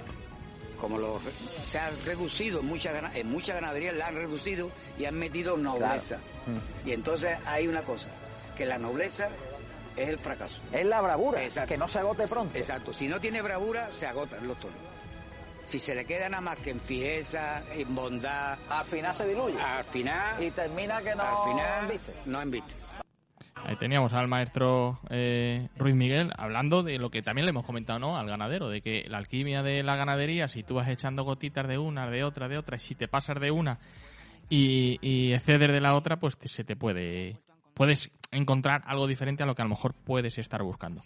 como 0.80 0.98
lo, 0.98 1.20
se 1.64 1.80
ha 1.80 1.90
reducido 2.06 2.60
en 2.60 2.68
muchas, 2.68 3.16
en 3.16 3.32
muchas 3.32 3.56
ganaderías, 3.56 3.96
la 3.96 4.08
han 4.08 4.16
reducido 4.16 4.70
y 4.98 5.06
han 5.06 5.16
metido 5.16 5.58
nobleza. 5.58 6.20
Y 6.86 6.92
entonces 6.92 7.38
hay 7.46 7.68
una 7.68 7.82
cosa, 7.82 8.10
que 8.56 8.66
la 8.66 8.78
nobleza 8.78 9.30
es 9.96 10.10
el 10.10 10.20
fracaso. 10.20 10.62
Es 10.72 10.86
la 10.86 11.02
bravura, 11.02 11.42
que 11.68 11.78
no 11.78 11.88
se 11.88 12.00
agote 12.00 12.28
pronto. 12.28 12.58
Exacto, 12.58 12.94
si 12.94 13.08
no 13.08 13.20
tiene 13.20 13.42
bravura, 13.42 13.92
se 13.92 14.06
agotan 14.06 14.48
los 14.48 14.60
toros. 14.60 14.93
Si 15.66 15.80
se 15.80 15.96
le 15.96 16.06
queda 16.06 16.28
nada 16.30 16.42
más 16.42 16.60
que 16.60 16.72
en 16.72 16.80
fijeza, 16.80 17.64
en 17.74 17.96
bondad... 17.96 18.58
Al 18.70 18.86
final 18.86 19.16
se 19.16 19.28
diluye. 19.28 19.60
Al 19.60 19.84
final... 19.86 20.44
Y 20.44 20.52
termina 20.52 21.02
que 21.02 21.16
no 21.16 21.24
Al 21.24 21.50
final, 21.50 22.00
no 22.26 22.42
embiste. 22.42 22.74
Ahí 23.66 23.78
teníamos 23.78 24.12
al 24.12 24.28
maestro 24.28 25.00
eh, 25.10 25.70
Ruiz 25.78 25.96
Miguel 25.96 26.34
hablando 26.38 26.84
de 26.84 26.98
lo 26.98 27.10
que 27.10 27.22
también 27.22 27.46
le 27.46 27.52
hemos 27.52 27.66
comentado 27.66 27.98
¿no? 27.98 28.18
al 28.18 28.28
ganadero, 28.28 28.68
de 28.68 28.82
que 28.82 29.06
la 29.08 29.20
alquimia 29.20 29.64
de 29.64 29.84
la 29.84 29.96
ganadería, 29.96 30.50
si 30.50 30.64
tú 30.64 30.76
vas 30.76 30.90
echando 30.90 31.24
gotitas 31.24 31.66
de 31.68 31.78
una, 31.78 32.10
de 32.10 32.26
otra, 32.26 32.50
de 32.50 32.58
otra, 32.58 32.76
y 32.76 32.80
si 32.80 32.94
te 32.96 33.08
pasas 33.08 33.40
de 33.40 33.52
una 33.52 33.80
y, 34.50 34.98
y 35.02 35.32
exceder 35.32 35.72
de 35.72 35.80
la 35.80 35.96
otra, 35.96 36.18
pues 36.18 36.38
te- 36.38 36.50
se 36.50 36.66
te 36.66 36.76
puede... 36.76 37.38
Puedes 37.74 38.12
encontrar 38.32 38.84
algo 38.86 39.08
diferente 39.08 39.44
a 39.44 39.46
lo 39.46 39.56
que 39.56 39.62
a 39.62 39.66
lo 39.66 39.70
mejor 39.70 39.94
puedes 39.94 40.38
estar 40.38 40.62
buscando. 40.62 41.02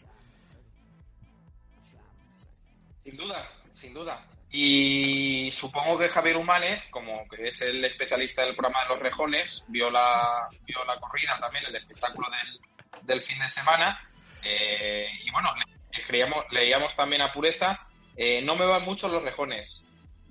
Sin 3.04 3.16
duda, 3.16 3.48
sin 3.72 3.94
duda. 3.94 4.26
Y 4.50 5.52
supongo 5.52 5.98
que 5.98 6.10
Javier 6.10 6.38
Humane, 6.38 6.84
como 6.90 7.28
que 7.28 7.50
es 7.50 7.62
el 7.62 7.84
especialista 7.84 8.44
del 8.44 8.56
programa 8.56 8.84
de 8.84 8.90
los 8.90 9.00
rejones, 9.00 9.64
vio 9.68 9.92
la, 9.92 10.48
vio 10.66 10.84
la 10.86 10.98
corrida 11.00 11.38
también, 11.40 11.66
el 11.66 11.76
espectáculo 11.76 12.28
del, 13.04 13.22
fin 13.24 13.40
de 13.40 13.50
semana. 13.50 14.00
eh, 14.44 15.08
y 15.24 15.30
bueno, 15.32 15.50
le, 15.56 16.04
creíamos- 16.06 16.46
leíamos 16.52 16.96
también 16.96 17.22
a 17.22 17.34
Pureza, 17.34 17.88
eh, 18.16 18.42
no 18.42 18.56
me 18.56 18.66
van 18.66 18.84
mucho 18.84 19.08
los 19.10 19.22
rejones. 19.22 19.84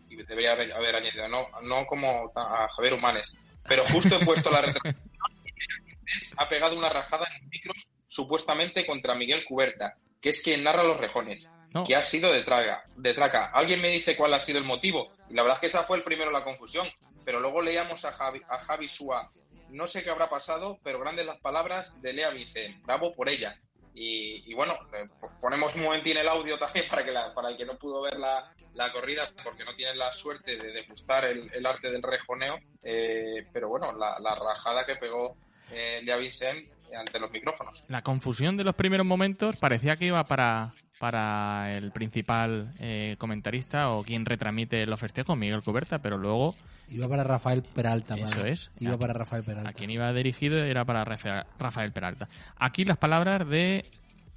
Y 0.09 0.17
debería 0.17 0.53
haber, 0.53 0.73
haber 0.73 0.97
añadido, 0.97 1.29
no, 1.29 1.49
no 1.63 1.85
como 1.87 2.33
a 2.35 2.69
Javier 2.75 2.95
Humanes. 2.95 3.37
Pero 3.69 3.85
justo 3.89 4.17
he 4.17 4.25
puesto 4.25 4.51
la 4.51 4.61
ha 6.39 6.49
pegado 6.49 6.77
una 6.77 6.89
rajada 6.89 7.27
en 7.29 7.43
los 7.43 7.51
micros 7.51 7.87
supuestamente 8.09 8.87
contra 8.87 9.15
Miguel 9.15 9.45
Cuberta, 9.45 9.95
que 10.23 10.31
es 10.31 10.41
quien 10.43 10.63
narra 10.65 10.85
los 10.85 10.99
rejones 10.99 11.51
que 11.87 11.95
ha 11.97 12.03
sido 12.03 12.33
de 12.33 12.43
traga, 12.43 12.85
de 12.97 13.15
traca. 13.15 13.47
Alguien 13.53 13.81
me 13.81 13.91
dice 13.91 14.17
cuál 14.17 14.35
ha 14.35 14.41
sido 14.41 14.59
el 14.59 14.65
motivo. 14.65 15.13
Y 15.29 15.35
la 15.35 15.43
verdad 15.43 15.57
es 15.57 15.61
que 15.61 15.67
esa 15.67 15.85
fue 15.85 15.97
el 15.99 16.03
primero 16.05 16.31
la 16.31 16.43
confusión. 16.45 16.89
Pero 17.25 17.41
luego 17.41 17.61
leíamos 17.63 18.05
a 18.05 18.11
Javi, 18.13 18.41
a 18.49 18.59
Javi 18.63 18.89
Sua. 18.89 19.31
No 19.71 19.87
sé 19.87 20.03
qué 20.05 20.11
habrá 20.11 20.29
pasado, 20.31 20.79
pero 20.83 21.01
grandes 21.01 21.27
las 21.27 21.41
palabras 21.41 22.01
de 22.01 22.13
Lea 22.13 22.31
Vicen. 22.31 22.81
Bravo 22.85 23.15
por 23.15 23.29
ella. 23.29 23.59
Y, 23.95 24.43
y 24.51 24.55
bueno, 24.55 24.75
eh, 24.93 25.09
pues 25.21 25.33
ponemos 25.41 25.75
un 25.75 25.83
momentín 25.83 26.17
el 26.19 26.29
audio 26.29 26.59
también 26.59 26.87
para 26.89 27.05
que 27.05 27.11
la- 27.13 27.33
para 27.35 27.49
el 27.49 27.57
que 27.57 27.65
no 27.65 27.77
pudo 27.79 28.03
ver 28.03 28.19
la, 28.19 28.53
la 28.75 28.93
corrida, 28.93 29.29
porque 29.43 29.65
no 29.65 29.75
tiene 29.75 29.95
la 29.97 30.13
suerte 30.13 30.57
de 30.57 30.71
degustar 30.73 31.25
el, 31.25 31.51
el 31.53 31.65
arte 31.67 31.91
del 31.91 32.03
rejoneo. 32.03 32.59
eh, 32.83 33.47
pero 33.53 33.69
bueno, 33.69 33.93
la, 33.97 34.19
la 34.21 34.35
rajada 34.35 34.85
que 34.87 34.97
pegó 34.97 35.37
eh, 35.73 36.01
Lea 36.05 36.17
Vicent 36.19 36.69
ante 36.97 37.19
los 37.19 37.31
micrófonos. 37.33 37.83
La 37.89 38.03
confusión 38.03 38.57
de 38.57 38.63
los 38.65 38.75
primeros 38.77 39.05
momentos 39.07 39.57
parecía 39.57 39.97
que 39.97 40.05
iba 40.05 40.23
para, 40.25 40.73
para 40.99 41.77
el 41.77 41.93
principal 41.93 42.73
eh, 42.79 43.17
comentarista 43.19 43.91
o 43.91 44.03
quien 44.03 44.25
retransmite 44.25 44.87
los 44.87 44.99
festejos, 45.01 45.37
Miguel 45.37 45.63
Cuberta, 45.63 45.99
pero 45.99 46.17
luego 46.19 46.55
Iba 46.89 47.09
para 47.09 47.25
Rafael 47.25 47.63
Peralta. 47.65 48.15
Eso 48.15 48.39
vale. 48.39 48.53
es. 48.53 48.71
Iba 48.79 48.95
A- 48.95 48.99
para 48.99 49.13
Rafael 49.13 49.43
Peralta. 49.43 49.69
a 49.71 49.73
quien 49.73 49.91
iba 49.91 50.13
dirigido 50.13 50.57
era 50.65 50.85
para 50.85 51.05
Rafa- 51.05 51.45
Rafael 51.59 51.91
Peralta. 51.93 52.29
Aquí 52.59 52.85
las 52.85 52.97
palabras 52.97 53.47
de 53.49 53.85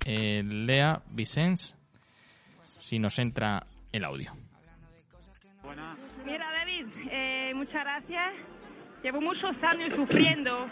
eh, 0.05 0.41
Lea 0.43 1.01
Vicens, 1.11 1.75
si 2.79 2.97
nos 2.97 3.19
entra 3.19 3.63
el 3.91 4.03
audio. 4.03 4.33
Mira, 6.25 6.51
David, 6.51 6.85
eh, 7.11 7.51
muchas 7.55 7.83
gracias. 7.83 8.33
Llevo 9.03 9.21
muchos 9.21 9.55
años 9.63 9.93
sufriendo 9.93 10.67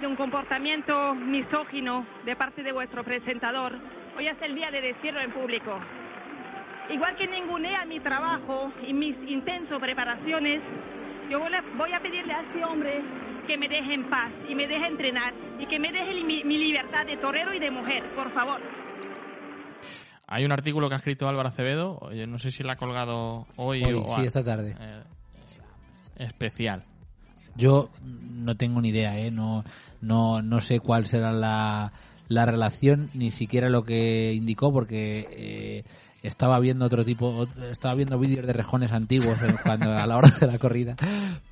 de 0.00 0.06
un 0.06 0.16
comportamiento 0.16 1.14
misógino 1.14 2.06
de 2.24 2.34
parte 2.36 2.62
de 2.62 2.72
vuestro 2.72 3.04
presentador. 3.04 3.78
Hoy 4.16 4.28
es 4.28 4.40
el 4.42 4.54
día 4.54 4.70
de 4.70 4.80
decirlo 4.80 5.20
en 5.20 5.32
público. 5.32 5.78
Igual 6.90 7.16
que 7.16 7.26
ningunea 7.26 7.84
mi 7.86 7.98
trabajo 8.00 8.72
y 8.86 8.92
mis 8.92 9.16
intensas 9.28 9.80
preparaciones, 9.80 10.62
yo 11.30 11.40
voy 11.40 11.92
a, 11.92 12.00
pedirle 12.00 12.32
a 12.32 12.42
este 12.42 12.62
hombre 12.64 13.02
que 13.46 13.56
me 13.56 13.68
deje 13.68 13.94
en 13.94 14.08
paz 14.10 14.30
y 14.48 14.54
me 14.54 14.66
deje 14.66 14.86
entrenar 14.86 15.32
y 15.58 15.66
que 15.66 15.78
me 15.78 15.90
deje 15.90 16.22
mi, 16.22 16.44
mi 16.44 16.58
libertad 16.58 17.06
de 17.06 17.16
torero 17.16 17.54
y 17.54 17.58
de 17.58 17.70
mujer, 17.70 18.04
por 18.14 18.32
favor. 18.32 18.60
Hay 20.26 20.44
un 20.44 20.52
artículo 20.52 20.88
que 20.88 20.94
ha 20.94 20.98
escrito 20.98 21.28
Álvaro 21.28 21.48
Acevedo, 21.48 22.10
yo 22.12 22.26
no 22.26 22.38
sé 22.38 22.50
si 22.50 22.62
lo 22.62 22.72
ha 22.72 22.76
colgado 22.76 23.46
hoy, 23.56 23.82
Hoy, 23.86 23.92
o 23.94 24.08
sí, 24.16 24.22
a- 24.22 24.24
esta 24.24 24.44
tarde. 24.44 24.74
eh, 24.78 25.02
especial. 26.16 26.84
Yo 27.56 27.88
no 28.02 28.56
tengo 28.56 28.80
ni 28.80 28.88
idea, 28.88 29.16
¿eh? 29.18 29.30
No, 29.30 29.62
no, 30.00 30.42
no 30.42 30.60
sé 30.60 30.80
cuál 30.80 31.06
será 31.06 31.30
la, 31.30 31.92
la 32.34 32.46
relación, 32.46 33.10
ni 33.14 33.30
siquiera 33.30 33.68
lo 33.68 33.84
que 33.84 34.32
indicó, 34.34 34.72
porque 34.72 35.26
eh, 35.30 35.84
estaba 36.22 36.58
viendo 36.58 36.84
otro 36.86 37.04
tipo, 37.04 37.46
estaba 37.70 37.94
viendo 37.94 38.18
vídeos 38.18 38.46
de 38.46 38.52
rejones 38.52 38.92
antiguos 38.92 39.38
cuando 39.62 39.92
a 39.92 40.06
la 40.06 40.16
hora 40.16 40.30
de 40.40 40.46
la 40.46 40.58
corrida, 40.58 40.96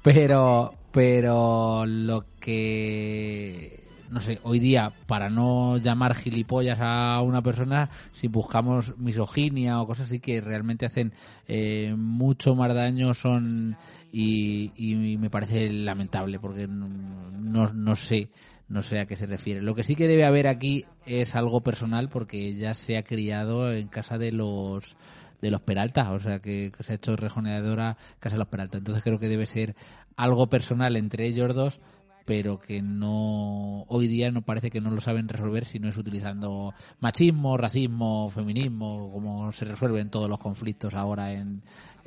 pero, 0.03 0.75
pero 0.91 1.85
lo 1.87 2.25
que 2.41 3.83
no 4.13 4.21
sé, 4.21 4.41
hoy 4.43 4.59
día, 4.59 4.93
para 5.07 5.31
no 5.31 5.79
llamar 5.79 6.15
gilipollas 6.15 6.79
a 6.83 7.23
una 7.23 7.41
persona, 7.41 7.89
si 8.13 8.29
buscamos 8.29 8.97
misoginia 8.99 9.81
o 9.81 9.87
cosas 9.87 10.07
así 10.07 10.21
que 10.21 10.43
realmente 10.43 10.85
hacen 10.85 11.15
eh, 11.49 11.95
mucho 11.97 12.55
más 12.55 12.75
daño 12.75 13.15
son 13.15 13.75
y, 14.13 14.71
y 14.77 15.17
me 15.17 15.31
parece 15.31 15.71
lamentable 15.71 16.39
porque 16.39 16.67
no, 16.69 17.73
no 17.73 17.97
sé 17.97 18.29
no 18.73 18.81
sé 18.81 18.99
a 18.99 19.07
qué 19.07 19.17
se 19.17 19.27
refiere. 19.27 19.61
Lo 19.61 19.75
que 19.75 19.85
sí 19.85 19.95
que 19.95 20.09
debe 20.09 20.25
haber 20.25 20.47
aquí 20.47 20.87
es 21.05 21.37
algo 21.37 21.61
personal 21.61 22.09
porque 22.09 22.39
ella 22.47 22.73
se 22.73 22.97
ha 22.97 23.03
criado 23.03 23.71
en 23.71 23.87
casa 23.89 24.17
de 24.17 24.33
los 24.33 24.97
de 25.43 25.51
los 25.51 25.61
Peralta, 25.61 26.13
o 26.13 26.21
sea 26.21 26.39
que, 26.39 26.73
se 26.81 26.93
ha 26.93 26.95
hecho 26.95 27.17
rejoneadora 27.17 27.99
casa 28.19 28.37
de 28.37 28.39
los 28.39 28.49
Peralta. 28.49 28.79
Entonces 28.79 29.05
creo 29.05 29.19
que 29.19 29.29
debe 29.29 29.45
ser 29.45 29.77
algo 30.17 30.49
personal 30.49 30.97
entre 30.97 31.27
ellos 31.27 31.55
dos 31.55 31.81
pero 32.25 32.61
que 32.61 32.81
no 32.81 33.83
hoy 33.89 34.07
día 34.07 34.31
no 34.31 34.43
parece 34.43 34.71
que 34.71 34.81
no 34.81 34.91
lo 34.91 35.01
saben 35.01 35.29
resolver 35.29 35.65
si 35.65 35.81
no 35.81 35.89
es 35.89 35.97
utilizando 35.97 36.73
machismo, 37.01 37.57
racismo, 37.57 38.31
feminismo, 38.31 39.11
como 39.13 39.51
se 39.51 39.65
resuelven 39.65 40.09
todos 40.09 40.31
los 40.31 40.39
conflictos 40.39 40.95
ahora 40.95 41.33
en 41.33 41.63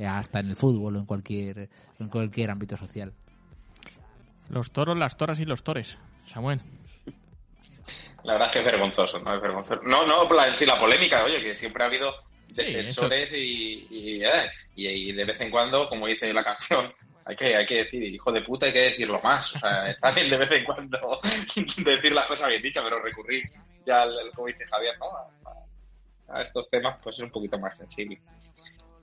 hasta 0.08 0.40
en 0.40 0.48
el 0.48 0.56
fútbol 0.56 0.96
o 0.96 1.00
en 1.00 1.06
cualquier 1.06 1.70
en 2.00 2.08
cualquier 2.08 2.50
ámbito 2.50 2.78
social. 2.78 3.12
Los 4.50 4.72
toros, 4.72 4.98
las 4.98 5.18
toras 5.18 5.40
y 5.40 5.46
los 5.46 5.64
tores. 5.64 5.98
Samuel. 6.28 6.60
La 8.24 8.34
verdad 8.34 8.48
es 8.50 8.54
que 8.54 8.60
es 8.60 8.66
vergonzoso, 8.66 9.20
¿no? 9.20 9.36
Es 9.36 9.42
vergonzoso. 9.42 9.82
No, 9.84 10.06
no, 10.06 10.26
en 10.46 10.56
sí, 10.56 10.66
la 10.66 10.80
polémica, 10.80 11.24
oye, 11.24 11.42
que 11.42 11.56
siempre 11.56 11.84
ha 11.84 11.88
habido 11.88 12.14
defensores 12.48 13.30
y, 13.34 13.88
y, 13.90 14.24
eh, 14.26 14.52
y- 14.76 14.88
y 14.88 15.12
de 15.14 15.26
vez 15.26 15.40
en 15.42 15.52
cuando, 15.52 15.88
como 15.88 16.08
dice 16.08 16.34
la 16.34 16.44
canción, 16.44 16.92
hay 17.26 17.36
que, 17.36 17.56
hay 17.56 17.66
que 17.66 17.76
decir, 17.84 18.04
hijo 18.04 18.32
de 18.32 18.42
puta, 18.42 18.66
hay 18.66 18.74
que 18.74 18.80
decirlo 18.82 19.20
más. 19.22 19.56
O 19.56 19.60
sea, 19.60 19.90
está 19.90 20.12
bien 20.12 20.30
de 20.30 20.38
vez 20.38 20.52
en 20.52 20.64
cuando 20.64 21.20
decir 21.24 22.12
las 22.14 22.28
cosas 22.28 22.50
bien 22.50 22.62
dichas, 22.62 22.84
pero 22.84 23.00
recurrir 23.02 23.44
ya, 23.86 24.02
al, 24.04 24.18
al- 24.20 24.32
como 24.32 24.48
dice 24.48 24.66
Javier, 24.66 24.96
¿no? 25.00 25.06
A, 25.08 26.38
a 26.38 26.42
estos 26.42 26.68
temas, 26.72 26.98
pues 27.04 27.18
es 27.18 27.24
un 27.24 27.32
poquito 27.32 27.60
más 27.60 27.78
sensible. 27.78 28.20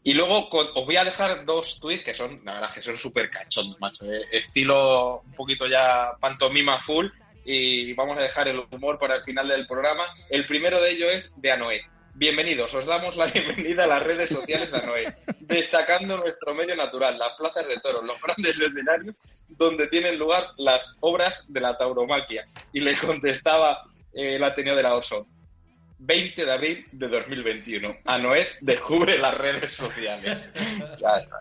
Y 0.04 0.14
luego 0.14 0.48
os 0.50 0.84
voy 0.86 0.96
a 0.96 1.04
dejar 1.04 1.44
dos 1.44 1.78
tweets 1.78 2.04
que 2.04 2.14
son, 2.14 2.40
la 2.44 2.54
verdad, 2.54 2.74
que 2.74 2.82
son 2.82 2.98
súper 2.98 3.30
cachondos, 3.30 3.78
macho. 3.80 4.04
eh, 4.04 4.26
Estilo 4.32 5.20
un 5.20 5.32
poquito 5.34 5.66
ya 5.66 6.12
pantomima 6.20 6.80
full. 6.80 7.06
Y 7.44 7.92
vamos 7.94 8.18
a 8.18 8.22
dejar 8.22 8.48
el 8.48 8.62
humor 8.70 8.98
para 8.98 9.16
el 9.16 9.22
final 9.22 9.48
del 9.48 9.66
programa. 9.66 10.04
El 10.28 10.46
primero 10.46 10.80
de 10.80 10.90
ellos 10.90 11.14
es 11.14 11.32
de 11.36 11.52
Anoé. 11.52 11.82
Bienvenidos, 12.14 12.74
os 12.74 12.84
damos 12.84 13.16
la 13.16 13.26
bienvenida 13.32 13.84
a 13.84 13.86
las 13.86 14.02
redes 14.02 14.30
sociales 14.30 14.70
de 14.70 14.78
Anoé, 14.78 15.16
destacando 15.40 16.18
nuestro 16.18 16.54
medio 16.54 16.76
natural, 16.76 17.18
las 17.18 17.32
plazas 17.38 17.66
de 17.66 17.78
toros, 17.78 18.04
los 18.04 18.20
grandes 18.20 18.60
escenarios 18.60 19.16
donde 19.48 19.86
tienen 19.88 20.18
lugar 20.18 20.48
las 20.56 20.96
obras 21.00 21.44
de 21.48 21.60
la 21.60 21.76
tauromaquia. 21.76 22.46
Y 22.72 22.80
le 22.80 22.96
contestaba 22.96 23.82
eh, 24.12 24.36
el 24.36 24.44
Ateneo 24.44 24.76
de 24.76 24.82
la 24.82 24.94
Orson. 24.94 25.26
20 26.04 26.44
de 26.44 26.52
abril 26.52 26.86
de 26.90 27.08
2021. 27.08 27.96
Anoed 28.04 28.48
descubre 28.60 29.18
las 29.18 29.34
redes 29.38 29.76
sociales. 29.76 30.50
Ya 31.00 31.16
está. 31.18 31.38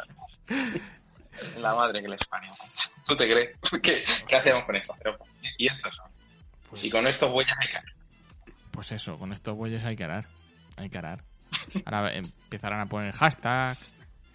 La 1.60 1.74
madre 1.74 2.02
que 2.02 2.08
les 2.08 2.24
parió. 2.26 2.54
¿Tú 3.08 3.16
te 3.16 3.26
crees? 3.26 3.58
¿Qué, 3.82 4.04
qué 4.28 4.36
hacemos 4.36 4.66
con 4.66 4.76
eso? 4.76 4.96
Pero, 5.02 5.18
y 5.58 5.68
estos 5.68 5.96
son. 5.96 6.80
y 6.82 6.90
con 6.90 7.08
estos 7.08 7.32
huellas 7.32 7.58
hay 7.60 7.68
que 7.70 7.78
hacer. 7.78 7.94
Pues 8.72 8.92
eso, 8.92 9.18
con 9.18 9.34
estos 9.34 9.56
bueyes 9.56 9.84
hay 9.84 9.96
que 9.96 10.04
arar. 10.04 10.28
Hay 10.78 10.90
que 10.90 10.98
arar. 10.98 11.24
Ahora 11.86 12.14
empezarán 12.44 12.82
a 12.82 12.86
poner 12.86 13.14
hashtag, 13.14 13.78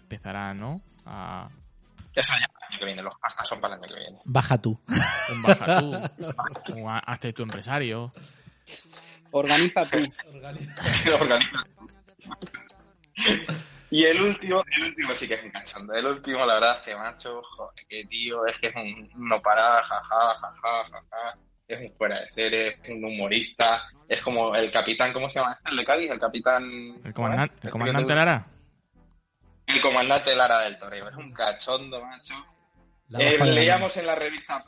empezarán, 0.03 0.59
¿no? 0.59 0.77
A... 1.07 1.49
Eso 2.15 2.33
ya 2.41 2.49
para 2.49 2.67
el 2.67 2.73
año 2.73 2.79
que 2.81 2.85
viene. 2.87 3.03
Los 3.03 3.15
hashtags 3.23 3.49
son 3.49 3.61
para 3.61 3.75
el 3.75 3.81
año 3.81 3.95
que 3.95 4.01
viene. 4.01 4.19
Baja 4.25 4.59
tú. 4.59 4.75
Un 5.31 5.43
baja 5.43 5.79
tú, 5.79 6.89
hazte 7.07 7.33
tu 7.33 7.43
empresario. 7.43 8.13
Organiza 9.31 9.89
tú. 9.91 9.99
Organiza. 11.21 11.67
Y 13.91 14.05
el 14.05 14.21
último, 14.21 14.65
el 14.77 14.83
último 14.85 15.15
sí 15.15 15.29
que 15.29 15.35
es 15.35 15.45
un 15.45 15.51
cachondo. 15.51 15.95
El 15.95 16.07
último, 16.07 16.45
la 16.45 16.55
verdad, 16.55 16.83
que 16.85 16.95
macho, 16.95 17.41
joder, 17.43 17.87
que 17.89 18.05
tío, 18.07 18.45
es 18.47 18.59
que 18.59 18.69
es 18.69 18.75
un 18.75 19.11
no 19.17 19.41
parar, 19.41 19.85
jaja, 19.85 20.35
jaja, 20.35 20.53
jaja. 20.61 21.39
Es 21.69 21.81
un 21.81 21.97
fuera 21.97 22.21
de 22.21 22.33
serie, 22.33 22.79
es 22.83 22.91
un 22.91 23.05
humorista. 23.05 23.89
Es 24.09 24.23
como 24.23 24.55
el 24.55 24.71
capitán, 24.71 25.13
¿cómo 25.13 25.29
se 25.31 25.41
llama 25.41 25.53
este? 25.53 25.71
El 25.71 25.77
de 25.77 25.85
Cádiz, 25.85 26.11
el 26.11 26.19
capitán. 26.19 27.01
El 27.05 27.15
comandante, 27.15 28.15
Lara. 28.15 28.47
El 29.67 29.81
comandante 29.81 30.37
Lara 30.37 30.61
del 30.61 30.79
Toreo. 30.79 31.09
Es 31.09 31.17
un 31.17 31.33
cachondo, 31.33 32.05
macho. 32.05 32.35
Eh, 33.19 33.39
leíamos 33.45 33.97
en 33.97 34.07
la 34.07 34.17
revista 34.17 34.65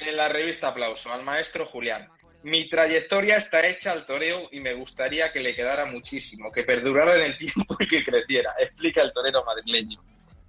en 0.00 0.16
la 0.16 0.28
revista 0.28 0.68
Aplauso 0.68 1.12
al 1.12 1.24
maestro 1.24 1.66
Julián. 1.66 2.08
Mi 2.42 2.68
trayectoria 2.68 3.36
está 3.36 3.66
hecha 3.66 3.92
al 3.92 4.06
toreo 4.06 4.48
y 4.52 4.60
me 4.60 4.74
gustaría 4.74 5.32
que 5.32 5.40
le 5.40 5.54
quedara 5.56 5.86
muchísimo, 5.86 6.52
que 6.52 6.62
perdurara 6.62 7.16
en 7.16 7.32
el 7.32 7.36
tiempo 7.36 7.76
y 7.80 7.86
que 7.86 8.04
creciera, 8.04 8.54
explica 8.58 9.02
el 9.02 9.12
torero 9.12 9.44
madrileño. 9.44 10.00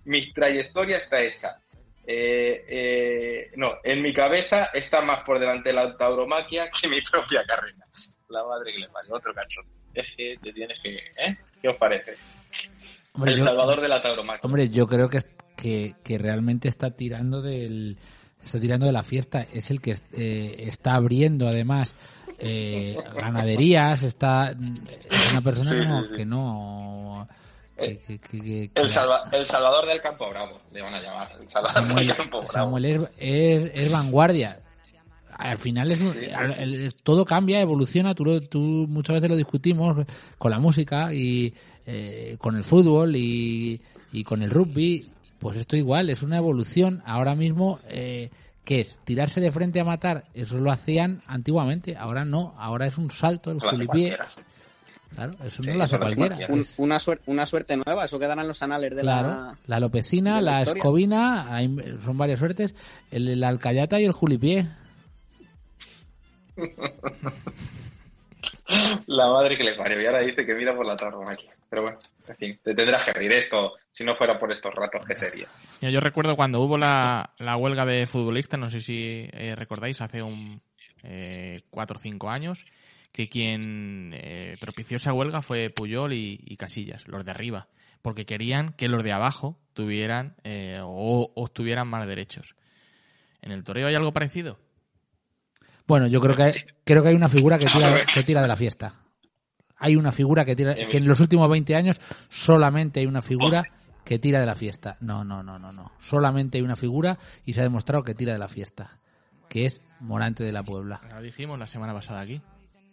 Mi 0.06 0.32
trayectoria 0.32 0.98
está 0.98 1.22
hecha. 1.22 1.60
Eh, 2.06 2.66
eh, 2.68 3.52
no, 3.56 3.74
en 3.84 4.02
mi 4.02 4.14
cabeza 4.14 4.70
está 4.74 5.02
más 5.02 5.22
por 5.22 5.40
delante 5.40 5.74
la 5.74 5.96
tauromaquia 5.98 6.70
que 6.72 6.88
mi 6.88 7.02
propia 7.02 7.44
carrera. 7.46 7.86
La 8.30 8.44
madre 8.46 8.72
que 8.74 8.80
le 8.80 8.88
parió, 8.90 9.16
otro 9.16 9.34
cachón. 9.34 9.66
Es 9.94 10.16
que 10.16 10.38
te 10.42 10.54
tienes 10.54 10.80
que... 10.82 10.96
¿eh? 10.96 11.38
¿Qué 11.62 11.68
os 11.70 11.76
parece? 11.78 12.16
Hombre, 13.14 13.34
el 13.34 13.40
yo- 13.40 13.44
salvador 13.46 13.82
de 13.82 13.88
la 13.88 14.02
tauromaquia. 14.02 14.42
Hombre, 14.44 14.70
yo 14.70 14.88
creo 14.88 15.10
que, 15.10 15.20
que, 15.58 15.96
que 16.04 16.18
realmente 16.20 16.68
está 16.68 16.92
tirando 16.92 17.42
del 17.42 17.98
está 18.44 18.60
tirando 18.60 18.86
de 18.86 18.92
la 18.92 19.04
fiesta. 19.04 19.46
Es 19.54 19.72
el 19.72 19.82
que 19.82 19.96
eh, 20.14 20.56
está 20.68 20.96
abriendo 20.96 21.48
además 21.48 21.96
eh, 22.40 22.98
ganaderías. 23.16 24.04
Está 24.04 24.52
es 24.52 25.32
una 25.32 25.42
persona 25.42 25.70
Sí, 25.70 25.76
que 25.76 25.86
no 25.86 26.02
sí, 26.02 26.08
sí. 26.10 26.16
que 26.18 26.26
no 26.26 27.28
que- 27.78 27.98
que- 28.00 28.20
que- 28.20 28.40
que- 28.42 28.64
El, 28.64 28.70
que- 28.74 28.90
salva- 28.90 29.24
el 29.32 29.46
salvador 29.46 29.88
del 29.88 30.02
campo 30.02 30.30
bravo, 30.30 30.60
le 30.74 30.82
van 30.82 30.94
a 30.96 31.02
llamar. 31.02 31.32
El 31.40 31.50
salvador 31.50 31.74
Samuel, 31.74 32.08
del 32.08 32.16
campo 32.18 32.38
bravo. 32.40 32.52
Samuel 32.52 32.86
es, 32.86 33.02
es, 33.18 33.72
es 33.74 33.92
vanguardia. 33.92 34.60
Al 35.38 35.58
final 35.58 35.90
es, 35.92 36.02
el- 36.02 36.94
todo 37.02 37.24
cambia, 37.24 37.62
evoluciona. 37.62 38.14
Tú, 38.14 38.42
tú 38.42 38.60
muchas 38.90 39.16
veces 39.16 39.30
lo 39.30 39.38
discutimos 39.38 40.06
con 40.38 40.52
la 40.52 40.60
música 40.60 41.14
y 41.14 41.54
eh, 41.86 42.36
con 42.38 42.58
el 42.58 42.66
fútbol 42.66 43.16
y, 43.16 43.82
y 44.12 44.24
con 44.26 44.42
el 44.44 44.50
rugby. 44.50 45.10
Pues 45.40 45.58
esto 45.58 45.76
igual, 45.78 46.10
es 46.10 46.22
una 46.22 46.38
evolución. 46.38 47.02
Ahora 47.06 47.36
mismo, 47.36 47.80
eh, 47.88 48.30
¿Qué 48.66 48.82
es? 48.82 49.00
¿Tirarse 49.04 49.42
de 49.42 49.52
frente 49.52 49.80
a 49.80 49.84
matar? 49.84 50.26
Eso 50.36 50.60
lo 50.60 50.70
hacían 50.72 51.24
antiguamente, 51.26 51.96
ahora 51.98 52.24
no, 52.24 52.54
ahora 52.60 52.86
es 52.86 53.00
un 53.00 53.10
salto, 53.10 53.50
el 53.50 53.58
cualquiera. 53.60 54.28
Claro, 55.16 55.32
eso 55.44 55.64
Sí, 55.64 55.70
no 55.72 55.78
lo 55.78 55.84
hace 55.86 55.98
cualquiera. 55.98 56.36
cualquiera. 56.36 56.62
Es- 56.62 56.78
Un- 56.78 56.86
una, 56.86 57.00
suerte, 57.00 57.24
una 57.32 57.46
suerte 57.48 57.76
nueva, 57.78 58.06
eso 58.06 58.20
quedará 58.20 58.44
en 58.44 58.48
los 58.48 58.62
anales 58.62 58.96
de 58.96 59.02
claro, 59.02 59.30
la... 59.30 59.58
la 59.66 59.80
lopecina, 59.80 60.40
la 60.40 60.52
la, 60.52 60.62
escobina, 60.62 61.56
hay- 61.56 61.76
son 62.06 62.16
varias 62.16 62.38
suertes, 62.38 62.76
el, 63.10 63.28
el 63.30 63.44
alcayata 63.44 64.00
y 64.00 64.06
el 64.06 64.12
julipié. 64.12 64.68
La 69.08 69.28
madre 69.30 69.58
que 69.58 69.64
le 69.64 69.74
parió. 69.76 70.00
Y 70.02 70.06
ahora 70.06 70.20
dice 70.20 70.46
que 70.46 70.54
mira 70.54 70.76
por 70.76 70.86
la 70.86 70.96
tauromaquia. 70.96 71.52
Pero 71.70 71.82
bueno, 71.84 71.98
en 72.30 72.36
fin, 72.36 72.60
te 72.64 72.74
tendrás 72.76 73.06
que 73.06 73.12
reír 73.12 73.34
esto. 73.34 73.74
Si 73.92 74.04
no 74.04 74.16
fuera 74.16 74.40
por 74.40 74.52
estos 74.52 74.74
ratos, 74.74 75.02
¿qué 75.06 75.16
sería? 75.16 75.48
Mira, 75.82 75.92
yo 75.92 76.00
recuerdo 76.00 76.36
cuando 76.36 76.62
hubo 76.62 76.78
la, 76.78 77.32
la 77.40 77.58
huelga 77.58 77.86
de 77.86 78.06
futbolistas, 78.06 78.60
no 78.60 78.70
sé 78.70 78.80
si 78.80 79.28
eh, 79.34 79.56
recordáis, 79.56 80.00
hace 80.02 80.22
un 80.22 80.62
eh, 81.04 81.64
cuatro 81.72 81.98
o 81.98 82.00
cinco 82.00 82.30
años, 82.30 82.66
que 83.12 83.28
quien 83.28 84.12
eh, 84.14 84.56
propició 84.62 84.98
esa 84.98 85.12
huelga 85.12 85.42
fue 85.42 85.72
Puyol 85.72 86.14
y, 86.14 86.40
y 86.46 86.56
Casillas, 86.58 87.08
los 87.08 87.26
de 87.26 87.32
arriba, 87.32 87.68
porque 88.04 88.26
querían 88.26 88.74
que 88.74 88.88
los 88.88 89.04
de 89.04 89.12
abajo 89.12 89.58
tuvieran 89.74 90.36
eh, 90.44 90.80
o 90.84 91.32
obtuvieran 91.36 91.88
más 91.88 92.06
derechos. 92.06 92.56
¿En 93.42 93.52
el 93.52 93.64
toreo 93.64 93.88
hay 93.88 93.96
algo 93.96 94.14
parecido? 94.14 94.60
Bueno, 95.88 96.06
yo 96.06 96.22
creo 96.22 96.36
que 96.36 96.44
hay, 96.44 96.52
creo 96.84 97.02
que 97.02 97.10
hay 97.10 97.16
una 97.16 97.30
figura 97.30 97.58
que 97.58 97.66
tira, 97.66 98.06
que 98.14 98.22
tira 98.22 98.44
de 98.44 98.48
la 98.48 98.56
fiesta. 98.56 98.94
Hay 99.80 99.96
una 99.96 100.12
figura 100.12 100.46
que 100.46 100.56
tira, 100.56 100.76
que 100.76 100.98
en 100.98 101.08
los 101.08 101.20
últimos 101.20 101.50
20 101.50 101.76
años 101.76 102.00
solamente 102.30 103.00
hay 103.00 103.06
una 103.06 103.22
figura 103.22 103.64
que 104.06 104.20
tira 104.20 104.40
de 104.40 104.46
la 104.46 104.56
fiesta. 104.56 104.98
No, 105.02 105.24
no, 105.24 105.42
no, 105.44 105.58
no, 105.60 105.72
no. 105.72 105.92
Solamente 106.00 106.58
hay 106.58 106.64
una 106.64 106.76
figura 106.76 107.18
y 107.46 107.54
se 107.54 107.62
ha 107.62 107.64
demostrado 107.64 108.04
que 108.04 108.14
tira 108.16 108.34
de 108.34 108.40
la 108.40 108.48
fiesta, 108.48 108.98
que 109.48 109.66
es 109.66 109.82
Morante 110.00 110.44
de 110.44 110.52
la 110.52 110.64
Puebla. 110.64 111.00
Lo 111.14 111.22
dijimos 111.22 111.58
la 111.60 111.68
semana 111.68 111.94
pasada 111.94 112.22
aquí. 112.22 112.42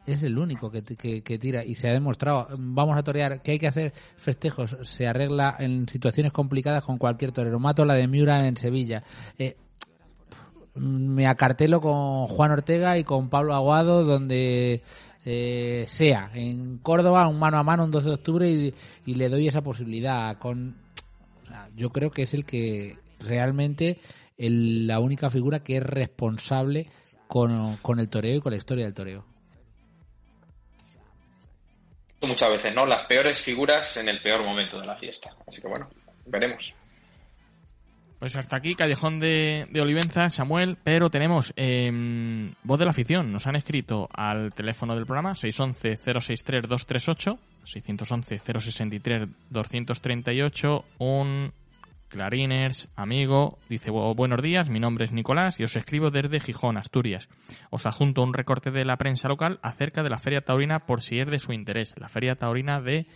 Es 0.06 0.22
el 0.22 0.38
único 0.38 0.70
que, 0.70 0.82
que- 0.84 1.22
que 1.22 1.38
tira 1.38 1.64
y 1.64 1.74
se 1.74 1.88
ha 1.88 1.92
demostrado. 1.92 2.46
Vamos 2.58 2.96
a 2.96 3.02
torear, 3.02 3.42
que 3.42 3.52
hay 3.52 3.58
que 3.58 3.66
hacer 3.66 3.92
festejos. 4.16 4.76
Se 4.82 5.08
arregla 5.08 5.56
en 5.58 5.88
situaciones 5.88 6.32
complicadas 6.32 6.84
con 6.84 6.96
cualquier 6.98 7.32
torero. 7.32 7.58
Mato 7.58 7.84
la 7.84 7.94
de 7.94 8.06
Miura 8.06 8.46
en 8.46 8.56
Sevilla. 8.56 9.02
Eh, 9.38 9.56
me 10.74 11.26
acartelo 11.26 11.80
con 11.80 12.26
Juan 12.26 12.50
Ortega 12.52 12.98
y 12.98 13.04
con 13.04 13.30
Pablo 13.30 13.54
Aguado 13.54 14.04
donde 14.04 14.82
eh, 15.26 15.84
sea. 15.88 16.30
En 16.34 16.78
Córdoba, 16.78 17.26
un 17.26 17.38
mano 17.38 17.58
a 17.58 17.62
mano, 17.64 17.84
un 17.84 17.90
12 17.90 18.08
de 18.08 18.14
octubre 18.14 18.48
y, 18.48 19.14
le 19.14 19.28
doy 19.28 19.48
esa 19.48 19.60
posibilidad. 19.60 20.38
Con, 20.38 20.76
yo 21.74 21.90
creo 21.90 22.10
que 22.10 22.22
es 22.22 22.32
el 22.32 22.44
que 22.46 22.96
realmente 23.20 23.98
el- 24.38 24.86
la 24.86 25.00
única 25.00 25.28
figura 25.28 25.64
que 25.64 25.78
es 25.78 25.82
responsable 25.82 26.88
con, 27.26 27.76
con 27.78 27.98
el 27.98 28.08
toreo 28.08 28.36
y 28.36 28.40
con 28.40 28.52
la 28.52 28.58
historia 28.58 28.84
del 28.84 28.94
toreo. 28.94 29.24
Muchas 32.22 32.50
veces, 32.50 32.74
¿no? 32.74 32.86
Las 32.86 33.06
peores 33.06 33.40
figuras 33.42 33.96
en 33.96 34.08
el 34.08 34.22
peor 34.22 34.42
momento 34.44 34.80
de 34.80 34.86
la 34.86 34.96
fiesta. 34.96 35.30
Así 35.46 35.60
que 35.60 35.68
bueno, 35.68 35.88
veremos. 36.26 36.72
Pues 38.18 38.34
hasta 38.34 38.56
aquí, 38.56 38.74
Callejón 38.74 39.20
de, 39.20 39.66
de 39.70 39.80
Olivenza, 39.82 40.30
Samuel, 40.30 40.78
pero 40.82 41.10
tenemos 41.10 41.52
eh, 41.56 42.50
voz 42.64 42.78
de 42.78 42.86
la 42.86 42.92
afición. 42.92 43.30
Nos 43.30 43.46
han 43.46 43.56
escrito 43.56 44.08
al 44.14 44.54
teléfono 44.54 44.94
del 44.94 45.04
programa 45.04 45.32
611-063-238, 45.32 47.38
611-063-238, 49.52 50.84
un 50.98 51.52
Clariners, 52.08 52.88
amigo, 52.96 53.58
dice 53.68 53.90
"Bu- 53.90 54.14
buenos 54.16 54.40
días, 54.40 54.70
mi 54.70 54.78
nombre 54.80 55.04
es 55.04 55.12
Nicolás 55.12 55.58
y 55.60 55.64
os 55.64 55.76
escribo 55.76 56.10
desde 56.10 56.40
Gijón, 56.40 56.78
Asturias. 56.78 57.28
Os 57.70 57.84
adjunto 57.84 58.22
un 58.22 58.32
recorte 58.32 58.70
de 58.70 58.84
la 58.84 58.96
prensa 58.96 59.28
local 59.28 59.58
acerca 59.62 60.02
de 60.02 60.10
la 60.10 60.18
Feria 60.18 60.40
Taurina 60.40 60.80
por 60.86 61.02
si 61.02 61.18
es 61.18 61.26
de 61.26 61.38
su 61.40 61.52
interés. 61.52 61.94
La 61.98 62.08
Feria 62.08 62.36
Taurina 62.36 62.80
de 62.80 63.06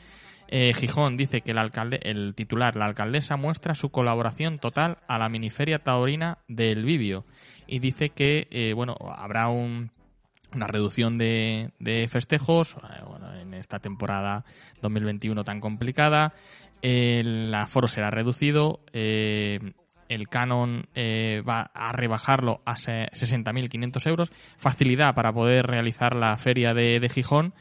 eh, 0.52 0.74
Gijón 0.74 1.16
dice 1.16 1.40
que 1.42 1.52
el, 1.52 1.58
alcalde, 1.58 2.00
el 2.02 2.34
titular, 2.34 2.74
la 2.76 2.86
alcaldesa, 2.86 3.36
muestra 3.36 3.74
su 3.74 3.90
colaboración 3.90 4.58
total 4.58 4.98
a 5.06 5.16
la 5.18 5.28
miniferia 5.28 5.78
taurina 5.78 6.38
del 6.48 6.84
Vivio 6.84 7.24
y 7.68 7.78
dice 7.78 8.10
que 8.10 8.48
eh, 8.50 8.72
bueno 8.74 8.96
habrá 9.16 9.48
un, 9.48 9.92
una 10.52 10.66
reducción 10.66 11.18
de, 11.18 11.70
de 11.78 12.08
festejos 12.08 12.74
eh, 12.74 13.04
bueno, 13.06 13.32
en 13.34 13.54
esta 13.54 13.78
temporada 13.78 14.44
2021 14.82 15.44
tan 15.44 15.60
complicada. 15.60 16.34
El 16.82 17.54
aforo 17.54 17.86
será 17.86 18.10
reducido. 18.10 18.80
el 18.92 20.28
canon 20.28 20.86
va 21.46 21.70
a 21.74 21.92
rebajarlo 21.92 22.62
a 22.64 22.74
se- 22.74 23.10
60.500 23.12 24.06
euros. 24.08 24.32
Facilidad 24.56 25.14
para 25.14 25.32
poder 25.32 25.66
realizar 25.66 26.16
la 26.16 26.36
feria 26.38 26.74
de 26.74 27.06
Gijón 27.08 27.52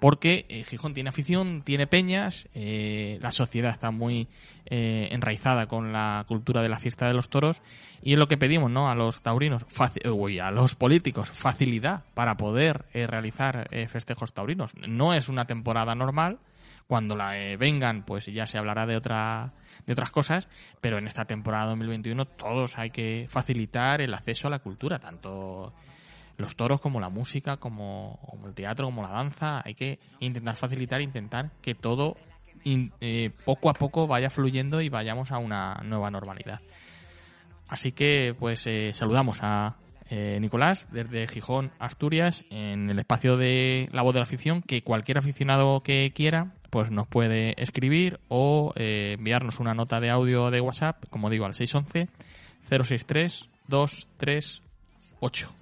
porque 0.00 0.46
eh, 0.48 0.64
Gijón 0.64 0.94
tiene 0.94 1.08
afición, 1.08 1.62
tiene 1.62 1.86
peñas, 1.86 2.48
eh, 2.54 3.18
la 3.20 3.32
sociedad 3.32 3.72
está 3.72 3.90
muy 3.90 4.28
eh, 4.66 5.08
enraizada 5.10 5.66
con 5.66 5.92
la 5.92 6.24
cultura 6.26 6.62
de 6.62 6.70
la 6.70 6.78
fiesta 6.78 7.06
de 7.06 7.12
los 7.12 7.28
toros 7.28 7.60
y 8.02 8.14
es 8.14 8.18
lo 8.18 8.28
que 8.28 8.38
pedimos 8.38 8.70
¿no? 8.70 8.88
a 8.88 8.94
los 8.94 9.20
taurinos, 9.20 9.62
eh, 10.02 10.08
uy, 10.08 10.38
a 10.38 10.50
los 10.50 10.74
políticos, 10.74 11.30
facilidad 11.30 12.04
para 12.14 12.38
poder 12.38 12.86
eh, 12.94 13.06
realizar 13.06 13.68
festejos 13.88 14.32
taurinos. 14.32 14.72
No 14.88 15.12
es 15.12 15.28
una 15.28 15.44
temporada 15.44 15.94
normal, 15.94 16.38
cuando 16.86 17.14
la 17.14 17.32
vengan 17.58 18.04
pues 18.04 18.24
ya 18.26 18.46
se 18.46 18.56
hablará 18.56 18.86
de 18.86 18.96
otra 18.96 19.52
de 19.86 19.92
otras 19.94 20.10
cosas 20.10 20.48
pero 20.82 20.98
en 20.98 21.06
esta 21.06 21.24
temporada 21.24 21.68
2021 21.68 22.26
todos 22.26 22.76
hay 22.76 22.90
que 22.90 23.26
facilitar 23.26 24.02
el 24.02 24.12
acceso 24.12 24.48
a 24.48 24.50
la 24.50 24.58
cultura 24.58 24.98
tanto 24.98 25.72
los 26.36 26.56
toros 26.56 26.80
como 26.80 27.00
la 27.00 27.08
música 27.08 27.56
como, 27.58 28.18
el 28.46 28.54
teatro 28.54 28.86
como 28.86 29.02
la 29.02 29.10
danza 29.10 29.62
hay 29.64 29.74
que 29.74 29.98
intentar 30.20 30.56
facilitar 30.56 31.00
intentar 31.00 31.50
que 31.62 31.74
todo 31.74 32.16
in- 32.64 32.92
eh, 33.00 33.30
poco 33.44 33.70
a 33.70 33.74
poco 33.74 34.06
vaya 34.06 34.30
fluyendo 34.30 34.80
y 34.80 34.88
vayamos 34.88 35.30
a 35.32 35.38
una 35.38 35.80
nueva 35.84 36.10
normalidad. 36.10 36.60
Así 37.68 37.92
que 37.92 38.34
pues 38.38 38.66
eh, 38.66 38.92
saludamos 38.94 39.38
a 39.42 39.76
eh, 40.10 40.38
Nicolás 40.40 40.86
desde 40.92 41.26
Gijón 41.28 41.70
Asturias 41.78 42.44
en 42.50 42.90
el 42.90 42.98
espacio 42.98 43.36
de 43.36 43.88
la 43.92 44.02
voz 44.02 44.12
de 44.14 44.20
la 44.20 44.24
afición 44.24 44.60
que 44.60 44.82
cualquier 44.82 45.18
aficionado 45.18 45.80
que 45.82 46.12
quiera 46.14 46.52
pues 46.70 46.90
nos 46.90 47.06
puede 47.06 47.54
escribir 47.62 48.18
o 48.28 48.72
eh, 48.76 49.14
enviarnos 49.18 49.60
una 49.60 49.72
nota 49.74 50.00
de 50.00 50.10
audio 50.10 50.50
de 50.50 50.60
WhatsApp 50.60 51.04
como 51.10 51.30
digo 51.30 51.46
al 51.46 51.54
611 51.54 52.08
063 52.68 53.48
238 53.68 55.54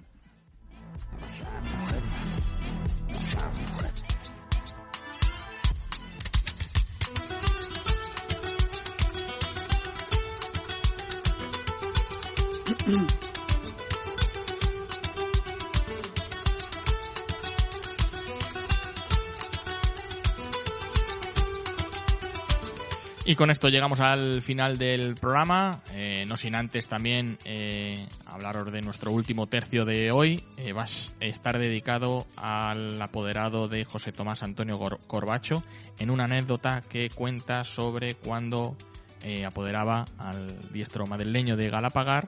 Y 23.25 23.35
con 23.35 23.49
esto 23.51 23.69
llegamos 23.69 24.01
al 24.01 24.41
final 24.41 24.77
del 24.77 25.15
programa, 25.15 25.81
eh, 25.93 26.25
no 26.27 26.35
sin 26.35 26.55
antes 26.55 26.89
también 26.89 27.37
eh, 27.45 28.05
hablaros 28.25 28.69
de 28.73 28.81
nuestro 28.81 29.13
último 29.13 29.47
tercio 29.47 29.85
de 29.85 30.11
hoy. 30.11 30.43
Eh, 30.57 30.73
va 30.73 30.83
a 30.83 31.25
estar 31.25 31.57
dedicado 31.57 32.27
al 32.35 33.01
apoderado 33.01 33.69
de 33.69 33.85
José 33.85 34.11
Tomás 34.11 34.43
Antonio 34.43 34.77
Corbacho 35.07 35.63
en 35.99 36.09
una 36.09 36.25
anécdota 36.25 36.81
que 36.89 37.09
cuenta 37.09 37.63
sobre 37.63 38.15
cuando 38.15 38.75
eh, 39.23 39.45
apoderaba 39.45 40.03
al 40.17 40.73
diestro 40.73 41.05
madrileño 41.07 41.55
de 41.55 41.69
Galapagar, 41.69 42.27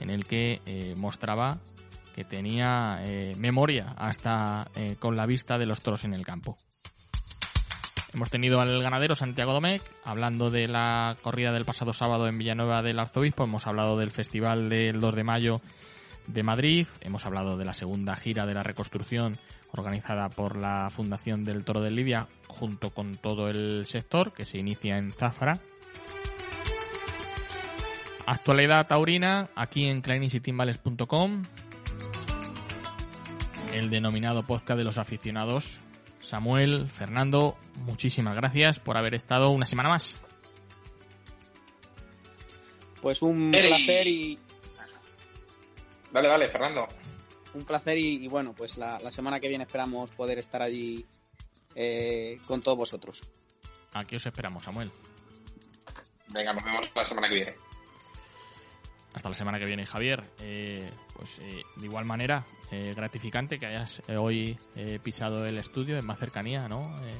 en 0.00 0.10
el 0.10 0.26
que 0.26 0.60
eh, 0.66 0.94
mostraba 0.96 1.58
que 2.14 2.24
tenía 2.24 3.00
eh, 3.04 3.34
memoria 3.38 3.94
hasta 3.96 4.68
eh, 4.74 4.96
con 4.98 5.16
la 5.16 5.26
vista 5.26 5.58
de 5.58 5.66
los 5.66 5.82
toros 5.82 6.04
en 6.04 6.14
el 6.14 6.26
campo. 6.26 6.56
Hemos 8.12 8.30
tenido 8.30 8.60
al 8.60 8.82
ganadero 8.82 9.14
Santiago 9.14 9.52
Domecq 9.52 9.82
hablando 10.04 10.50
de 10.50 10.66
la 10.66 11.16
corrida 11.22 11.52
del 11.52 11.64
pasado 11.64 11.92
sábado 11.92 12.26
en 12.26 12.38
Villanueva 12.38 12.82
del 12.82 12.98
Arzobispo. 12.98 13.44
Hemos 13.44 13.66
hablado 13.66 13.98
del 13.98 14.10
festival 14.10 14.68
del 14.68 14.98
2 14.98 15.14
de 15.14 15.24
mayo 15.24 15.60
de 16.26 16.42
Madrid. 16.42 16.86
Hemos 17.00 17.26
hablado 17.26 17.56
de 17.56 17.64
la 17.64 17.74
segunda 17.74 18.16
gira 18.16 18.46
de 18.46 18.54
la 18.54 18.62
reconstrucción 18.62 19.36
organizada 19.72 20.28
por 20.28 20.56
la 20.56 20.88
Fundación 20.90 21.44
del 21.44 21.64
Toro 21.64 21.82
de 21.82 21.90
Lidia 21.90 22.26
junto 22.46 22.90
con 22.90 23.16
todo 23.16 23.48
el 23.48 23.86
sector 23.86 24.32
que 24.32 24.46
se 24.46 24.58
inicia 24.58 24.98
en 24.98 25.12
Zafra. 25.12 25.60
Actualidad 28.30 28.86
taurina 28.86 29.48
aquí 29.56 29.86
en 29.86 30.02
clarinesitimbales.com. 30.02 31.44
El 33.72 33.88
denominado 33.88 34.42
podcast 34.42 34.76
de 34.76 34.84
los 34.84 34.98
aficionados 34.98 35.80
Samuel, 36.20 36.90
Fernando, 36.90 37.56
muchísimas 37.76 38.36
gracias 38.36 38.80
por 38.80 38.98
haber 38.98 39.14
estado 39.14 39.48
una 39.48 39.64
semana 39.64 39.88
más. 39.88 40.20
Pues 43.00 43.22
un 43.22 43.54
Ey. 43.54 43.66
placer 43.66 44.06
y 44.06 44.38
Dale, 46.12 46.28
dale, 46.28 46.48
Fernando. 46.48 46.86
Un 47.54 47.64
placer 47.64 47.96
y, 47.96 48.26
y 48.26 48.28
bueno, 48.28 48.52
pues 48.52 48.76
la, 48.76 48.98
la 49.02 49.10
semana 49.10 49.40
que 49.40 49.48
viene 49.48 49.64
esperamos 49.64 50.10
poder 50.10 50.38
estar 50.38 50.60
allí 50.60 51.06
eh, 51.74 52.38
con 52.46 52.60
todos 52.60 52.76
vosotros. 52.76 53.22
Aquí 53.94 54.16
os 54.16 54.26
esperamos, 54.26 54.64
Samuel. 54.64 54.90
Venga, 56.26 56.52
nos 56.52 56.62
vemos 56.62 56.90
la 56.94 57.06
semana 57.06 57.26
que 57.26 57.34
viene. 57.36 57.67
Hasta 59.14 59.28
la 59.30 59.34
semana 59.34 59.58
que 59.58 59.64
viene, 59.66 59.86
Javier. 59.86 60.22
Eh, 60.40 60.90
pues 61.16 61.38
eh, 61.40 61.62
de 61.76 61.84
igual 61.86 62.04
manera, 62.04 62.44
eh, 62.70 62.92
gratificante 62.96 63.58
que 63.58 63.66
hayas 63.66 64.00
eh, 64.06 64.16
hoy 64.16 64.58
eh, 64.76 64.98
pisado 65.02 65.44
el 65.46 65.58
estudio 65.58 65.98
en 65.98 66.04
más 66.04 66.18
cercanía, 66.18 66.68
¿no? 66.68 66.82
Eh, 67.04 67.14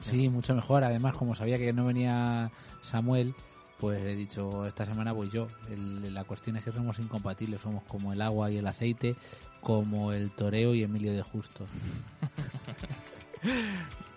Sí, 0.00 0.28
mucho 0.28 0.54
mejor. 0.54 0.84
Además, 0.84 1.14
como 1.14 1.34
sabía 1.34 1.56
que 1.56 1.72
no 1.72 1.86
venía 1.86 2.50
Samuel, 2.82 3.34
pues 3.78 3.98
he 4.02 4.14
dicho, 4.14 4.66
esta 4.66 4.84
semana 4.84 5.12
voy 5.12 5.30
yo. 5.30 5.48
El- 5.70 6.12
la 6.12 6.24
cuestión 6.24 6.56
es 6.58 6.64
que 6.64 6.70
somos 6.72 6.98
incompatibles, 6.98 7.62
somos 7.62 7.82
como 7.84 8.12
el 8.12 8.20
agua 8.20 8.50
y 8.50 8.58
el 8.58 8.66
aceite, 8.66 9.16
como 9.62 10.12
el 10.12 10.30
toreo 10.32 10.74
y 10.74 10.82
Emilio 10.82 11.12
de 11.14 11.22
Justo. 11.22 11.66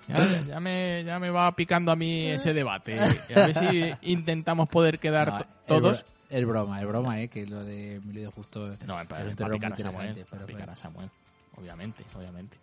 Ya, 0.08 0.42
ya 0.48 0.60
me, 0.60 1.04
ya 1.04 1.20
me 1.20 1.30
va 1.30 1.52
picando 1.56 1.92
a 1.92 1.96
mí 1.96 2.26
ese 2.26 2.52
debate. 2.52 3.00
A 3.00 3.08
ver 3.46 3.54
si 3.60 3.94
intentamos 4.12 4.68
poder 4.68 4.98
quedar 4.98 5.28
No, 5.32 5.46
todos. 5.68 6.04
Es 6.30 6.46
broma, 6.46 6.80
es 6.80 6.88
broma, 6.88 7.22
¿eh? 7.22 7.28
Que 7.28 7.46
lo 7.46 7.64
de 7.64 7.96
Emilio 7.96 8.24
de 8.24 8.32
Justo 8.32 8.78
No, 8.86 8.98
para, 9.08 9.26
un 9.26 9.36
picar 9.36 9.50
muy 9.50 9.66
a 9.66 9.78
Samuel. 9.78 10.26
pero 10.30 10.46
picar 10.46 10.70
a 10.70 10.76
Samuel. 10.76 11.10
Obviamente, 11.58 12.04
obviamente. 12.16 12.58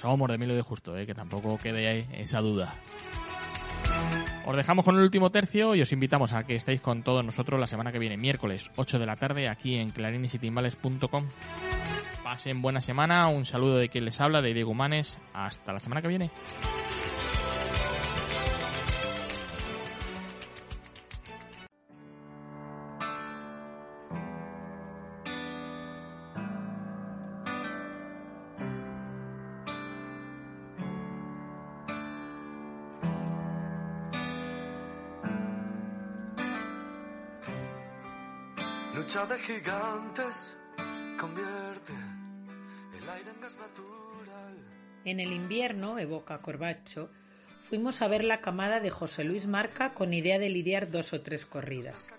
Somos 0.00 0.28
de 0.28 0.34
Emilio 0.34 0.56
de 0.56 0.62
Justo, 0.62 0.96
¿eh? 0.96 1.06
que 1.06 1.14
tampoco 1.14 1.56
quede 1.58 1.88
ahí 1.88 2.08
esa 2.12 2.40
duda. 2.40 2.74
Os 4.44 4.56
dejamos 4.56 4.84
con 4.84 4.96
el 4.96 5.02
último 5.02 5.30
tercio 5.30 5.76
y 5.76 5.82
os 5.82 5.92
invitamos 5.92 6.32
a 6.32 6.42
que 6.42 6.56
estéis 6.56 6.80
con 6.80 7.04
todos 7.04 7.24
nosotros 7.24 7.60
la 7.60 7.68
semana 7.68 7.92
que 7.92 8.00
viene, 8.00 8.16
miércoles 8.16 8.70
8 8.74 8.98
de 8.98 9.06
la 9.06 9.14
tarde, 9.14 9.48
aquí 9.48 9.76
en 9.76 9.90
clarinesitimbales.com. 9.90 11.28
Pasen 12.24 12.62
buena 12.62 12.80
semana, 12.80 13.28
un 13.28 13.44
saludo 13.44 13.76
de 13.76 13.88
quien 13.88 14.04
les 14.04 14.20
habla, 14.20 14.42
de 14.42 14.52
Diego 14.54 14.72
Humanes. 14.72 15.20
Hasta 15.32 15.72
la 15.72 15.78
semana 15.78 16.02
que 16.02 16.08
viene. 16.08 16.30
En 45.12 45.20
el 45.20 45.30
invierno, 45.30 45.98
evoca 45.98 46.38
Corbacho, 46.38 47.10
fuimos 47.64 48.00
a 48.00 48.08
ver 48.08 48.24
la 48.24 48.38
camada 48.38 48.80
de 48.80 48.88
José 48.88 49.24
Luis 49.24 49.46
Marca 49.46 49.92
con 49.92 50.14
idea 50.14 50.38
de 50.38 50.48
lidiar 50.48 50.90
dos 50.90 51.12
o 51.12 51.20
tres 51.20 51.44
corridas. 51.44 52.10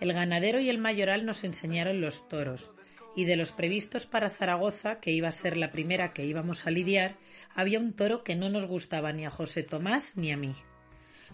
El 0.00 0.12
ganadero 0.12 0.58
y 0.58 0.68
el 0.68 0.78
mayoral 0.78 1.24
nos 1.24 1.44
enseñaron 1.44 2.00
los 2.00 2.28
toros, 2.28 2.72
y 3.14 3.26
de 3.26 3.36
los 3.36 3.52
previstos 3.52 4.06
para 4.06 4.28
Zaragoza, 4.28 4.98
que 4.98 5.12
iba 5.12 5.28
a 5.28 5.30
ser 5.30 5.56
la 5.56 5.70
primera 5.70 6.08
que 6.08 6.24
íbamos 6.24 6.66
a 6.66 6.72
lidiar, 6.72 7.14
había 7.54 7.78
un 7.78 7.92
toro 7.92 8.24
que 8.24 8.34
no 8.34 8.48
nos 8.48 8.66
gustaba 8.66 9.12
ni 9.12 9.24
a 9.24 9.30
José 9.30 9.62
Tomás 9.62 10.16
ni 10.16 10.32
a 10.32 10.36
mí. 10.36 10.56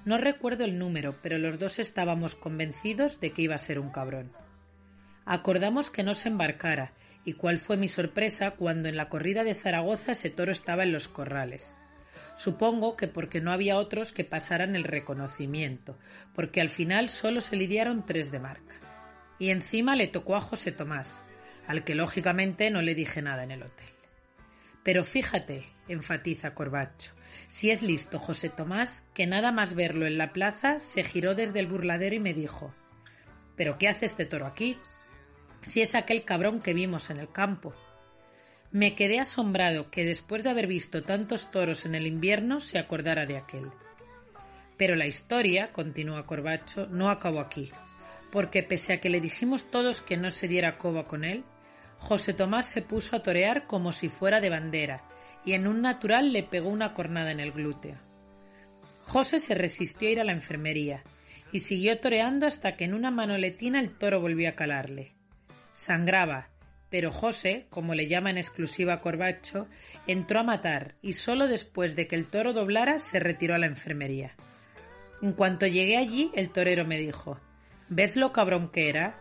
No 0.04 0.18
recuerdo 0.18 0.64
el 0.64 0.78
número, 0.78 1.16
pero 1.22 1.38
los 1.38 1.58
dos 1.58 1.78
estábamos 1.78 2.34
convencidos 2.34 3.18
de 3.18 3.30
que 3.30 3.40
iba 3.40 3.54
a 3.54 3.58
ser 3.66 3.78
un 3.78 3.88
cabrón. 3.88 4.30
Acordamos 5.24 5.88
que 5.88 6.02
no 6.02 6.12
se 6.12 6.28
embarcara, 6.28 6.92
y 7.24 7.34
cuál 7.34 7.58
fue 7.58 7.76
mi 7.76 7.88
sorpresa 7.88 8.52
cuando 8.52 8.88
en 8.88 8.96
la 8.96 9.08
corrida 9.08 9.44
de 9.44 9.54
Zaragoza 9.54 10.12
ese 10.12 10.30
toro 10.30 10.52
estaba 10.52 10.82
en 10.82 10.92
los 10.92 11.08
corrales. 11.08 11.76
Supongo 12.36 12.96
que 12.96 13.08
porque 13.08 13.40
no 13.40 13.52
había 13.52 13.76
otros 13.76 14.12
que 14.12 14.24
pasaran 14.24 14.74
el 14.74 14.84
reconocimiento, 14.84 15.98
porque 16.34 16.60
al 16.60 16.70
final 16.70 17.08
solo 17.08 17.40
se 17.40 17.56
lidiaron 17.56 18.04
tres 18.06 18.30
de 18.30 18.40
marca. 18.40 18.80
Y 19.38 19.50
encima 19.50 19.96
le 19.96 20.08
tocó 20.08 20.36
a 20.36 20.40
José 20.40 20.72
Tomás, 20.72 21.22
al 21.66 21.84
que 21.84 21.94
lógicamente 21.94 22.70
no 22.70 22.82
le 22.82 22.94
dije 22.94 23.22
nada 23.22 23.44
en 23.44 23.50
el 23.50 23.62
hotel. 23.62 23.88
Pero 24.82 25.04
fíjate, 25.04 25.64
enfatiza 25.88 26.54
Corbacho, 26.54 27.12
si 27.46 27.70
es 27.70 27.82
listo 27.82 28.18
José 28.18 28.48
Tomás, 28.48 29.04
que 29.14 29.26
nada 29.26 29.52
más 29.52 29.74
verlo 29.74 30.06
en 30.06 30.18
la 30.18 30.32
plaza 30.32 30.78
se 30.78 31.04
giró 31.04 31.34
desde 31.34 31.60
el 31.60 31.66
burladero 31.66 32.16
y 32.16 32.20
me 32.20 32.34
dijo 32.34 32.74
¿Pero 33.56 33.78
qué 33.78 33.88
hace 33.88 34.06
este 34.06 34.24
toro 34.24 34.46
aquí? 34.46 34.78
Si 35.62 35.80
es 35.80 35.94
aquel 35.94 36.24
cabrón 36.24 36.60
que 36.60 36.74
vimos 36.74 37.08
en 37.10 37.18
el 37.18 37.30
campo. 37.30 37.72
Me 38.72 38.94
quedé 38.94 39.20
asombrado 39.20 39.90
que 39.90 40.04
después 40.04 40.42
de 40.42 40.50
haber 40.50 40.66
visto 40.66 41.02
tantos 41.02 41.50
toros 41.50 41.86
en 41.86 41.94
el 41.94 42.06
invierno 42.06 42.58
se 42.58 42.78
acordara 42.78 43.26
de 43.26 43.36
aquel. 43.36 43.70
Pero 44.76 44.96
la 44.96 45.06
historia, 45.06 45.70
continúa 45.72 46.26
Corbacho, 46.26 46.86
no 46.88 47.10
acabó 47.10 47.40
aquí, 47.40 47.70
porque 48.32 48.62
pese 48.62 48.94
a 48.94 48.96
que 48.96 49.10
le 49.10 49.20
dijimos 49.20 49.70
todos 49.70 50.00
que 50.00 50.16
no 50.16 50.30
se 50.30 50.48
diera 50.48 50.78
coba 50.78 51.06
con 51.06 51.22
él, 51.22 51.44
José 51.98 52.34
Tomás 52.34 52.66
se 52.66 52.82
puso 52.82 53.14
a 53.14 53.22
torear 53.22 53.66
como 53.66 53.92
si 53.92 54.08
fuera 54.08 54.40
de 54.40 54.50
bandera, 54.50 55.04
y 55.44 55.52
en 55.52 55.68
un 55.68 55.80
natural 55.82 56.32
le 56.32 56.42
pegó 56.42 56.70
una 56.70 56.94
cornada 56.94 57.30
en 57.30 57.38
el 57.38 57.52
glúteo. 57.52 57.94
José 59.02 59.38
se 59.38 59.54
resistió 59.54 60.08
a 60.08 60.12
ir 60.12 60.20
a 60.20 60.24
la 60.24 60.32
enfermería, 60.32 61.04
y 61.52 61.60
siguió 61.60 62.00
toreando 62.00 62.46
hasta 62.46 62.74
que 62.74 62.84
en 62.84 62.94
una 62.94 63.10
manoletina 63.12 63.78
el 63.78 63.96
toro 63.96 64.20
volvió 64.20 64.48
a 64.48 64.54
calarle. 64.54 65.12
Sangraba, 65.72 66.48
pero 66.90 67.10
José, 67.10 67.66
como 67.70 67.94
le 67.94 68.06
llama 68.06 68.30
en 68.30 68.36
exclusiva 68.36 69.00
Corbacho, 69.00 69.66
entró 70.06 70.40
a 70.40 70.44
matar 70.44 70.94
y 71.00 71.14
solo 71.14 71.48
después 71.48 71.96
de 71.96 72.06
que 72.06 72.16
el 72.16 72.26
toro 72.26 72.52
doblara 72.52 72.98
se 72.98 73.18
retiró 73.18 73.54
a 73.54 73.58
la 73.58 73.66
enfermería. 73.66 74.36
En 75.22 75.32
cuanto 75.32 75.66
llegué 75.66 75.96
allí, 75.96 76.30
el 76.34 76.50
torero 76.50 76.84
me 76.84 76.98
dijo 76.98 77.40
¿Ves 77.88 78.16
lo 78.16 78.32
cabrón 78.32 78.70
que 78.70 78.88
era? 78.88 79.18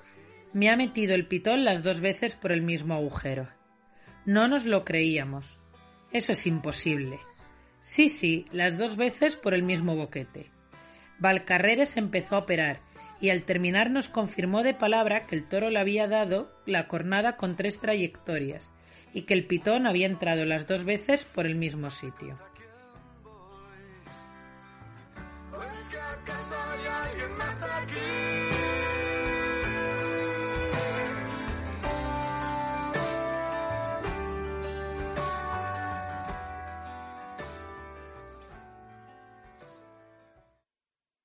Me 0.51 0.69
ha 0.69 0.75
metido 0.75 1.15
el 1.15 1.27
pitón 1.27 1.63
las 1.63 1.83
dos 1.83 2.01
veces 2.01 2.35
por 2.35 2.51
el 2.51 2.61
mismo 2.61 2.93
agujero. 2.93 3.47
No 4.25 4.47
nos 4.47 4.65
lo 4.65 4.83
creíamos. 4.83 5.57
Eso 6.11 6.33
es 6.33 6.45
imposible. 6.45 7.19
Sí, 7.79 8.09
sí, 8.09 8.45
las 8.51 8.77
dos 8.77 8.97
veces 8.97 9.37
por 9.37 9.53
el 9.53 9.63
mismo 9.63 9.95
boquete. 9.95 10.51
Valcarreres 11.19 11.97
empezó 11.97 12.35
a 12.35 12.39
operar 12.39 12.81
y 13.21 13.29
al 13.29 13.43
terminar 13.43 13.91
nos 13.91 14.09
confirmó 14.09 14.63
de 14.63 14.73
palabra 14.73 15.25
que 15.25 15.35
el 15.35 15.47
toro 15.47 15.69
le 15.69 15.79
había 15.79 16.07
dado 16.07 16.51
la 16.65 16.87
cornada 16.87 17.37
con 17.37 17.55
tres 17.55 17.79
trayectorias 17.79 18.73
y 19.13 19.23
que 19.23 19.35
el 19.35 19.45
pitón 19.45 19.85
había 19.85 20.07
entrado 20.07 20.43
las 20.43 20.67
dos 20.67 20.83
veces 20.83 21.25
por 21.25 21.45
el 21.45 21.55
mismo 21.55 21.89
sitio. 21.89 22.37